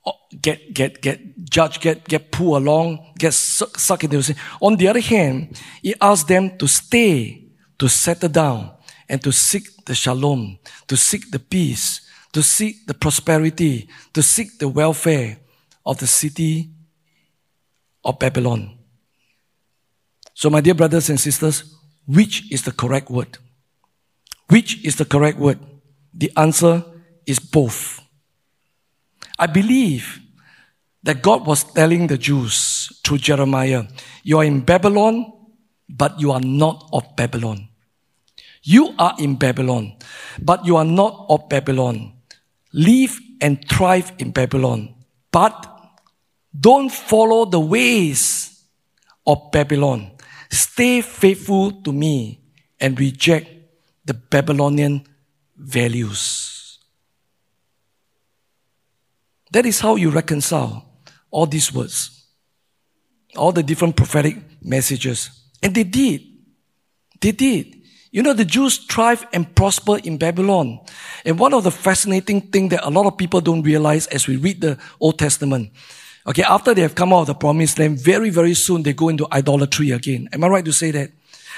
uh, 0.04 0.12
get 0.40 0.72
get 0.74 1.00
get 1.02 1.20
judged, 1.48 1.80
get 1.80 2.06
get 2.08 2.32
pulled 2.32 2.62
along, 2.62 3.12
get 3.18 3.34
sucked 3.34 4.04
into 4.04 4.22
sin. 4.22 4.36
On 4.60 4.76
the 4.76 4.88
other 4.88 5.00
hand, 5.00 5.60
he 5.82 5.94
asks 6.00 6.28
them 6.28 6.56
to 6.58 6.66
stay, 6.66 7.45
to 7.78 7.88
settle 7.88 8.28
down, 8.28 8.70
and 9.08 9.22
to 9.22 9.32
seek 9.32 9.84
the 9.84 9.94
shalom, 9.94 10.58
to 10.88 10.96
seek 10.96 11.30
the 11.30 11.38
peace, 11.38 12.00
to 12.32 12.42
seek 12.42 12.86
the 12.86 12.94
prosperity, 12.94 13.88
to 14.12 14.22
seek 14.22 14.58
the 14.58 14.68
welfare 14.68 15.38
of 15.84 15.98
the 15.98 16.06
city 16.06 16.70
of 18.04 18.18
Babylon. 18.18 18.76
So, 20.34 20.50
my 20.50 20.60
dear 20.60 20.74
brothers 20.74 21.08
and 21.08 21.18
sisters, 21.18 21.74
which 22.06 22.50
is 22.52 22.62
the 22.62 22.72
correct 22.72 23.10
word? 23.10 23.38
Which 24.48 24.84
is 24.84 24.96
the 24.96 25.04
correct 25.04 25.38
word? 25.38 25.58
The 26.12 26.30
answer 26.36 26.84
is 27.26 27.38
both. 27.38 28.00
I 29.38 29.46
believe 29.46 30.20
that 31.02 31.22
God 31.22 31.46
was 31.46 31.64
telling 31.64 32.06
the 32.06 32.18
Jews 32.18 33.00
through 33.04 33.18
Jeremiah, 33.18 33.84
You 34.22 34.38
are 34.38 34.44
in 34.44 34.60
Babylon, 34.60 35.32
but 35.88 36.20
you 36.20 36.32
are 36.32 36.40
not 36.40 36.88
of 36.92 37.04
Babylon. 37.16 37.68
You 38.62 38.94
are 38.98 39.14
in 39.18 39.36
Babylon, 39.36 39.94
but 40.42 40.66
you 40.66 40.76
are 40.76 40.84
not 40.84 41.26
of 41.28 41.48
Babylon. 41.48 42.12
Live 42.72 43.18
and 43.40 43.62
thrive 43.68 44.12
in 44.18 44.32
Babylon, 44.32 44.94
but 45.30 45.72
don't 46.58 46.90
follow 46.90 47.44
the 47.44 47.60
ways 47.60 48.64
of 49.26 49.50
Babylon. 49.52 50.10
Stay 50.50 51.00
faithful 51.00 51.72
to 51.82 51.92
me 51.92 52.40
and 52.80 52.98
reject 52.98 53.48
the 54.04 54.14
Babylonian 54.14 55.06
values. 55.56 56.78
That 59.52 59.66
is 59.66 59.80
how 59.80 59.96
you 59.96 60.10
reconcile 60.10 60.84
all 61.30 61.46
these 61.46 61.72
words, 61.72 62.26
all 63.36 63.52
the 63.52 63.62
different 63.62 63.96
prophetic 63.96 64.36
messages. 64.62 65.30
And 65.62 65.74
they 65.74 65.84
did. 65.84 66.22
They 67.20 67.32
did. 67.32 67.74
You 68.10 68.22
know, 68.22 68.32
the 68.32 68.44
Jews 68.44 68.78
thrive 68.78 69.26
and 69.32 69.54
prosper 69.54 69.98
in 69.98 70.16
Babylon. 70.16 70.80
And 71.24 71.38
one 71.38 71.52
of 71.52 71.64
the 71.64 71.70
fascinating 71.70 72.40
things 72.40 72.70
that 72.70 72.86
a 72.86 72.90
lot 72.90 73.06
of 73.06 73.18
people 73.18 73.40
don't 73.40 73.62
realize 73.62 74.06
as 74.08 74.26
we 74.26 74.36
read 74.36 74.60
the 74.60 74.78
Old 75.00 75.18
Testament, 75.18 75.70
okay, 76.26 76.42
after 76.42 76.72
they 76.72 76.82
have 76.82 76.94
come 76.94 77.12
out 77.12 77.22
of 77.22 77.26
the 77.26 77.34
promised 77.34 77.78
land, 77.78 78.00
very, 78.00 78.30
very 78.30 78.54
soon 78.54 78.82
they 78.82 78.92
go 78.92 79.08
into 79.08 79.26
idolatry 79.32 79.90
again. 79.90 80.28
Am 80.32 80.44
I 80.44 80.48
right 80.48 80.64
to 80.64 80.72
say 80.72 80.90
that? 80.92 81.10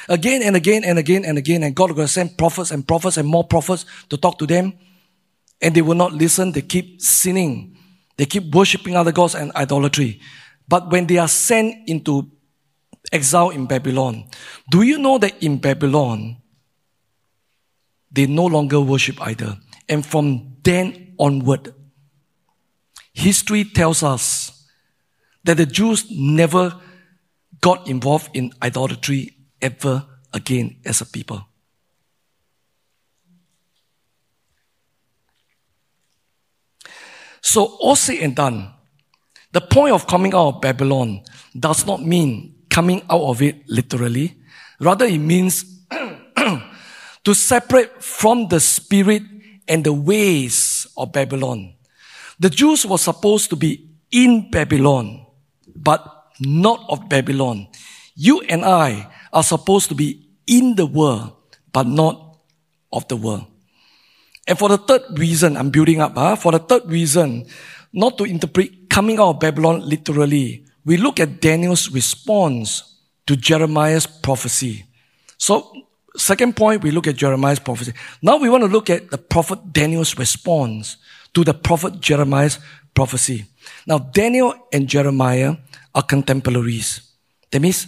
again 0.09 0.43
and 0.43 0.57
again 0.57 0.85
and 0.85 0.99
again 0.99 1.25
and 1.25 1.39
again. 1.39 1.63
And 1.63 1.75
God 1.75 1.93
will 1.93 2.09
send 2.09 2.37
prophets 2.37 2.71
and 2.71 2.87
prophets 2.87 3.17
and 3.17 3.29
more 3.29 3.45
prophets 3.45 3.85
to 4.09 4.17
talk 4.17 4.39
to 4.39 4.47
them. 4.47 4.73
And 5.61 5.75
they 5.75 5.83
will 5.83 5.95
not 5.95 6.13
listen. 6.13 6.53
They 6.53 6.63
keep 6.63 7.01
sinning. 7.01 7.77
They 8.17 8.27
keep 8.27 8.55
worshiping 8.55 8.97
other 8.97 9.13
gods 9.13 9.35
and 9.35 9.53
idolatry. 9.55 10.21
But 10.67 10.91
when 10.91 11.07
they 11.07 11.19
are 11.19 11.29
sent 11.29 11.89
into 11.89 12.31
exile 13.13 13.51
in 13.51 13.67
Babylon, 13.67 14.25
do 14.71 14.83
you 14.83 14.99
know 14.99 15.19
that 15.19 15.43
in 15.43 15.59
Babylon, 15.59 16.37
they 18.11 18.27
no 18.27 18.47
longer 18.47 18.81
worship 18.81 19.21
either? 19.21 19.59
And 19.89 20.05
from 20.05 20.57
then 20.63 21.15
onward, 21.19 21.75
history 23.13 23.65
tells 23.65 24.03
us 24.03 24.67
that 25.45 25.57
the 25.57 25.67
Jews 25.67 26.07
never 26.11 26.79
got 27.61 27.89
involved 27.89 28.31
in 28.35 28.53
idolatry 28.63 29.37
ever 29.61 30.07
again 30.33 30.77
as 30.85 31.01
a 31.01 31.07
people. 31.07 31.45
So, 37.41 37.65
all 37.81 37.97
said 37.97 38.19
and 38.19 38.37
done, 38.37 38.75
the 39.53 39.63
point 39.63 39.95
of 39.95 40.07
coming 40.07 40.35
out 40.35 40.57
of 40.57 40.61
Babylon 40.61 41.23
does 41.59 41.87
not 41.87 42.03
mean 42.03 42.58
coming 42.79 43.03
out 43.11 43.27
of 43.27 43.43
it 43.43 43.67
literally. 43.67 44.39
Rather, 44.79 45.05
it 45.05 45.19
means 45.19 45.83
to 47.27 47.35
separate 47.35 47.99
from 47.99 48.47
the 48.47 48.63
spirit 48.63 49.27
and 49.67 49.83
the 49.83 49.93
ways 49.93 50.87
of 50.95 51.11
Babylon. 51.11 51.75
The 52.39 52.47
Jews 52.47 52.87
were 52.87 53.03
supposed 53.03 53.51
to 53.51 53.57
be 53.59 53.91
in 54.15 54.47
Babylon, 54.55 55.27
but 55.75 56.31
not 56.39 56.87
of 56.87 57.11
Babylon. 57.11 57.67
You 58.15 58.47
and 58.47 58.63
I 58.63 59.11
are 59.33 59.43
supposed 59.43 59.91
to 59.91 59.99
be 59.99 60.31
in 60.47 60.79
the 60.79 60.87
world, 60.87 61.35
but 61.75 61.83
not 61.83 62.39
of 62.95 63.11
the 63.11 63.19
world. 63.19 63.51
And 64.47 64.55
for 64.55 64.69
the 64.71 64.79
third 64.79 65.19
reason, 65.19 65.57
I'm 65.59 65.71
building 65.75 66.01
up, 66.01 66.15
huh? 66.15 66.37
for 66.37 66.55
the 66.55 66.63
third 66.63 66.87
reason, 66.87 67.51
not 67.93 68.17
to 68.19 68.25
interpret 68.25 68.89
coming 68.89 69.19
out 69.19 69.35
of 69.35 69.41
Babylon 69.41 69.83
literally, 69.83 70.68
we 70.89 70.97
look 70.97 71.21
at 71.21 71.43
Daniel's 71.43 71.93
response 71.93 72.97
to 73.27 73.37
Jeremiah's 73.37 74.07
prophecy. 74.07 74.87
So, 75.37 75.71
second 76.17 76.57
point, 76.57 76.83
we 76.83 76.91
look 76.91 77.07
at 77.07 77.15
Jeremiah's 77.15 77.59
prophecy. 77.59 77.93
Now 78.23 78.39
we 78.39 78.49
want 78.49 78.63
to 78.63 78.71
look 78.71 78.89
at 78.89 79.11
the 79.11 79.19
prophet 79.19 79.71
Daniel's 79.71 80.17
response 80.17 80.97
to 81.35 81.45
the 81.45 81.53
prophet 81.53 82.01
Jeremiah's 82.01 82.59
prophecy. 82.95 83.45
Now, 83.87 83.99
Daniel 83.99 84.55
and 84.73 84.89
Jeremiah 84.89 85.57
are 85.95 86.03
contemporaries. 86.03 87.03
That 87.51 87.61
means 87.61 87.87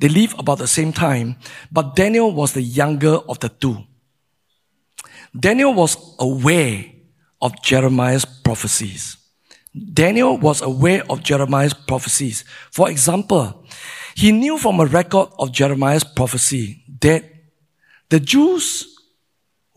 they 0.00 0.08
live 0.08 0.34
about 0.36 0.58
the 0.58 0.66
same 0.66 0.92
time, 0.92 1.36
but 1.70 1.94
Daniel 1.94 2.32
was 2.32 2.54
the 2.54 2.62
younger 2.62 3.14
of 3.30 3.38
the 3.38 3.48
two. 3.48 3.78
Daniel 5.38 5.72
was 5.72 5.96
aware 6.18 6.84
of 7.40 7.62
Jeremiah's 7.62 8.24
prophecies. 8.24 9.19
Daniel 9.74 10.36
was 10.36 10.62
aware 10.62 11.04
of 11.08 11.22
Jeremiah's 11.22 11.74
prophecies. 11.74 12.44
For 12.72 12.90
example, 12.90 13.64
he 14.14 14.32
knew 14.32 14.58
from 14.58 14.80
a 14.80 14.86
record 14.86 15.28
of 15.38 15.52
Jeremiah's 15.52 16.04
prophecy 16.04 16.82
that 17.00 17.24
the 18.08 18.18
Jews 18.18 18.86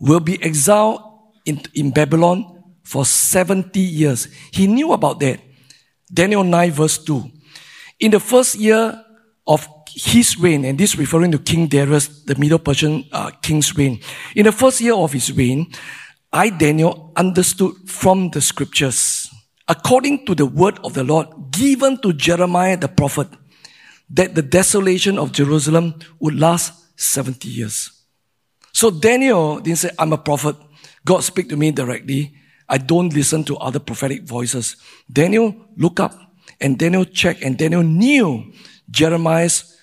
will 0.00 0.20
be 0.20 0.42
exiled 0.42 1.00
in, 1.44 1.62
in 1.74 1.90
Babylon 1.90 2.64
for 2.82 3.04
70 3.04 3.78
years. 3.78 4.28
He 4.52 4.66
knew 4.66 4.92
about 4.92 5.20
that. 5.20 5.40
Daniel 6.12 6.44
9 6.44 6.70
verse 6.72 6.98
2. 6.98 7.30
In 8.00 8.10
the 8.10 8.20
first 8.20 8.56
year 8.56 9.00
of 9.46 9.68
his 9.94 10.38
reign, 10.38 10.64
and 10.64 10.78
this 10.78 10.96
referring 10.96 11.30
to 11.32 11.38
King 11.38 11.68
Darius, 11.68 12.08
the 12.24 12.34
Medo-Persian 12.34 13.04
uh, 13.12 13.30
king's 13.42 13.76
reign. 13.76 14.00
In 14.34 14.44
the 14.44 14.52
first 14.52 14.80
year 14.80 14.94
of 14.94 15.12
his 15.12 15.32
reign, 15.32 15.72
I, 16.32 16.50
Daniel, 16.50 17.12
understood 17.14 17.74
from 17.86 18.30
the 18.30 18.40
scriptures, 18.40 19.23
according 19.68 20.26
to 20.26 20.34
the 20.34 20.46
word 20.46 20.78
of 20.84 20.94
the 20.94 21.04
Lord 21.04 21.28
given 21.50 21.98
to 22.02 22.12
Jeremiah 22.12 22.76
the 22.76 22.88
prophet, 22.88 23.28
that 24.10 24.34
the 24.34 24.42
desolation 24.42 25.18
of 25.18 25.32
Jerusalem 25.32 25.94
would 26.20 26.38
last 26.38 26.98
70 27.00 27.48
years. 27.48 27.90
So 28.72 28.90
Daniel 28.90 29.60
didn't 29.60 29.78
say, 29.78 29.90
I'm 29.98 30.12
a 30.12 30.18
prophet. 30.18 30.56
God 31.04 31.22
speak 31.22 31.48
to 31.48 31.56
me 31.56 31.70
directly. 31.70 32.34
I 32.68 32.78
don't 32.78 33.12
listen 33.12 33.44
to 33.44 33.56
other 33.56 33.78
prophetic 33.78 34.22
voices. 34.24 34.76
Daniel 35.10 35.54
looked 35.76 36.00
up 36.00 36.14
and 36.60 36.78
Daniel 36.78 37.04
checked 37.04 37.42
and 37.42 37.56
Daniel 37.56 37.82
knew 37.82 38.52
Jeremiah's 38.90 39.78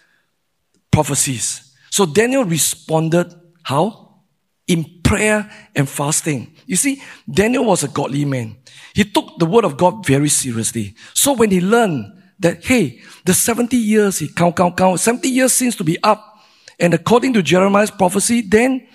prophecies. 0.91 1.75
So 1.89 2.05
Daniel 2.05 2.43
responded 2.43 3.34
how? 3.63 4.21
In 4.67 5.01
prayer 5.03 5.49
and 5.75 5.88
fasting. 5.88 6.55
You 6.65 6.75
see, 6.75 7.01
Daniel 7.29 7.65
was 7.65 7.84
a 7.84 7.88
godly 7.88 8.25
man. 8.25 8.57
He 8.93 9.03
took 9.03 9.38
the 9.38 9.45
word 9.45 9.65
of 9.65 9.77
God 9.77 10.05
very 10.05 10.29
seriously. 10.29 10.95
So 11.13 11.34
when 11.34 11.51
he 11.51 11.61
learned 11.61 12.21
that, 12.39 12.65
hey, 12.65 13.01
the 13.25 13.34
70 13.34 13.77
years, 13.77 14.19
he 14.19 14.27
count, 14.27 14.55
count, 14.55 14.77
count, 14.77 14.99
70 14.99 15.29
years 15.29 15.53
seems 15.53 15.75
to 15.77 15.84
be 15.84 16.01
up. 16.03 16.39
And 16.79 16.93
according 16.93 17.34
to 17.34 17.43
Jeremiah's 17.43 17.91
prophecy, 17.91 18.41
then 18.41 18.88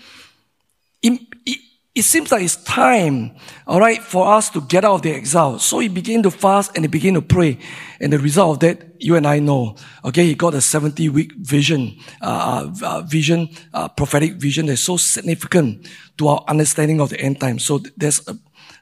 it, 1.03 1.20
it, 1.47 1.59
it 1.95 2.03
seems 2.03 2.30
like 2.30 2.43
it's 2.43 2.62
time, 2.64 3.34
all 3.66 3.80
right, 3.80 4.03
for 4.03 4.26
us 4.28 4.51
to 4.51 4.61
get 4.61 4.84
out 4.84 4.97
of 4.97 5.03
the 5.03 5.12
exile. 5.12 5.59
So 5.59 5.78
he 5.78 5.89
began 5.89 6.22
to 6.24 6.30
fast 6.30 6.72
and 6.74 6.84
he 6.84 6.89
began 6.89 7.14
to 7.14 7.22
pray. 7.22 7.59
And 8.01 8.12
the 8.12 8.18
result 8.18 8.57
of 8.57 8.61
that, 8.61 9.01
you 9.01 9.16
and 9.16 9.26
I 9.26 9.39
know. 9.39 9.76
Okay, 10.05 10.26
he 10.26 10.34
got 10.34 10.53
a 10.55 10.61
70 10.61 11.09
week 11.09 11.32
vision, 11.37 11.97
uh, 12.20 12.70
uh, 12.82 13.01
vision, 13.03 13.49
uh, 13.72 13.89
prophetic 13.89 14.34
vision 14.34 14.66
that's 14.66 14.82
so 14.82 14.99
significant 14.99 15.89
to 16.18 16.28
our 16.28 16.45
understanding 16.49 17.01
of 17.01 17.11
the 17.11 17.18
end 17.20 17.41
time. 17.41 17.59
So 17.59 17.78
there's 17.97 18.26
a, 18.28 18.37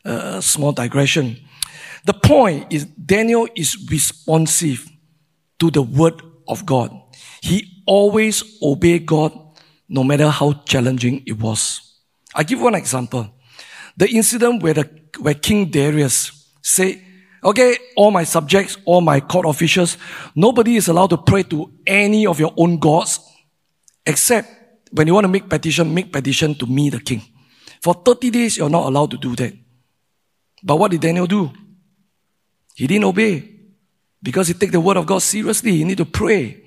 a 0.04 0.42
small 0.42 0.72
digression. 0.72 1.36
The 2.04 2.14
point 2.14 2.72
is 2.72 2.84
Daniel 2.84 3.48
is 3.56 3.76
responsive 3.90 4.88
to 5.58 5.70
the 5.70 5.82
word 5.82 6.20
of 6.46 6.66
God. 6.66 6.90
He 7.40 7.82
always 7.86 8.58
obeyed 8.62 9.06
God 9.06 9.32
no 9.88 10.04
matter 10.04 10.28
how 10.28 10.52
challenging 10.66 11.22
it 11.26 11.38
was. 11.38 11.80
I 12.34 12.42
give 12.42 12.60
one 12.60 12.74
example. 12.74 13.30
The 13.96 14.08
incident 14.08 14.62
where, 14.62 14.74
the, 14.74 14.90
where 15.20 15.34
King 15.34 15.70
Darius 15.70 16.50
said, 16.60 17.00
okay, 17.42 17.76
all 17.96 18.10
my 18.10 18.24
subjects, 18.24 18.76
all 18.84 19.00
my 19.00 19.20
court 19.20 19.46
officials, 19.46 19.96
nobody 20.34 20.76
is 20.76 20.88
allowed 20.88 21.10
to 21.10 21.18
pray 21.18 21.44
to 21.44 21.72
any 21.86 22.26
of 22.26 22.40
your 22.40 22.52
own 22.56 22.78
gods, 22.78 23.20
except 24.04 24.48
when 24.90 25.06
you 25.06 25.14
want 25.14 25.24
to 25.24 25.28
make 25.28 25.48
petition, 25.48 25.94
make 25.94 26.12
petition 26.12 26.54
to 26.56 26.66
me, 26.66 26.90
the 26.90 27.00
king. 27.00 27.22
For 27.80 27.94
30 27.94 28.30
days, 28.30 28.56
you're 28.56 28.70
not 28.70 28.86
allowed 28.86 29.10
to 29.12 29.16
do 29.16 29.36
that. 29.36 29.52
But 30.64 30.76
what 30.76 30.90
did 30.90 31.02
Daniel 31.02 31.26
do? 31.26 31.52
He 32.74 32.86
didn't 32.86 33.04
obey 33.04 33.50
because 34.22 34.48
he 34.48 34.54
take 34.54 34.72
the 34.72 34.80
word 34.80 34.96
of 34.96 35.06
God 35.06 35.20
seriously. 35.20 35.72
He 35.72 35.84
need 35.84 35.98
to 35.98 36.06
pray. 36.06 36.64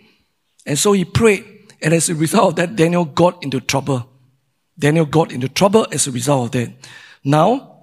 And 0.65 0.77
so 0.77 0.91
he 0.93 1.03
prayed. 1.03 1.45
And 1.81 1.93
as 1.93 2.09
a 2.09 2.15
result 2.15 2.49
of 2.49 2.55
that, 2.57 2.75
Daniel 2.75 3.05
got 3.05 3.43
into 3.43 3.59
trouble. 3.59 4.07
Daniel 4.77 5.05
got 5.05 5.31
into 5.31 5.49
trouble 5.49 5.87
as 5.91 6.07
a 6.07 6.11
result 6.11 6.45
of 6.45 6.51
that. 6.51 6.73
Now, 7.23 7.77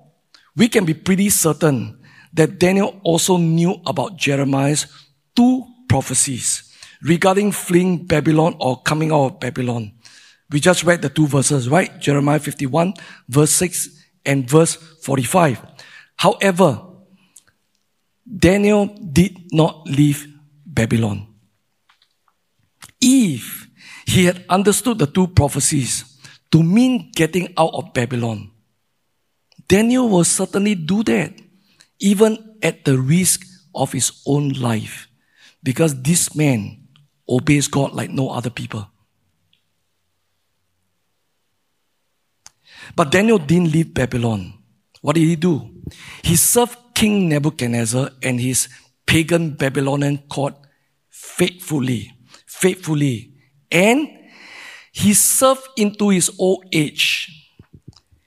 we 0.57 0.69
can 0.69 0.85
be 0.85 0.95
pretty 0.95 1.29
certain 1.31 1.99
that 2.33 2.59
Daniel 2.59 3.01
also 3.03 3.37
knew 3.37 3.81
about 3.87 4.17
Jeremiah's 4.17 4.87
two 5.35 5.65
prophecies 5.89 6.73
regarding 7.03 7.53
fleeing 7.53 8.07
Babylon 8.07 8.57
or 8.61 8.81
coming 8.83 9.13
out 9.13 9.25
of 9.25 9.41
Babylon. 9.41 9.93
We 10.51 10.61
just 10.61 10.85
read 10.85 11.03
the 11.03 11.09
two 11.09 11.27
verses, 11.27 11.69
right? 11.69 11.99
Jeremiah 12.01 12.39
51, 12.39 12.95
verse 13.29 13.51
6 13.53 13.89
and 14.25 14.49
verse 14.49 14.77
45. 15.03 15.74
However, 16.17 16.83
Daniel 18.25 18.87
did 18.87 19.53
not 19.53 19.87
leave 19.87 20.27
Babylon. 20.65 21.27
If 23.01 23.69
he 24.07 24.25
had 24.25 24.45
understood 24.49 24.99
the 24.99 25.07
two 25.07 25.27
prophecies, 25.29 26.15
to 26.55 26.63
mean 26.63 27.11
getting 27.11 27.53
out 27.59 27.75
of 27.75 27.93
Babylon. 27.93 28.53
Daniel 29.67 30.09
will 30.09 30.23
certainly 30.23 30.77
do 30.77 31.03
that, 31.03 31.35
even 31.99 32.39
at 32.63 32.85
the 32.85 32.97
risk 32.97 33.43
of 33.75 33.91
his 33.91 34.23
own 34.25 34.51
life, 34.51 35.09
because 35.65 36.01
this 36.03 36.37
man 36.37 36.87
obeys 37.29 37.67
God 37.67 37.93
like 37.93 38.11
no 38.11 38.31
other 38.31 38.51
people. 38.51 38.87
But 42.95 43.11
Daniel 43.11 43.39
didn't 43.39 43.73
leave 43.73 43.93
Babylon. 43.93 44.55
What 45.01 45.17
did 45.17 45.27
he 45.27 45.35
do? 45.35 45.74
He 46.23 46.37
served 46.37 46.77
King 46.95 47.29
Nebuchadnezzar 47.29 48.11
and 48.23 48.41
his 48.41 48.69
pagan 49.07 49.55
Babylonian 49.55 50.19
court 50.29 50.55
faithfully, 51.11 52.13
faithfully, 52.47 53.33
and 53.71 54.09
he 54.93 55.13
served 55.15 55.67
into 55.77 56.11
his 56.11 56.31
old 56.39 56.65
age. 56.73 57.31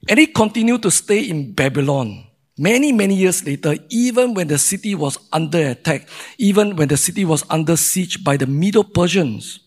And 0.10 0.20
he 0.20 0.28
continued 0.28 0.84
to 0.84 0.92
stay 0.92 1.30
in 1.30 1.54
Babylon. 1.54 2.26
Many, 2.58 2.92
many 2.92 3.16
years 3.16 3.46
later, 3.46 3.76
even 3.90 4.34
when 4.34 4.48
the 4.48 4.58
city 4.58 4.96
was 4.96 5.18
under 5.32 5.70
attack, 5.70 6.10
even 6.38 6.76
when 6.76 6.88
the 6.88 6.98
city 6.98 7.24
was 7.24 7.44
under 7.50 7.78
siege 7.78 8.24
by 8.24 8.36
the 8.36 8.48
Medo 8.48 8.84
Persians. 8.84 9.60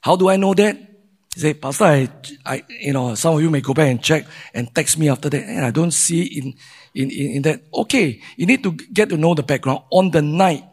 How 0.00 0.16
do 0.16 0.28
I 0.28 0.36
know 0.36 0.52
that? 0.54 0.76
He 1.34 1.40
said, 1.40 1.60
Pastor, 1.60 1.84
I, 1.84 2.08
I, 2.46 2.62
you 2.68 2.92
know, 2.92 3.14
some 3.16 3.34
of 3.34 3.42
you 3.42 3.50
may 3.50 3.60
go 3.60 3.74
back 3.74 3.90
and 3.90 4.00
check 4.00 4.24
and 4.54 4.72
text 4.72 4.98
me 4.98 5.08
after 5.08 5.28
that. 5.28 5.42
And 5.42 5.64
I 5.64 5.70
don't 5.70 5.90
see 5.90 6.22
in, 6.22 6.54
in, 6.94 7.10
in, 7.10 7.30
in 7.36 7.42
that. 7.42 7.62
Okay, 7.74 8.22
you 8.36 8.46
need 8.46 8.62
to 8.62 8.72
get 8.72 9.08
to 9.08 9.16
know 9.16 9.34
the 9.34 9.42
background. 9.42 9.80
On 9.90 10.10
the 10.10 10.22
night, 10.22 10.64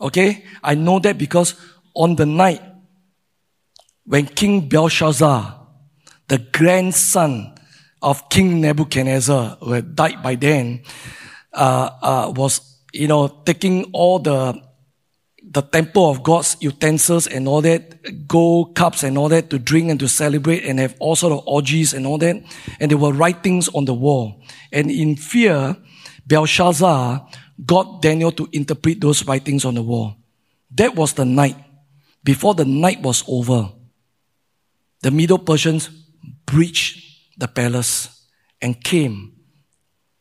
okay, 0.00 0.44
I 0.62 0.74
know 0.74 0.98
that 0.98 1.18
because 1.18 1.54
on 1.94 2.16
the 2.16 2.26
night 2.26 2.60
when 4.04 4.26
King 4.26 4.68
Belshazzar, 4.68 5.54
the 6.28 6.38
grandson 6.38 7.54
of 8.02 8.28
King 8.28 8.60
Nebuchadnezzar, 8.60 9.58
who 9.60 9.72
had 9.72 9.94
died 9.94 10.22
by 10.22 10.34
then, 10.34 10.82
uh, 11.52 11.90
uh, 12.02 12.32
was, 12.34 12.80
you 12.92 13.08
know, 13.08 13.28
taking 13.44 13.84
all 13.92 14.18
the, 14.18 14.60
the 15.48 15.62
temple 15.62 16.10
of 16.10 16.22
God's 16.22 16.56
utensils 16.60 17.26
and 17.26 17.46
all 17.46 17.62
that, 17.62 18.26
gold 18.26 18.74
cups 18.74 19.04
and 19.04 19.16
all 19.16 19.28
that 19.28 19.48
to 19.50 19.58
drink 19.58 19.90
and 19.90 20.00
to 20.00 20.08
celebrate 20.08 20.64
and 20.64 20.80
have 20.80 20.96
all 20.98 21.14
sort 21.14 21.32
of 21.32 21.42
orgies 21.46 21.94
and 21.94 22.06
all 22.06 22.18
that. 22.18 22.42
And 22.80 22.90
there 22.90 22.98
were 22.98 23.12
writings 23.12 23.68
on 23.68 23.84
the 23.84 23.94
wall. 23.94 24.42
And 24.72 24.90
in 24.90 25.16
fear, 25.16 25.76
Belshazzar 26.26 27.28
got 27.64 28.02
Daniel 28.02 28.32
to 28.32 28.48
interpret 28.52 29.00
those 29.00 29.24
writings 29.26 29.64
on 29.64 29.76
the 29.76 29.82
wall. 29.82 30.16
That 30.72 30.96
was 30.96 31.12
the 31.12 31.24
night. 31.24 31.56
Before 32.24 32.54
the 32.54 32.64
night 32.64 33.00
was 33.02 33.22
over, 33.28 33.70
the 35.02 35.12
Medo-Persians 35.12 35.88
breached 36.44 37.38
the 37.38 37.46
palace 37.46 38.26
and 38.60 38.82
came 38.82 39.32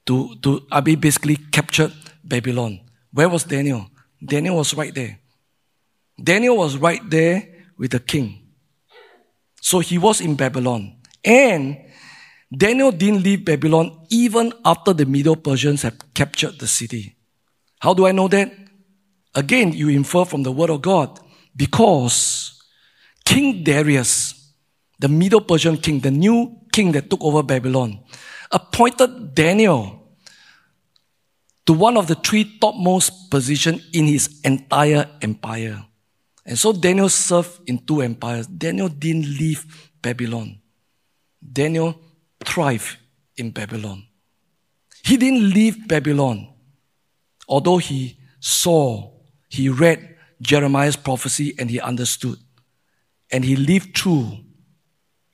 to, 0.05 0.35
to 0.43 0.67
Abi 0.71 0.95
basically 0.95 1.37
captured 1.37 1.93
Babylon. 2.23 2.81
Where 3.11 3.27
was 3.27 3.43
Daniel? 3.43 3.89
Daniel 4.23 4.57
was 4.57 4.73
right 4.73 4.93
there. 4.93 5.19
Daniel 6.21 6.57
was 6.57 6.77
right 6.77 7.01
there 7.09 7.47
with 7.77 7.91
the 7.91 7.99
king. 7.99 8.47
So 9.61 9.79
he 9.79 9.97
was 9.97 10.21
in 10.21 10.35
Babylon. 10.35 10.97
And 11.23 11.77
Daniel 12.55 12.91
didn't 12.91 13.23
leave 13.23 13.43
Babylon 13.43 14.05
even 14.09 14.53
after 14.63 14.93
the 14.93 15.05
Medo 15.05 15.35
Persians 15.35 15.81
had 15.81 16.13
captured 16.13 16.59
the 16.59 16.67
city. 16.67 17.15
How 17.79 17.93
do 17.93 18.05
I 18.05 18.11
know 18.11 18.27
that? 18.29 18.51
Again, 19.33 19.73
you 19.73 19.89
infer 19.89 20.23
from 20.23 20.43
the 20.43 20.51
word 20.51 20.69
of 20.69 20.81
God 20.81 21.19
because 21.55 22.61
King 23.25 23.63
Darius 23.63 24.45
the 24.99 25.07
Medo 25.07 25.39
Persian 25.39 25.77
king, 25.77 25.99
the 25.99 26.11
new 26.11 26.57
king 26.71 26.91
that 26.93 27.09
took 27.09 27.23
over 27.23 27.43
Babylon, 27.43 27.99
appointed 28.51 29.35
Daniel 29.35 30.04
to 31.65 31.73
one 31.73 31.97
of 31.97 32.07
the 32.07 32.15
three 32.15 32.57
topmost 32.59 33.29
positions 33.31 33.87
in 33.93 34.05
his 34.05 34.39
entire 34.43 35.07
empire. 35.21 35.83
And 36.45 36.57
so 36.57 36.71
Daniel 36.71 37.09
served 37.09 37.61
in 37.67 37.79
two 37.79 38.01
empires. 38.01 38.45
Daniel 38.45 38.87
didn't 38.87 39.25
leave 39.25 39.91
Babylon. 40.01 40.59
Daniel 41.41 41.99
thrived 42.43 42.97
in 43.37 43.51
Babylon. 43.51 44.05
He 45.03 45.17
didn't 45.17 45.49
leave 45.51 45.87
Babylon, 45.87 46.47
although 47.47 47.77
he 47.77 48.17
saw, 48.39 49.11
he 49.49 49.69
read 49.69 50.17
Jeremiah's 50.41 50.95
prophecy 50.95 51.55
and 51.57 51.69
he 51.69 51.79
understood. 51.79 52.37
And 53.31 53.43
he 53.43 53.55
lived 53.55 53.97
through 53.97 54.37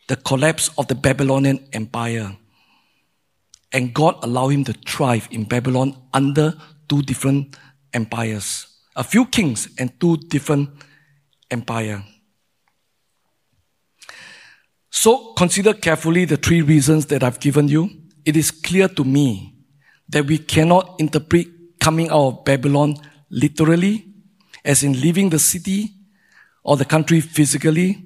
the 0.08 0.16
collapse 0.16 0.70
of 0.78 0.88
the 0.88 0.96
Babylonian 0.96 1.68
Empire. 1.74 2.38
And 3.74 3.94
God 3.94 4.16
allowed 4.24 4.50
him 4.50 4.64
to 4.66 4.74
thrive 4.74 5.28
in 5.32 5.46
Babylon 5.46 5.96
under 6.14 6.54
two 6.90 7.02
different 7.02 7.56
empires. 7.94 8.68
A 8.96 9.04
few 9.04 9.26
kings 9.26 9.70
and 9.78 9.98
two 10.00 10.18
different 10.18 10.70
empires. 11.50 12.02
So 14.90 15.34
consider 15.34 15.74
carefully 15.74 16.26
the 16.26 16.38
three 16.38 16.62
reasons 16.62 17.06
that 17.08 17.24
I've 17.24 17.40
given 17.40 17.70
you. 17.70 17.90
It 18.26 18.36
is 18.36 18.52
clear 18.52 18.90
to 18.90 19.04
me 19.04 19.56
that 20.10 20.26
we 20.26 20.38
cannot 20.38 21.00
interpret 21.00 21.48
coming 21.80 22.10
out 22.10 22.28
of 22.28 22.46
Babylon 22.46 22.98
literally, 23.30 24.06
as 24.66 24.84
in 24.84 25.00
leaving 25.00 25.30
the 25.30 25.40
city 25.40 25.92
or 26.64 26.76
the 26.78 26.86
country 26.86 27.22
physically, 27.22 28.06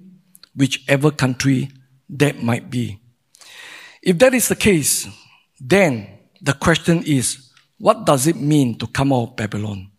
whichever 0.56 1.12
country 1.12 1.70
that 2.08 2.42
might 2.42 2.70
be. 2.70 3.00
If 4.02 4.20
that 4.20 4.34
is 4.34 4.48
the 4.48 4.56
case, 4.56 5.08
then 5.60 6.08
the 6.42 6.54
question 6.54 7.04
is, 7.06 7.52
what 7.78 8.06
does 8.06 8.28
it 8.28 8.36
mean 8.36 8.78
to 8.80 8.88
come 8.88 9.12
out 9.12 9.30
of 9.30 9.36
Babylon? 9.36 9.92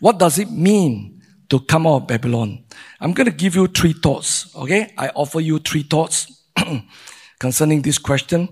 What 0.00 0.18
does 0.18 0.38
it 0.38 0.50
mean 0.50 1.22
to 1.48 1.60
come 1.60 1.86
out 1.86 2.02
of 2.02 2.06
Babylon? 2.06 2.64
I'm 3.00 3.12
going 3.12 3.30
to 3.30 3.36
give 3.36 3.54
you 3.54 3.66
three 3.66 3.92
thoughts. 3.92 4.54
Okay. 4.54 4.92
I 4.98 5.08
offer 5.08 5.40
you 5.40 5.58
three 5.58 5.82
thoughts 5.82 6.44
concerning 7.38 7.82
this 7.82 7.98
question. 7.98 8.48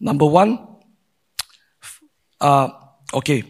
Number 0.00 0.26
one, 0.26 0.58
uh, 2.40 2.68
okay. 3.14 3.44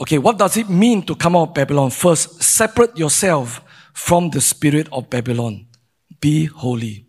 Okay, 0.00 0.18
what 0.18 0.38
does 0.38 0.56
it 0.56 0.70
mean 0.70 1.02
to 1.02 1.14
come 1.14 1.36
out 1.36 1.48
of 1.48 1.54
Babylon? 1.54 1.90
First, 1.90 2.42
separate 2.42 2.96
yourself 2.96 3.62
from 3.92 4.30
the 4.30 4.40
spirit 4.40 4.88
of 4.92 5.10
Babylon. 5.10 5.66
Be 6.20 6.46
holy. 6.46 7.06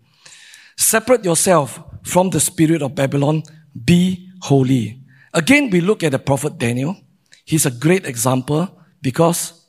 Separate 0.77 1.23
yourself 1.23 1.79
from 2.03 2.31
the 2.31 2.39
spirit 2.39 2.81
of 2.81 2.95
Babylon. 2.95 3.43
Be 3.73 4.29
holy. 4.41 5.01
Again, 5.33 5.69
we 5.69 5.81
look 5.81 6.03
at 6.03 6.11
the 6.11 6.19
prophet 6.19 6.57
Daniel. 6.57 6.97
He's 7.45 7.65
a 7.65 7.71
great 7.71 8.05
example 8.05 8.67
because 9.01 9.65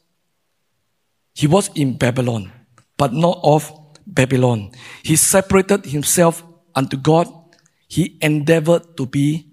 he 1.35 1.47
was 1.47 1.71
in 1.75 1.97
Babylon, 1.97 2.53
but 2.97 3.13
not 3.13 3.41
of 3.43 3.73
Babylon. 4.07 4.73
He 5.03 5.17
separated 5.17 5.87
himself 5.87 6.43
unto 6.75 6.97
God. 6.97 7.29
He 7.89 8.19
endeavored 8.21 8.97
to 8.97 9.07
be 9.07 9.53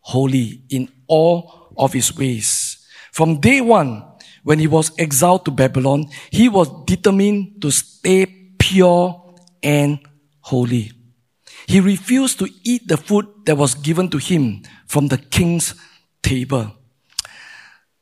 holy 0.00 0.62
in 0.68 0.88
all 1.06 1.72
of 1.76 1.92
his 1.92 2.16
ways. 2.16 2.86
From 3.12 3.40
day 3.40 3.60
one, 3.60 4.02
when 4.42 4.58
he 4.58 4.66
was 4.66 4.92
exiled 4.98 5.44
to 5.46 5.50
Babylon, 5.50 6.06
he 6.30 6.48
was 6.48 6.68
determined 6.84 7.62
to 7.62 7.70
stay 7.70 8.26
pure 8.58 9.34
and 9.62 9.98
holy. 10.40 10.92
He 11.66 11.80
refused 11.80 12.38
to 12.40 12.48
eat 12.62 12.88
the 12.88 12.96
food 12.96 13.26
that 13.46 13.56
was 13.56 13.74
given 13.74 14.08
to 14.10 14.18
him 14.18 14.62
from 14.86 15.08
the 15.08 15.18
king's 15.18 15.74
table. 16.22 16.72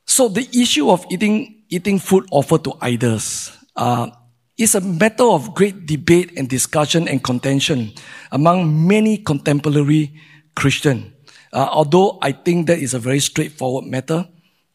So 0.06 0.28
the 0.28 0.48
issue 0.52 0.90
of 0.90 1.06
eating, 1.10 1.64
eating 1.68 1.98
food 1.98 2.26
offered 2.30 2.64
to 2.64 2.74
idols 2.80 3.56
uh, 3.76 4.10
is 4.58 4.74
a 4.74 4.80
matter 4.80 5.24
of 5.24 5.54
great 5.54 5.86
debate 5.86 6.32
and 6.36 6.48
discussion 6.48 7.08
and 7.08 7.22
contention 7.22 7.92
among 8.30 8.86
many 8.86 9.18
contemporary 9.18 10.20
Christians. 10.54 11.12
Uh, 11.52 11.68
although 11.70 12.18
I 12.22 12.32
think 12.32 12.66
that 12.66 12.78
is 12.78 12.94
a 12.94 12.98
very 12.98 13.20
straightforward 13.20 13.84
matter, 13.84 14.26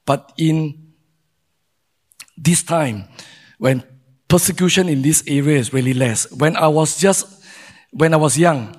but 0.05 0.31
in 0.37 0.93
this 2.37 2.61
time, 2.63 3.05
when 3.57 3.83
persecution 4.27 4.87
in 4.87 5.01
this 5.01 5.23
area 5.25 5.57
is 5.57 5.73
really 5.73 5.93
less, 5.93 6.31
when 6.31 6.55
I 6.55 6.67
was 6.67 6.99
just, 6.99 7.36
when 7.91 8.13
I 8.13 8.17
was 8.17 8.37
young, 8.37 8.75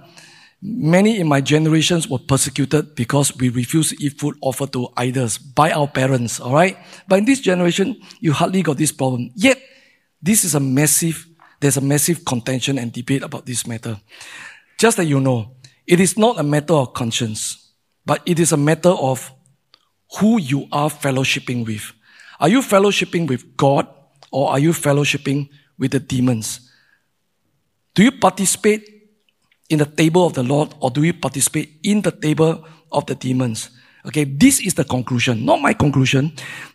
many 0.61 1.19
in 1.19 1.29
my 1.29 1.41
generations 1.41 2.09
were 2.09 2.19
persecuted 2.19 2.95
because 2.95 3.37
we 3.37 3.49
refused 3.49 3.91
to 3.91 4.05
eat 4.05 4.19
food 4.19 4.37
offered 4.41 4.73
to 4.73 4.89
idols 4.97 5.39
by 5.39 5.73
our 5.73 5.89
parents, 5.89 6.41
alright? 6.41 6.77
But 7.07 7.21
in 7.21 7.25
this 7.25 7.41
generation, 7.41 8.01
you 8.21 8.33
hardly 8.33 8.63
got 8.63 8.77
this 8.77 8.93
problem. 8.93 9.31
Yet, 9.35 9.61
this 10.21 10.45
is 10.45 10.55
a 10.55 10.61
massive, 10.61 11.27
there's 11.61 11.77
a 11.77 11.81
massive 11.81 12.25
contention 12.25 12.79
and 12.79 12.93
debate 12.93 13.23
about 13.23 13.47
this 13.47 13.67
matter. 13.67 14.01
Just 14.79 14.97
that 14.97 15.07
you 15.07 15.21
know, 15.21 15.57
it 15.87 16.01
is 16.01 16.19
not 16.19 16.39
a 16.39 16.43
matter 16.43 16.75
of 16.75 16.93
conscience. 16.93 17.69
But 18.09 18.23
it 18.25 18.41
is 18.41 18.53
a 18.53 18.57
matter 18.57 18.89
of 18.89 19.31
who 20.19 20.41
you 20.41 20.67
are 20.73 20.89
fellowshipping 20.89 21.67
with. 21.67 21.93
Are 22.41 22.49
you 22.49 22.61
fellowshipping 22.61 23.29
with 23.29 23.55
God 23.55 23.87
or 24.31 24.51
are 24.51 24.59
you 24.59 24.71
fellowshipping 24.71 25.51
with 25.79 25.91
the 25.91 26.01
demons? 26.01 26.73
Do 27.95 28.03
you 28.03 28.13
participate 28.13 28.98
in 29.69 29.79
the 29.79 29.87
table 29.87 30.27
of 30.27 30.35
the 30.35 30.43
Lord 30.43 30.75
or 30.81 30.91
do 30.91 31.01
we 31.01 31.13
participate 31.13 31.81
in 31.83 32.03
the 32.03 32.11
table 32.11 32.65
of 32.91 33.07
the 33.07 33.15
demons? 33.15 33.71
Okay, 34.07 34.25
this 34.25 34.61
is 34.61 34.75
the 34.75 34.85
conclusion, 34.85 35.45
not 35.45 35.61
my 35.61 35.75
conclusion. 35.75 36.33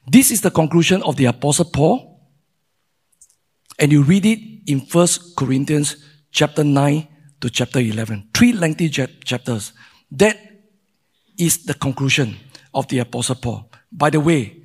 This 0.08 0.30
is 0.30 0.42
the 0.42 0.52
conclusion 0.52 1.02
of 1.04 1.16
the 1.16 1.26
apostle 1.26 1.66
Paul. 1.66 2.20
And 3.80 3.92
you 3.92 4.04
read 4.04 4.26
it 4.26 4.40
in 4.68 4.82
First 4.82 5.36
Corinthians 5.36 5.98
chapter 6.32 6.64
9 6.64 7.08
to 7.42 7.50
chapter 7.50 7.80
11. 7.80 8.30
Three 8.34 8.54
lengthy 8.54 8.90
chapters. 8.90 9.74
That 10.12 10.38
is 11.38 11.66
the 11.66 11.74
conclusion 11.74 12.38
of 12.74 12.88
the 12.88 13.00
Apostle 13.00 13.36
Paul. 13.36 13.70
By 13.92 14.10
the 14.10 14.20
way, 14.20 14.64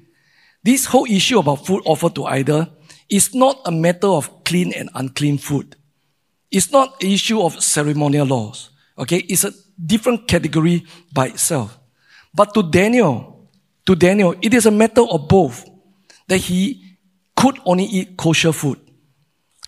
this 0.63 0.87
whole 0.87 1.07
issue 1.07 1.39
about 1.39 1.67
food 1.67 1.83
offered 1.85 2.15
to 2.17 2.27
idol 2.27 2.67
is 3.09 3.35
not 3.35 3.61
a 3.65 3.71
matter 3.71 4.09
of 4.09 4.45
clean 4.45 4.73
and 4.73 4.91
unclean 4.95 5.39
food. 5.39 5.77
It's 6.51 6.73
not 6.73 7.03
an 7.03 7.11
issue 7.11 7.41
of 7.41 7.63
ceremonial 7.63 8.27
laws. 8.27 8.71
Okay, 8.99 9.19
it's 9.29 9.45
a 9.45 9.53
different 9.85 10.27
category 10.27 10.85
by 11.13 11.29
itself. 11.29 11.79
But 12.35 12.55
to 12.55 12.63
Daniel, 12.63 13.49
to 13.87 13.95
Daniel, 13.95 14.35
it 14.43 14.55
is 14.55 14.67
a 14.67 14.71
matter 14.71 15.03
of 15.03 15.29
both. 15.29 15.65
That 16.27 16.39
he 16.39 16.97
could 17.37 17.59
only 17.65 17.85
eat 17.85 18.17
kosher 18.17 18.53
food, 18.53 18.79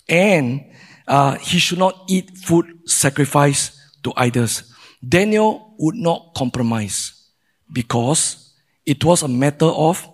and 0.08 0.64
uh, 1.06 1.36
he 1.36 1.58
should 1.58 1.78
not 1.78 2.04
eat 2.08 2.36
food 2.36 2.66
sacrificed 2.84 3.78
to 4.02 4.12
idols. 4.16 4.74
Daniel 5.06 5.74
would 5.78 5.94
not 5.94 6.34
compromise 6.34 7.28
because 7.72 8.52
it 8.84 9.02
was 9.04 9.22
a 9.22 9.28
matter 9.28 9.66
of 9.66 10.06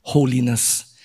holiness. 0.00 0.96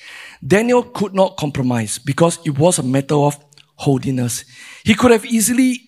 Daniel 0.45 0.83
could 0.83 1.13
not 1.13 1.35
compromise 1.35 1.97
because 1.97 2.39
it 2.45 2.57
was 2.57 2.79
a 2.79 2.83
matter 2.83 3.15
of 3.15 3.37
holiness. 3.78 4.43
He 4.84 4.93
could 4.93 5.11
have 5.11 5.25
easily 5.25 5.82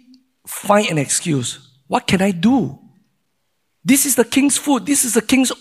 find 0.47 0.87
an 0.87 0.97
excuse. 0.97 1.59
What 1.87 2.07
can 2.07 2.21
I 2.21 2.31
do? 2.31 2.79
This 3.83 4.05
is 4.05 4.15
the 4.15 4.25
king's 4.25 4.57
food. 4.57 4.85
This 4.85 5.03
is 5.03 5.13
the 5.13 5.21
king's 5.21 5.51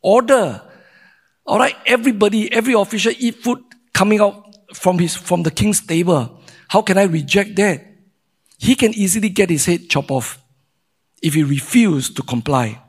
order. 0.00 0.62
All 1.44 1.58
right, 1.58 1.76
everybody, 1.84 2.50
every 2.52 2.74
official 2.74 3.12
eat 3.18 3.36
food 3.36 3.62
coming 3.92 4.20
out 4.20 4.42
from 4.74 4.98
his 4.98 5.14
from 5.14 5.42
the 5.42 5.50
king's 5.50 5.84
table. 5.84 6.40
How 6.68 6.82
can 6.82 6.98
I 6.98 7.04
reject 7.04 7.56
that? 7.56 7.96
he 8.58 8.74
can 8.74 8.94
easily 8.94 9.28
get 9.28 9.50
his 9.50 9.66
head 9.66 9.88
chopped 9.88 10.10
off 10.10 10.42
if 11.22 11.34
he 11.34 11.42
refused 11.42 12.16
to 12.16 12.22
comply. 12.22 12.80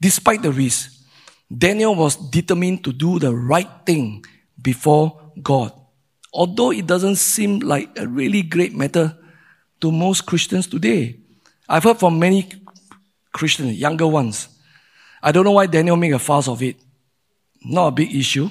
Despite 0.00 0.42
the 0.42 0.52
risk, 0.52 0.92
Daniel 1.50 1.94
was 1.94 2.16
determined 2.16 2.84
to 2.84 2.92
do 2.92 3.18
the 3.18 3.34
right 3.34 3.70
thing 3.86 4.24
before 4.60 5.32
God. 5.42 5.72
Although 6.32 6.72
it 6.72 6.86
doesn't 6.86 7.16
seem 7.16 7.60
like 7.60 7.98
a 7.98 8.06
really 8.06 8.42
great 8.42 8.74
matter 8.74 9.16
to 9.80 9.92
most 9.92 10.26
Christians 10.26 10.66
today. 10.66 11.18
I've 11.68 11.84
heard 11.84 11.98
from 11.98 12.18
many 12.18 12.48
Christians, 13.32 13.78
younger 13.78 14.06
ones. 14.06 14.48
I 15.22 15.32
don't 15.32 15.44
know 15.44 15.52
why 15.52 15.66
Daniel 15.66 15.96
made 15.96 16.12
a 16.12 16.18
fuss 16.18 16.48
of 16.48 16.62
it. 16.62 16.76
Not 17.64 17.88
a 17.88 17.90
big 17.92 18.14
issue. 18.14 18.48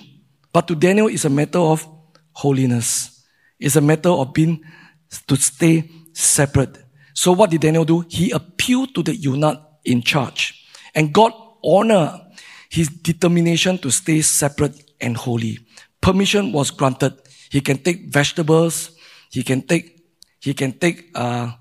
But 0.52 0.68
to 0.68 0.76
Daniel, 0.76 1.08
it's 1.08 1.26
a 1.26 1.30
matter 1.30 1.60
of 1.60 1.88
holiness. 2.34 3.26
It's 3.60 3.76
a 3.76 3.82
matter 3.82 4.10
of 4.10 4.34
being 4.34 4.64
to 5.28 5.36
stay 5.36 5.90
separate. 6.14 6.78
So 7.14 7.32
what 7.32 7.50
did 7.50 7.62
Daniel 7.62 7.86
do? 7.86 8.06
He 8.08 8.32
appealed 8.32 8.94
to 8.96 9.04
the 9.04 9.16
eunuch 9.16 9.60
in 9.86 10.02
charge 10.02 10.66
and 10.94 11.14
God 11.14 11.32
honored 11.64 12.20
his 12.70 12.90
determination 12.90 13.78
to 13.80 13.92
stay 13.92 14.22
separate 14.22 14.92
and 15.00 15.16
holy. 15.16 15.60
Permission 16.02 16.52
was 16.52 16.72
granted. 16.72 17.14
He 17.50 17.62
can 17.62 17.78
take 17.78 18.12
vegetables. 18.12 18.92
He 19.30 19.44
can 19.44 19.62
take, 19.62 20.06
he 20.40 20.54
can 20.54 20.74
take, 20.74 21.12
uh, 21.16 21.52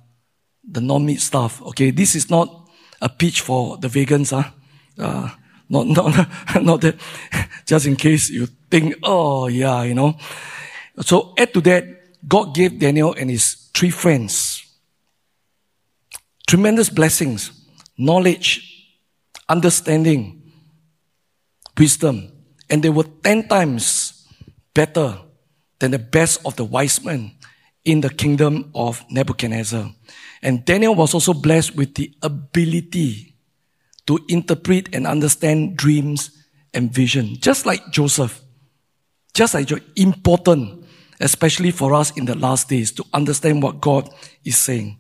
the 0.69 0.81
non-meat 0.81 1.21
stuff. 1.21 1.63
Okay. 1.63 1.91
This 1.91 2.15
is 2.15 2.31
not 2.31 2.69
a 3.01 3.09
pitch 3.09 3.41
for 3.41 3.79
the 3.79 3.89
vegans, 3.89 4.31
huh? 4.31 4.51
Uh, 4.99 5.31
not, 5.69 5.87
not, 5.87 6.63
not 6.63 6.81
that, 6.81 6.97
just 7.67 7.87
in 7.87 7.97
case 7.97 8.31
you 8.31 8.47
think, 8.71 8.95
oh 9.03 9.49
yeah, 9.49 9.83
you 9.83 9.95
know. 9.95 10.17
So 11.01 11.35
add 11.39 11.53
to 11.55 11.61
that, 11.63 11.85
God 12.27 12.55
gave 12.55 12.79
Daniel 12.79 13.15
and 13.15 13.31
his 13.31 13.71
three 13.75 13.91
friends 13.91 14.63
tremendous 16.47 16.89
blessings, 16.89 17.51
knowledge, 17.99 18.87
understanding, 19.49 20.53
wisdom, 21.77 22.33
and 22.71 22.83
they 22.83 22.89
were 22.89 23.05
10 23.23 23.49
times 23.49 24.27
better 24.73 25.19
than 25.79 25.91
the 25.91 25.99
best 25.99 26.41
of 26.45 26.57
the 26.57 26.65
wise 26.65 27.05
men 27.05 27.33
in 27.85 28.01
the 28.01 28.11
kingdom 28.11 28.71
of 28.75 29.05
Nebuchadnezzar. 29.11 29.93
And 30.43 30.65
Daniel 30.65 30.95
was 30.95 31.15
also 31.15 31.33
blessed 31.33 31.77
with 31.77 31.95
the 31.95 32.13
ability 32.23 33.35
to 34.07 34.19
interpret 34.29 34.95
and 34.95 35.07
understand 35.07 35.77
dreams 35.77 36.31
and 36.75 36.93
vision, 36.93 37.37
just 37.41 37.67
like 37.67 37.91
Joseph. 37.91 38.43
Just 39.35 39.55
like 39.55 39.67
Joseph, 39.67 39.85
important 39.97 40.87
especially 41.21 41.71
for 41.71 41.95
us 41.95 42.17
in 42.17 42.25
the 42.25 42.35
last 42.35 42.69
days 42.69 42.93
to 42.93 43.05
understand 43.13 43.63
what 43.63 43.81
God 43.81 44.09
is 44.45 44.57
saying. 44.57 44.99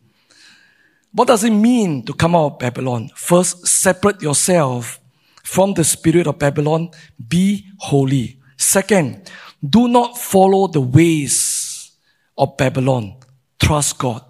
What 1.12 1.28
does 1.28 1.44
it 1.44 1.50
mean 1.50 2.04
to 2.04 2.12
come 2.12 2.34
out 2.34 2.52
of 2.52 2.58
Babylon? 2.58 3.10
First, 3.14 3.66
separate 3.66 4.20
yourself 4.20 5.00
from 5.42 5.74
the 5.74 5.84
spirit 5.84 6.26
of 6.26 6.38
Babylon. 6.38 6.90
Be 7.28 7.66
holy. 7.78 8.38
Second, 8.56 9.30
do 9.66 9.88
not 9.88 10.18
follow 10.18 10.66
the 10.66 10.80
ways 10.80 11.92
of 12.36 12.56
Babylon. 12.56 13.16
Trust 13.58 13.98
God. 13.98 14.22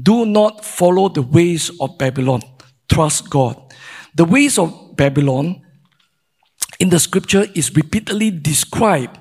Do 0.00 0.24
not 0.24 0.64
follow 0.64 1.08
the 1.08 1.22
ways 1.22 1.70
of 1.80 1.98
Babylon. 1.98 2.42
Trust 2.88 3.30
God. 3.30 3.60
The 4.14 4.24
ways 4.24 4.58
of 4.58 4.96
Babylon 4.96 5.62
in 6.78 6.90
the 6.90 6.98
scripture 6.98 7.46
is 7.54 7.74
repeatedly 7.74 8.30
described 8.30 9.18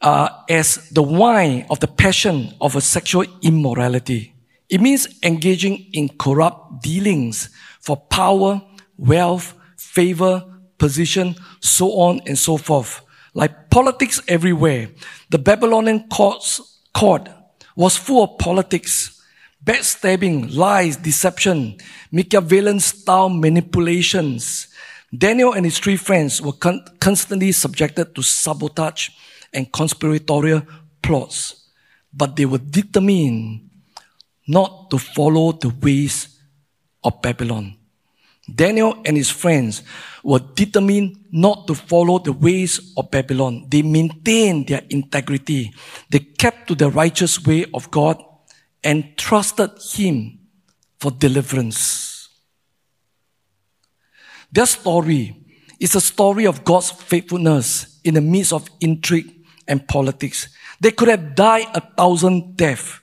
uh, 0.00 0.28
as 0.48 0.88
the 0.90 1.02
wine 1.02 1.66
of 1.70 1.80
the 1.80 1.88
passion 1.88 2.54
of 2.60 2.76
a 2.76 2.80
sexual 2.80 3.24
immorality. 3.42 4.34
It 4.68 4.80
means 4.80 5.08
engaging 5.22 5.86
in 5.92 6.08
corrupt 6.08 6.82
dealings 6.82 7.50
for 7.80 7.96
power, 7.96 8.62
wealth, 8.98 9.54
favor, 9.76 10.44
position, 10.78 11.36
so 11.60 11.92
on 11.92 12.20
and 12.26 12.36
so 12.38 12.56
forth. 12.56 13.05
Like 13.36 13.68
politics 13.68 14.22
everywhere. 14.28 14.88
The 15.28 15.36
Babylonian 15.36 16.08
courts, 16.08 16.80
court 16.96 17.28
was 17.76 17.94
full 17.94 18.24
of 18.24 18.38
politics, 18.38 19.20
backstabbing, 19.62 20.56
lies, 20.56 20.96
deception, 20.96 21.76
Machiavellian 22.10 22.80
style 22.80 23.28
manipulations. 23.28 24.68
Daniel 25.12 25.52
and 25.52 25.66
his 25.66 25.78
three 25.78 25.98
friends 25.98 26.40
were 26.40 26.56
con- 26.56 26.82
constantly 26.98 27.52
subjected 27.52 28.14
to 28.14 28.22
sabotage 28.22 29.10
and 29.52 29.70
conspiratorial 29.70 30.62
plots, 31.02 31.68
but 32.14 32.36
they 32.36 32.46
were 32.46 32.56
determined 32.56 33.68
not 34.48 34.88
to 34.88 34.96
follow 34.96 35.52
the 35.52 35.68
ways 35.68 36.40
of 37.04 37.20
Babylon. 37.20 37.76
Daniel 38.52 39.02
and 39.04 39.16
his 39.16 39.30
friends 39.30 39.82
were 40.22 40.38
determined 40.38 41.24
not 41.30 41.66
to 41.66 41.74
follow 41.74 42.18
the 42.18 42.32
ways 42.32 42.92
of 42.96 43.10
Babylon. 43.10 43.66
They 43.68 43.82
maintained 43.82 44.68
their 44.68 44.82
integrity. 44.90 45.72
They 46.10 46.20
kept 46.20 46.68
to 46.68 46.74
the 46.74 46.90
righteous 46.90 47.44
way 47.44 47.66
of 47.74 47.90
God 47.90 48.22
and 48.82 49.16
trusted 49.16 49.70
Him 49.94 50.38
for 50.98 51.10
deliverance. 51.10 52.28
Their 54.50 54.66
story 54.66 55.36
is 55.78 55.94
a 55.94 56.00
story 56.00 56.46
of 56.46 56.64
God's 56.64 56.90
faithfulness 56.90 58.00
in 58.04 58.14
the 58.14 58.20
midst 58.20 58.52
of 58.52 58.68
intrigue 58.80 59.44
and 59.68 59.86
politics. 59.86 60.48
They 60.80 60.92
could 60.92 61.08
have 61.08 61.34
died 61.34 61.66
a 61.74 61.80
thousand 61.80 62.56
deaths, 62.56 63.00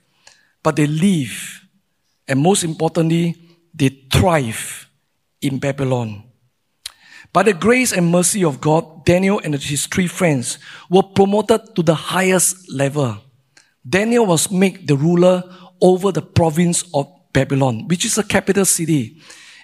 but 0.61 0.75
they 0.75 0.87
live. 0.87 1.61
And 2.27 2.39
most 2.39 2.63
importantly, 2.63 3.35
they 3.73 3.89
thrive 4.11 4.82
in 5.43 5.59
Babylon. 5.59 6.23
By 7.33 7.43
the 7.43 7.53
grace 7.53 7.91
and 7.91 8.11
mercy 8.11 8.43
of 8.43 8.61
God, 8.61 9.05
Daniel 9.05 9.41
and 9.43 9.55
his 9.55 9.87
three 9.87 10.07
friends 10.07 10.59
were 10.89 11.03
promoted 11.03 11.75
to 11.75 11.81
the 11.81 11.95
highest 11.95 12.71
level. 12.71 13.17
Daniel 13.87 14.25
was 14.25 14.51
made 14.51 14.87
the 14.87 14.95
ruler 14.95 15.43
over 15.81 16.11
the 16.11 16.21
province 16.21 16.83
of 16.93 17.11
Babylon, 17.33 17.87
which 17.87 18.05
is 18.05 18.17
a 18.17 18.23
capital 18.23 18.65
city. 18.65 19.19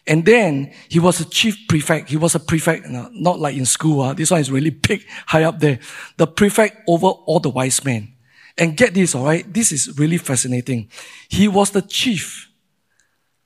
And 0.07 0.25
then 0.25 0.73
he 0.89 0.99
was 0.99 1.19
a 1.19 1.29
chief 1.29 1.67
prefect. 1.67 2.09
He 2.09 2.17
was 2.17 2.33
a 2.33 2.39
prefect, 2.39 2.87
not 2.89 3.39
like 3.39 3.55
in 3.55 3.65
school. 3.65 4.01
Uh, 4.01 4.13
this 4.13 4.31
one 4.31 4.41
is 4.41 4.49
really 4.49 4.69
big, 4.87 5.05
high 5.27 5.43
up 5.43 5.59
there. 5.59 5.79
The 6.17 6.25
prefect 6.25 6.77
over 6.87 7.07
all 7.07 7.39
the 7.39 7.49
wise 7.49 7.85
men. 7.85 8.15
And 8.57 8.75
get 8.75 8.93
this, 8.93 9.13
all 9.13 9.25
right? 9.25 9.45
This 9.53 9.71
is 9.71 9.97
really 9.97 10.17
fascinating. 10.17 10.89
He 11.29 11.47
was 11.47 11.69
the 11.69 11.83
chief 11.83 12.49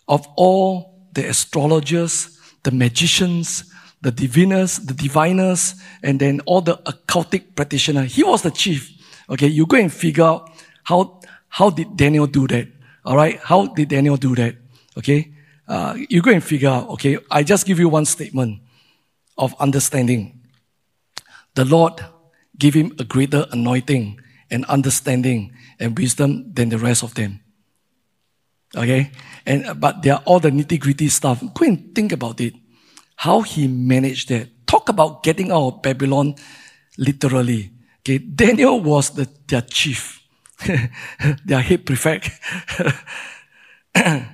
of 0.08 0.26
all 0.36 0.93
the 1.14 1.28
astrologers, 1.28 2.40
the 2.64 2.72
magicians, 2.72 3.72
the 4.02 4.12
diviners, 4.12 4.78
the 4.80 4.94
diviners, 4.94 5.76
and 6.04 6.20
then 6.20 6.42
all 6.46 6.62
the 6.62 6.78
occultic 6.78 7.56
practitioners. 7.56 8.14
He 8.16 8.24
was 8.24 8.42
the 8.42 8.52
chief. 8.52 8.92
Okay, 9.30 9.48
you 9.48 9.66
go 9.66 9.78
and 9.78 9.92
figure 9.92 10.26
out 10.26 10.52
how, 10.84 11.22
how 11.48 11.70
did 11.70 11.96
Daniel 11.96 12.28
do 12.28 12.48
that? 12.48 12.68
All 13.06 13.16
right, 13.16 13.40
how 13.40 13.68
did 13.68 13.90
Daniel 13.90 14.18
do 14.18 14.36
that? 14.36 14.56
Okay, 14.98 15.34
uh, 15.68 15.96
you 16.10 16.22
go 16.22 16.32
and 16.32 16.44
figure 16.44 16.70
out, 16.70 16.90
okay, 16.90 17.18
I 17.32 17.44
just 17.44 17.66
give 17.66 17.80
you 17.80 17.90
one 17.90 18.06
statement 18.06 18.62
of 19.38 19.56
understanding. 19.60 20.42
The 21.56 21.66
Lord 21.66 22.04
gave 22.58 22.74
him 22.74 22.94
a 23.00 23.04
greater 23.04 23.46
anointing 23.52 24.20
and 24.52 24.66
understanding 24.66 25.54
and 25.80 25.98
wisdom 25.98 26.54
than 26.54 26.70
the 26.70 26.78
rest 26.78 27.04
of 27.04 27.16
them. 27.16 27.43
Okay? 28.76 29.12
And, 29.46 29.80
but 29.80 30.02
there 30.02 30.16
are 30.16 30.24
all 30.26 30.40
the 30.40 30.50
nitty 30.50 30.80
gritty 30.80 31.10
stuff. 31.10 31.44
Go 31.54 31.66
and 31.66 31.94
think 31.94 32.12
about 32.12 32.40
it. 32.42 32.54
How 33.16 33.42
he 33.42 33.68
managed 33.68 34.30
that. 34.30 34.50
Talk 34.66 34.90
about 34.90 35.24
getting 35.24 35.52
out 35.52 35.68
of 35.68 35.82
Babylon 35.82 36.36
literally. 36.98 37.72
Okay? 38.00 38.18
Daniel 38.36 38.80
was 38.80 39.12
the, 39.12 39.28
their 39.48 39.62
chief, 39.62 40.22
their 41.46 41.62
head 41.62 41.86
prefect. 41.86 42.30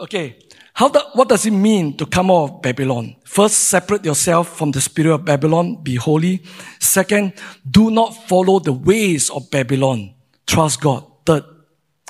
Okay. 0.00 0.38
How 0.72 0.88
the, 0.88 1.00
what 1.12 1.28
does 1.28 1.44
it 1.44 1.50
mean 1.50 1.94
to 1.98 2.06
come 2.06 2.30
out 2.30 2.44
of 2.44 2.62
Babylon? 2.62 3.16
First, 3.26 3.68
separate 3.68 4.02
yourself 4.02 4.56
from 4.56 4.70
the 4.70 4.80
spirit 4.80 5.12
of 5.14 5.26
Babylon. 5.26 5.82
Be 5.82 5.96
holy. 5.96 6.42
Second, 6.78 7.34
do 7.70 7.90
not 7.90 8.16
follow 8.26 8.60
the 8.60 8.72
ways 8.72 9.28
of 9.28 9.50
Babylon. 9.50 10.14
Trust 10.46 10.80
God. 10.80 11.04
Third, 11.26 11.44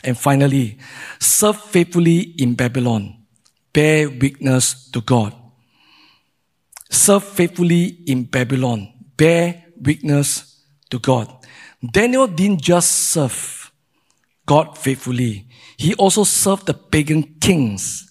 and 0.03 0.17
finally, 0.19 0.79
serve 1.19 1.61
faithfully 1.61 2.21
in 2.39 2.55
Babylon. 2.55 3.17
Bear 3.73 4.09
witness 4.11 4.91
to 4.91 5.01
God. 5.01 5.35
Serve 6.91 7.25
faithfully 7.25 7.99
in 8.07 8.25
Babylon. 8.25 8.93
Bear 9.17 9.65
witness 9.81 10.65
to 10.91 10.99
God. 10.99 11.33
Daniel 11.93 12.27
didn't 12.27 12.63
just 12.63 12.91
serve 12.91 13.73
God 14.47 14.77
faithfully. 14.77 15.47
He 15.77 15.95
also 15.95 16.25
served 16.25 16.67
the 16.67 16.75
pagan 16.75 17.23
kings 17.41 18.11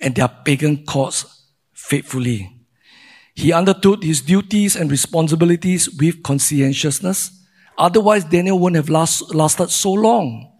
and 0.00 0.14
their 0.14 0.28
pagan 0.28 0.84
courts 0.84 1.44
faithfully. 1.72 2.52
He 3.34 3.52
undertook 3.52 4.02
his 4.02 4.22
duties 4.22 4.76
and 4.76 4.90
responsibilities 4.90 5.90
with 5.90 6.22
conscientiousness. 6.22 7.30
Otherwise, 7.78 8.24
Daniel 8.24 8.58
wouldn't 8.58 8.76
have 8.76 8.88
last, 8.88 9.34
lasted 9.34 9.70
so 9.70 9.92
long. 9.92 10.55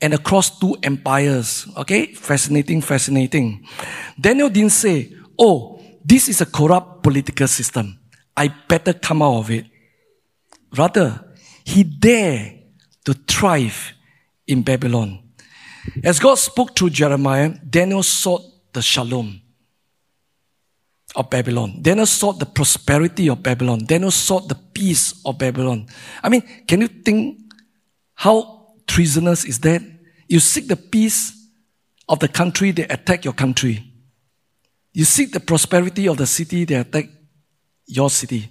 And 0.00 0.14
across 0.14 0.58
two 0.58 0.76
empires. 0.82 1.66
Okay? 1.76 2.14
Fascinating, 2.14 2.80
fascinating. 2.82 3.66
Daniel 4.20 4.48
didn't 4.48 4.72
say, 4.72 5.12
oh, 5.38 5.80
this 6.04 6.28
is 6.28 6.40
a 6.40 6.46
corrupt 6.46 7.02
political 7.02 7.48
system. 7.48 7.98
I 8.36 8.48
better 8.68 8.92
come 8.92 9.22
out 9.22 9.38
of 9.38 9.50
it. 9.50 9.66
Rather, 10.76 11.24
he 11.64 11.82
dared 11.82 12.60
to 13.04 13.14
thrive 13.14 13.92
in 14.46 14.62
Babylon. 14.62 15.18
As 16.04 16.18
God 16.18 16.36
spoke 16.36 16.74
to 16.76 16.90
Jeremiah, 16.90 17.54
Daniel 17.68 18.02
sought 18.02 18.42
the 18.72 18.82
shalom 18.82 19.40
of 21.16 21.30
Babylon. 21.30 21.78
Daniel 21.80 22.06
sought 22.06 22.38
the 22.38 22.46
prosperity 22.46 23.28
of 23.28 23.42
Babylon. 23.42 23.80
Daniel 23.84 24.10
sought 24.10 24.48
the 24.48 24.54
peace 24.54 25.20
of 25.24 25.38
Babylon. 25.38 25.86
I 26.22 26.28
mean, 26.28 26.42
can 26.66 26.80
you 26.80 26.88
think 26.88 27.40
how 28.14 28.57
treasonous 28.88 29.44
is 29.44 29.60
that? 29.60 29.82
You 30.26 30.40
seek 30.40 30.66
the 30.66 30.76
peace 30.76 31.32
of 32.08 32.18
the 32.18 32.28
country, 32.28 32.72
they 32.72 32.84
attack 32.84 33.24
your 33.24 33.34
country. 33.34 33.84
You 34.92 35.04
seek 35.04 35.32
the 35.32 35.40
prosperity 35.40 36.08
of 36.08 36.16
the 36.16 36.26
city, 36.26 36.64
they 36.64 36.74
attack 36.74 37.08
your 37.86 38.10
city. 38.10 38.48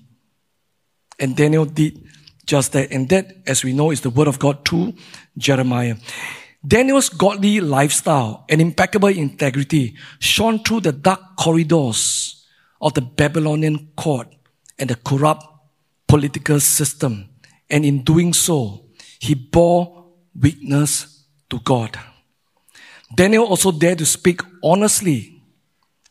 And 1.19 1.35
Daniel 1.35 1.65
did 1.65 2.05
just 2.45 2.71
that. 2.73 2.91
And 2.91 3.09
that, 3.09 3.35
as 3.45 3.63
we 3.63 3.73
know, 3.73 3.91
is 3.91 4.01
the 4.01 4.09
word 4.09 4.27
of 4.27 4.39
God 4.39 4.63
to 4.65 4.93
Jeremiah. 5.37 5.95
Daniel's 6.65 7.09
godly 7.09 7.59
lifestyle 7.59 8.45
and 8.49 8.61
impeccable 8.61 9.09
integrity 9.09 9.95
shone 10.19 10.59
through 10.59 10.81
the 10.81 10.91
dark 10.91 11.37
corridors 11.37 12.45
of 12.81 12.93
the 12.93 13.01
Babylonian 13.01 13.89
court 13.95 14.27
and 14.77 14.89
the 14.89 14.95
corrupt 14.95 15.45
political 16.07 16.59
system. 16.59 17.29
And 17.69 17.85
in 17.85 18.03
doing 18.03 18.33
so, 18.33 18.85
he 19.19 19.33
bore 19.33 19.96
witness 20.39 21.25
to 21.49 21.59
God. 21.59 21.97
Daniel 23.13 23.45
also 23.45 23.71
dared 23.71 23.99
to 23.99 24.05
speak 24.05 24.41
honestly. 24.63 25.33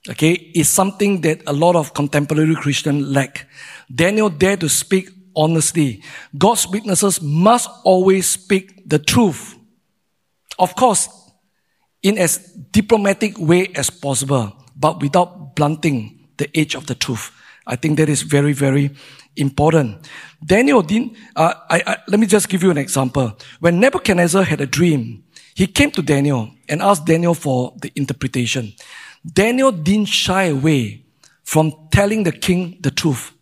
Okay, 0.08 0.32
is 0.54 0.68
something 0.68 1.20
that 1.22 1.42
a 1.48 1.52
lot 1.52 1.74
of 1.74 1.92
contemporary 1.92 2.54
Christians 2.54 3.08
lack. 3.08 3.48
Daniel 3.92 4.30
dared 4.30 4.60
to 4.60 4.68
speak 4.68 5.10
honestly. 5.34 6.02
God's 6.38 6.68
witnesses 6.68 7.20
must 7.20 7.68
always 7.84 8.28
speak 8.28 8.88
the 8.88 9.00
truth 9.00 9.56
of 10.58 10.74
course, 10.74 11.08
in 12.02 12.18
as 12.18 12.38
diplomatic 12.70 13.38
way 13.38 13.68
as 13.74 13.90
possible, 13.90 14.52
but 14.76 15.00
without 15.00 15.54
blunting 15.54 16.28
the 16.36 16.48
edge 16.56 16.74
of 16.74 16.86
the 16.86 16.94
truth. 16.94 17.32
I 17.66 17.76
think 17.76 17.98
that 17.98 18.08
is 18.08 18.22
very, 18.22 18.52
very 18.52 18.90
important. 19.36 20.08
Daniel 20.44 20.82
didn't, 20.82 21.16
uh, 21.34 21.54
I, 21.70 21.82
I, 21.86 21.96
let 22.08 22.20
me 22.20 22.26
just 22.26 22.48
give 22.48 22.62
you 22.62 22.70
an 22.70 22.78
example. 22.78 23.36
When 23.60 23.80
Nebuchadnezzar 23.80 24.44
had 24.44 24.60
a 24.60 24.66
dream, 24.66 25.24
he 25.54 25.66
came 25.66 25.90
to 25.92 26.02
Daniel 26.02 26.50
and 26.68 26.82
asked 26.82 27.06
Daniel 27.06 27.34
for 27.34 27.74
the 27.80 27.92
interpretation. 27.96 28.72
Daniel 29.24 29.72
didn't 29.72 30.08
shy 30.08 30.44
away 30.44 31.04
from 31.42 31.72
telling 31.90 32.24
the 32.24 32.32
king 32.32 32.78
the 32.80 32.90
truth. 32.90 33.32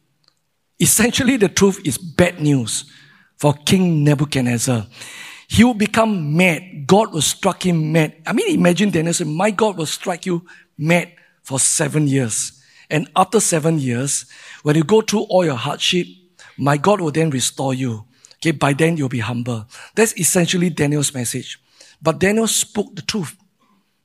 Essentially, 0.80 1.36
the 1.36 1.48
truth 1.48 1.80
is 1.84 1.98
bad 1.98 2.40
news 2.40 2.90
for 3.36 3.54
King 3.54 4.04
Nebuchadnezzar 4.04 4.86
he 5.48 5.64
will 5.64 5.74
become 5.74 6.36
mad. 6.36 6.86
God 6.86 7.12
will 7.12 7.22
strike 7.22 7.64
him 7.64 7.92
mad. 7.92 8.16
I 8.26 8.32
mean, 8.32 8.54
imagine 8.54 8.90
Daniel 8.90 9.14
saying, 9.14 9.34
my 9.34 9.50
God 9.50 9.76
will 9.76 9.86
strike 9.86 10.26
you 10.26 10.44
mad 10.76 11.12
for 11.42 11.60
seven 11.60 12.08
years. 12.08 12.60
And 12.94 13.10
after 13.16 13.40
seven 13.40 13.80
years, 13.80 14.24
when 14.62 14.76
you 14.76 14.84
go 14.84 15.00
through 15.00 15.22
all 15.22 15.44
your 15.44 15.56
hardship, 15.56 16.06
my 16.56 16.76
God 16.76 17.00
will 17.00 17.10
then 17.10 17.28
restore 17.30 17.74
you. 17.74 18.04
Okay, 18.36 18.52
by 18.52 18.72
then 18.72 18.96
you'll 18.96 19.08
be 19.08 19.18
humble. 19.18 19.66
That's 19.96 20.16
essentially 20.16 20.70
Daniel's 20.70 21.12
message. 21.12 21.58
But 22.00 22.20
Daniel 22.20 22.46
spoke 22.46 22.94
the 22.94 23.02
truth. 23.02 23.34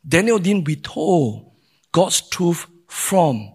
Daniel 0.08 0.40
didn't 0.40 0.66
withhold 0.66 1.52
God's 1.92 2.28
truth 2.30 2.66
from 2.88 3.52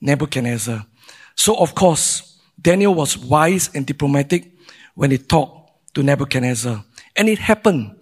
Nebuchadnezzar. 0.00 0.86
So 1.34 1.56
of 1.56 1.74
course, 1.74 2.38
Daniel 2.60 2.94
was 2.94 3.18
wise 3.18 3.70
and 3.74 3.84
diplomatic 3.84 4.52
when 4.94 5.10
he 5.10 5.18
talked 5.18 5.72
to 5.94 6.04
Nebuchadnezzar. 6.04 6.84
And 7.16 7.28
it 7.28 7.40
happened 7.40 7.96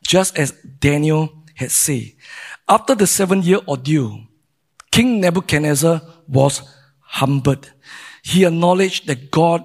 just 0.00 0.38
as 0.38 0.52
Daniel 0.52 1.42
had 1.56 1.72
said. 1.72 2.12
After 2.68 2.94
the 2.94 3.08
seven 3.08 3.42
year 3.42 3.58
ordeal, 3.66 4.28
King 4.92 5.20
Nebuchadnezzar 5.20 6.02
was 6.30 6.62
humbled. 7.00 7.70
He 8.22 8.44
acknowledged 8.44 9.06
that 9.06 9.30
God, 9.30 9.62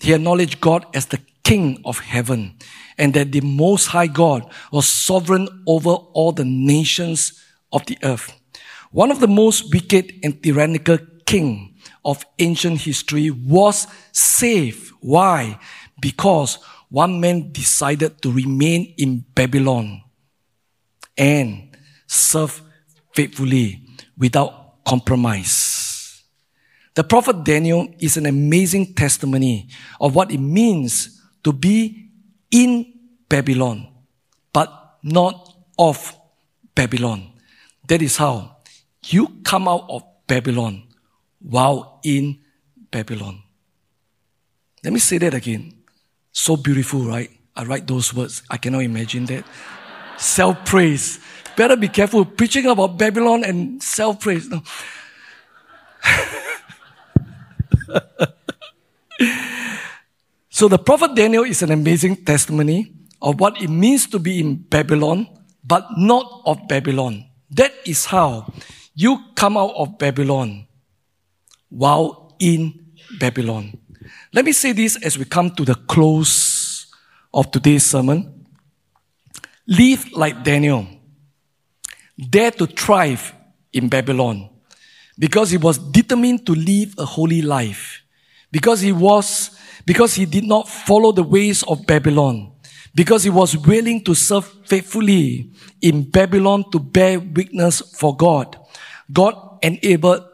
he 0.00 0.12
acknowledged 0.14 0.60
God 0.60 0.86
as 0.94 1.06
the 1.06 1.20
King 1.42 1.82
of 1.84 1.98
heaven 1.98 2.56
and 2.96 3.12
that 3.14 3.32
the 3.32 3.40
Most 3.40 3.86
High 3.86 4.06
God 4.06 4.50
was 4.72 4.88
sovereign 4.88 5.48
over 5.66 5.90
all 5.90 6.32
the 6.32 6.44
nations 6.44 7.42
of 7.72 7.84
the 7.86 7.98
earth. 8.02 8.32
One 8.92 9.10
of 9.10 9.20
the 9.20 9.28
most 9.28 9.72
wicked 9.72 10.12
and 10.22 10.40
tyrannical 10.42 10.98
king 11.26 11.74
of 12.04 12.24
ancient 12.38 12.82
history 12.82 13.30
was 13.30 13.88
saved. 14.12 14.92
Why? 15.00 15.58
Because 16.00 16.58
one 16.88 17.20
man 17.20 17.50
decided 17.50 18.22
to 18.22 18.30
remain 18.30 18.94
in 18.96 19.24
Babylon 19.34 20.02
and 21.18 21.76
serve 22.06 22.62
faithfully 23.12 23.82
without 24.16 24.84
compromise. 24.84 25.73
The 26.94 27.02
prophet 27.04 27.44
Daniel 27.44 27.88
is 27.98 28.16
an 28.16 28.26
amazing 28.26 28.94
testimony 28.94 29.68
of 30.00 30.14
what 30.14 30.30
it 30.30 30.38
means 30.38 31.20
to 31.42 31.52
be 31.52 32.08
in 32.50 32.92
Babylon, 33.28 33.88
but 34.52 34.98
not 35.02 35.54
of 35.78 36.16
Babylon. 36.74 37.32
That 37.88 38.00
is 38.00 38.16
how 38.16 38.58
you 39.06 39.28
come 39.42 39.66
out 39.68 39.86
of 39.90 40.04
Babylon 40.26 40.84
while 41.40 42.00
in 42.04 42.38
Babylon. 42.90 43.42
Let 44.84 44.92
me 44.92 45.00
say 45.00 45.18
that 45.18 45.34
again. 45.34 45.74
So 46.32 46.56
beautiful, 46.56 47.00
right? 47.00 47.30
I 47.56 47.64
write 47.64 47.86
those 47.86 48.14
words. 48.14 48.42
I 48.50 48.56
cannot 48.56 48.82
imagine 48.82 49.26
that. 49.26 49.44
self 50.16 50.64
praise. 50.64 51.18
Better 51.56 51.76
be 51.76 51.88
careful 51.88 52.24
preaching 52.24 52.66
about 52.66 52.98
Babylon 52.98 53.44
and 53.44 53.82
self 53.82 54.20
praise. 54.20 54.48
No. 54.48 54.62
so 60.48 60.68
the 60.68 60.78
prophet 60.78 61.14
Daniel 61.14 61.44
is 61.44 61.62
an 61.62 61.70
amazing 61.70 62.24
testimony 62.24 62.92
of 63.20 63.40
what 63.40 63.60
it 63.60 63.68
means 63.68 64.06
to 64.08 64.18
be 64.18 64.40
in 64.40 64.56
Babylon, 64.56 65.26
but 65.64 65.86
not 65.96 66.42
of 66.44 66.66
Babylon. 66.68 67.24
That 67.50 67.72
is 67.86 68.06
how 68.06 68.52
you 68.94 69.18
come 69.34 69.56
out 69.56 69.72
of 69.76 69.98
Babylon 69.98 70.66
while 71.68 72.36
in 72.38 72.86
Babylon. 73.18 73.78
Let 74.32 74.44
me 74.44 74.52
say 74.52 74.72
this 74.72 74.96
as 75.02 75.18
we 75.18 75.24
come 75.24 75.50
to 75.50 75.64
the 75.64 75.74
close 75.74 76.86
of 77.32 77.50
today's 77.50 77.86
sermon. 77.86 78.46
Live 79.66 80.12
like 80.12 80.44
Daniel. 80.44 80.86
Dare 82.18 82.50
to 82.52 82.66
thrive 82.66 83.34
in 83.72 83.88
Babylon 83.88 84.50
because 85.18 85.50
he 85.50 85.56
was 85.56 85.78
determined 85.78 86.46
to 86.46 86.54
live 86.54 86.94
a 86.98 87.04
holy 87.04 87.42
life. 87.42 88.02
Because 88.50 88.80
he 88.80 88.92
was, 88.92 89.50
because 89.84 90.14
he 90.14 90.26
did 90.26 90.44
not 90.44 90.68
follow 90.68 91.12
the 91.12 91.22
ways 91.22 91.62
of 91.64 91.86
Babylon 91.86 92.54
because 92.94 93.24
he 93.24 93.30
was 93.30 93.56
willing 93.56 94.02
to 94.04 94.14
serve 94.14 94.46
faithfully 94.66 95.50
in 95.82 96.08
Babylon 96.08 96.70
to 96.70 96.78
bear 96.78 97.18
witness 97.18 97.80
for 97.80 98.16
God. 98.16 98.56
God 99.12 99.58
enabled 99.62 100.24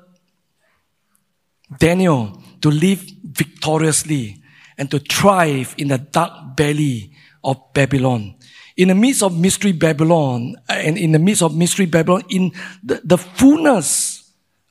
Daniel 1.79 2.43
to 2.61 2.71
live 2.71 3.03
victoriously 3.25 4.43
and 4.77 4.91
to 4.91 4.99
thrive 4.99 5.75
in 5.79 5.89
the 5.89 5.99
dark 5.99 6.57
valley 6.57 7.13
of 7.43 7.73
Babylon. 7.73 8.35
In 8.77 8.89
the 8.89 8.95
midst 8.95 9.23
of 9.23 9.39
mystery 9.39 9.73
Babylon, 9.73 10.57
and 10.69 10.97
in 10.97 11.13
the 11.13 11.19
midst 11.19 11.43
of 11.43 11.57
mystery 11.57 11.87
Babylon, 11.87 12.23
in 12.29 12.53
the, 12.83 13.01
the 13.05 13.19
fullness, 13.19 14.20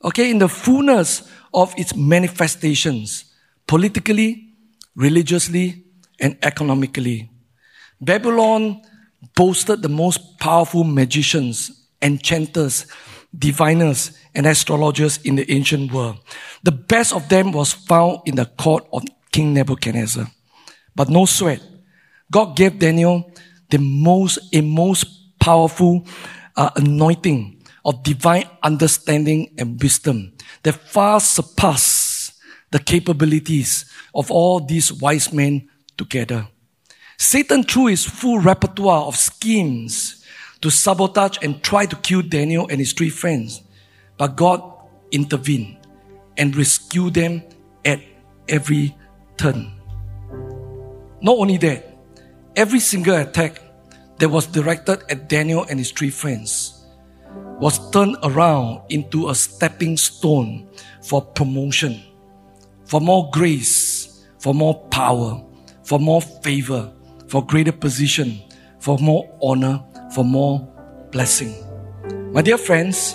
okay, 0.02 0.30
in 0.30 0.38
the 0.38 0.48
fullness 0.48 1.28
of 1.52 1.74
its 1.76 1.94
manifestations, 1.94 3.24
politically, 3.66 4.54
religiously, 4.94 5.84
and 6.18 6.36
economically. 6.42 7.30
Babylon 8.00 8.82
boasted 9.34 9.82
the 9.82 9.88
most 9.88 10.38
powerful 10.38 10.84
magicians, 10.84 11.86
enchanters, 12.00 12.86
diviners, 13.36 14.18
and 14.34 14.46
astrologers 14.46 15.18
in 15.18 15.36
the 15.36 15.50
ancient 15.50 15.92
world. 15.92 16.18
The 16.62 16.72
best 16.72 17.12
of 17.12 17.28
them 17.28 17.52
was 17.52 17.72
found 17.72 18.20
in 18.26 18.36
the 18.36 18.46
court 18.46 18.86
of 18.92 19.04
King 19.32 19.54
Nebuchadnezzar. 19.54 20.26
But 20.94 21.08
no 21.08 21.26
sweat. 21.26 21.62
God 22.30 22.56
gave 22.56 22.78
Daniel 22.78 23.30
the 23.70 23.78
most, 23.78 24.38
a 24.52 24.60
most 24.60 25.38
powerful 25.38 26.06
uh, 26.56 26.70
anointing 26.76 27.59
of 27.84 28.02
divine 28.02 28.44
understanding 28.62 29.54
and 29.58 29.80
wisdom 29.82 30.32
that 30.62 30.74
far 30.74 31.20
surpass 31.20 32.32
the 32.70 32.78
capabilities 32.78 33.90
of 34.14 34.30
all 34.30 34.60
these 34.60 34.92
wise 34.92 35.32
men 35.32 35.68
together. 35.96 36.48
Satan, 37.16 37.62
through 37.62 37.86
his 37.86 38.04
full 38.04 38.38
repertoire 38.38 39.04
of 39.04 39.16
schemes 39.16 40.24
to 40.60 40.70
sabotage 40.70 41.38
and 41.42 41.62
try 41.62 41.86
to 41.86 41.96
kill 41.96 42.22
Daniel 42.22 42.66
and 42.68 42.78
his 42.78 42.92
three 42.92 43.10
friends, 43.10 43.62
but 44.16 44.36
God 44.36 44.62
intervened 45.10 45.76
and 46.36 46.54
rescued 46.56 47.14
them 47.14 47.42
at 47.84 48.00
every 48.48 48.96
turn. 49.36 49.72
Not 51.20 51.36
only 51.36 51.56
that, 51.58 51.94
every 52.56 52.80
single 52.80 53.16
attack 53.16 53.60
that 54.18 54.28
was 54.28 54.46
directed 54.46 55.02
at 55.10 55.28
Daniel 55.28 55.64
and 55.68 55.78
his 55.78 55.90
three 55.90 56.10
friends 56.10 56.79
was 57.60 57.90
turned 57.90 58.16
around 58.22 58.80
into 58.88 59.28
a 59.28 59.34
stepping 59.34 59.96
stone 59.96 60.66
for 61.02 61.20
promotion, 61.20 62.02
for 62.86 63.00
more 63.00 63.30
grace, 63.30 64.26
for 64.38 64.54
more 64.54 64.74
power, 64.88 65.44
for 65.84 66.00
more 66.00 66.22
favor, 66.22 66.90
for 67.28 67.44
greater 67.44 67.72
position, 67.72 68.40
for 68.78 68.98
more 68.98 69.30
honor, 69.42 69.84
for 70.14 70.24
more 70.24 70.66
blessing. 71.12 71.54
My 72.32 72.40
dear 72.40 72.56
friends, 72.56 73.14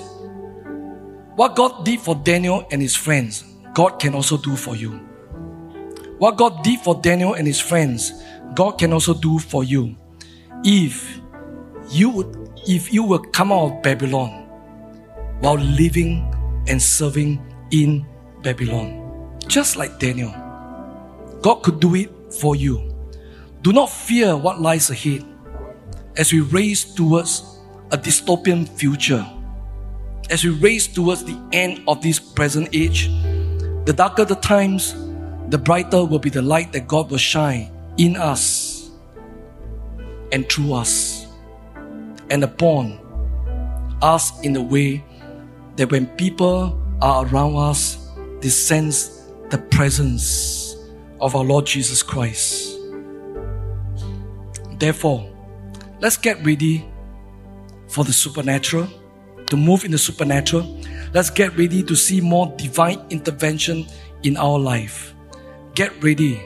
what 1.36 1.56
God 1.56 1.84
did 1.84 2.00
for 2.00 2.16
Daniel 2.16 2.68
and 2.72 2.82
his 2.82 2.96
friends, 2.96 3.44
God 3.74 4.00
can 4.00 4.14
also 4.14 4.38
do 4.38 4.56
for 4.56 4.76
you. 4.76 4.92
What 6.20 6.38
God 6.38 6.64
did 6.64 6.80
for 6.82 7.02
Daniel 7.02 7.34
and 7.34 7.48
his 7.48 7.60
friends, 7.60 8.24
God 8.54 8.74
can 8.74 8.94
also 8.94 9.14
do 9.14 9.40
for 9.40 9.64
you. 9.64 9.98
If 10.64 11.20
you 11.90 12.10
would, 12.12 12.45
if 12.68 12.92
you 12.92 13.04
will 13.04 13.20
come 13.20 13.52
out 13.52 13.72
of 13.72 13.84
Babylon 13.84 14.48
while 15.40 15.56
living 15.56 16.34
and 16.68 16.82
serving 16.82 17.40
in 17.72 18.06
Babylon, 18.42 19.38
just 19.48 19.76
like 19.76 20.00
Daniel, 20.00 20.34
God 21.42 21.62
could 21.62 21.80
do 21.80 21.94
it 21.96 22.10
for 22.34 22.56
you. 22.56 22.92
Do 23.62 23.72
not 23.72 23.90
fear 23.90 24.36
what 24.36 24.62
lies 24.62 24.90
ahead 24.90 25.24
as 26.18 26.34
we 26.34 26.42
race 26.42 26.84
towards 26.84 27.60
a 27.92 27.98
dystopian 27.98 28.68
future. 28.68 29.26
As 30.32 30.44
we 30.44 30.50
race 30.50 30.88
towards 30.88 31.24
the 31.24 31.40
end 31.52 31.84
of 31.88 32.02
this 32.02 32.20
present 32.20 32.70
age, 32.74 33.10
the 33.86 33.94
darker 33.96 34.26
the 34.26 34.36
times, 34.36 34.96
the 35.50 35.58
brighter 35.60 36.04
will 36.04 36.18
be 36.18 36.32
the 36.32 36.42
light 36.42 36.74
that 36.74 36.88
God 36.88 37.12
will 37.12 37.20
shine 37.20 37.72
in 37.98 38.16
us 38.16 38.90
and 40.32 40.50
through 40.50 40.74
us 40.74 41.15
and 42.30 42.44
upon 42.44 43.00
us 44.02 44.40
in 44.42 44.56
a 44.56 44.62
way 44.62 45.04
that 45.76 45.92
when 45.92 46.08
people 46.18 46.82
are 47.02 47.26
around 47.28 47.56
us, 47.56 48.10
they 48.42 48.50
sense 48.50 49.32
the 49.50 49.58
presence 49.58 50.76
of 51.22 51.36
our 51.36 51.44
Lord 51.44 51.66
Jesus 51.66 52.04
Christ. 52.04 52.78
Therefore, 54.80 55.30
let's 56.00 56.18
get 56.18 56.44
ready 56.46 56.86
for 57.88 58.04
the 58.04 58.14
supernatural, 58.14 58.88
to 59.48 59.56
move 59.58 59.86
in 59.86 59.92
the 59.92 59.98
supernatural. 59.98 60.82
Let's 61.14 61.30
get 61.30 61.58
ready 61.58 61.84
to 61.84 61.96
see 61.96 62.20
more 62.20 62.54
divine 62.58 63.06
intervention 63.10 63.86
in 64.24 64.38
our 64.38 64.60
life. 64.60 65.14
Get 65.76 66.04
ready 66.04 66.42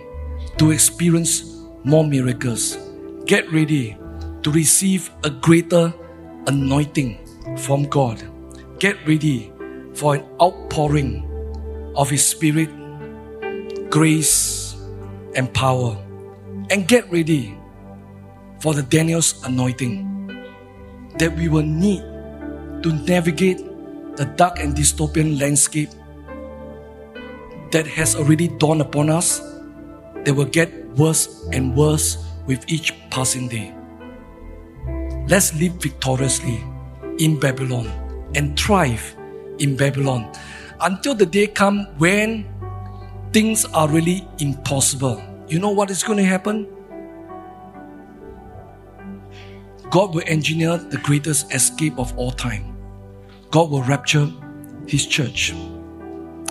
to 0.57 0.71
experience 0.71 1.43
more 1.83 2.05
miracles. 2.05 2.77
Get 3.25 3.51
ready 3.51 3.97
to 4.43 4.51
receive 4.51 5.09
a 5.23 5.29
greater 5.29 5.93
anointing 6.47 7.19
from 7.57 7.83
God. 7.83 8.21
Get 8.79 8.95
ready 9.07 9.51
for 9.93 10.15
an 10.15 10.25
outpouring 10.41 11.25
of 11.95 12.09
His 12.09 12.25
Spirit, 12.25 12.69
grace, 13.89 14.75
and 15.35 15.53
power. 15.53 15.97
And 16.69 16.87
get 16.87 17.11
ready 17.11 17.57
for 18.59 18.73
the 18.73 18.83
Daniel's 18.83 19.43
anointing 19.43 20.05
that 21.17 21.35
we 21.35 21.49
will 21.49 21.65
need 21.65 22.01
to 22.83 22.93
navigate 23.07 23.57
the 24.15 24.25
dark 24.35 24.59
and 24.59 24.75
dystopian 24.75 25.39
landscape 25.39 25.89
that 27.71 27.85
has 27.87 28.15
already 28.15 28.47
dawned 28.47 28.81
upon 28.81 29.09
us 29.09 29.39
that 30.23 30.33
will 30.33 30.45
get 30.45 30.71
worse 30.95 31.47
and 31.51 31.75
worse 31.75 32.17
with 32.45 32.63
each 32.67 32.93
passing 33.09 33.47
day. 33.47 33.73
Let's 35.29 35.53
live 35.53 35.73
victoriously 35.73 36.63
in 37.19 37.39
Babylon 37.39 37.85
and 38.33 38.59
thrive 38.59 39.15
in 39.59 39.77
Babylon 39.77 40.31
until 40.81 41.13
the 41.13 41.27
day 41.27 41.45
come 41.45 41.85
when 41.99 42.49
things 43.31 43.63
are 43.65 43.87
really 43.87 44.27
impossible. 44.39 45.21
You 45.47 45.59
know 45.59 45.69
what 45.69 45.91
is 45.91 46.01
going 46.01 46.17
to 46.17 46.25
happen? 46.25 46.67
God 49.91 50.15
will 50.15 50.23
engineer 50.25 50.77
the 50.77 50.97
greatest 50.97 51.53
escape 51.53 51.99
of 51.99 52.17
all 52.17 52.31
time. 52.31 52.75
God 53.51 53.69
will 53.69 53.83
rapture 53.83 54.27
His 54.87 55.05
church. 55.05 55.53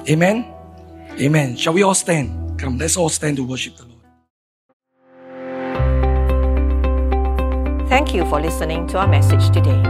Amen. 0.09 0.55
Amen. 1.19 1.57
Shall 1.57 1.73
we 1.73 1.83
all 1.83 1.97
stand? 1.97 2.61
Come, 2.61 2.79
let's 2.79 2.97
all 2.97 3.09
stand 3.09 3.39
to 3.39 3.45
worship 3.45 3.88
Thank 7.89 8.13
you 8.13 8.27
for 8.27 8.39
listening 8.39 8.87
to 8.89 8.99
our 8.99 9.09
message 9.09 9.49
today. 9.49 9.83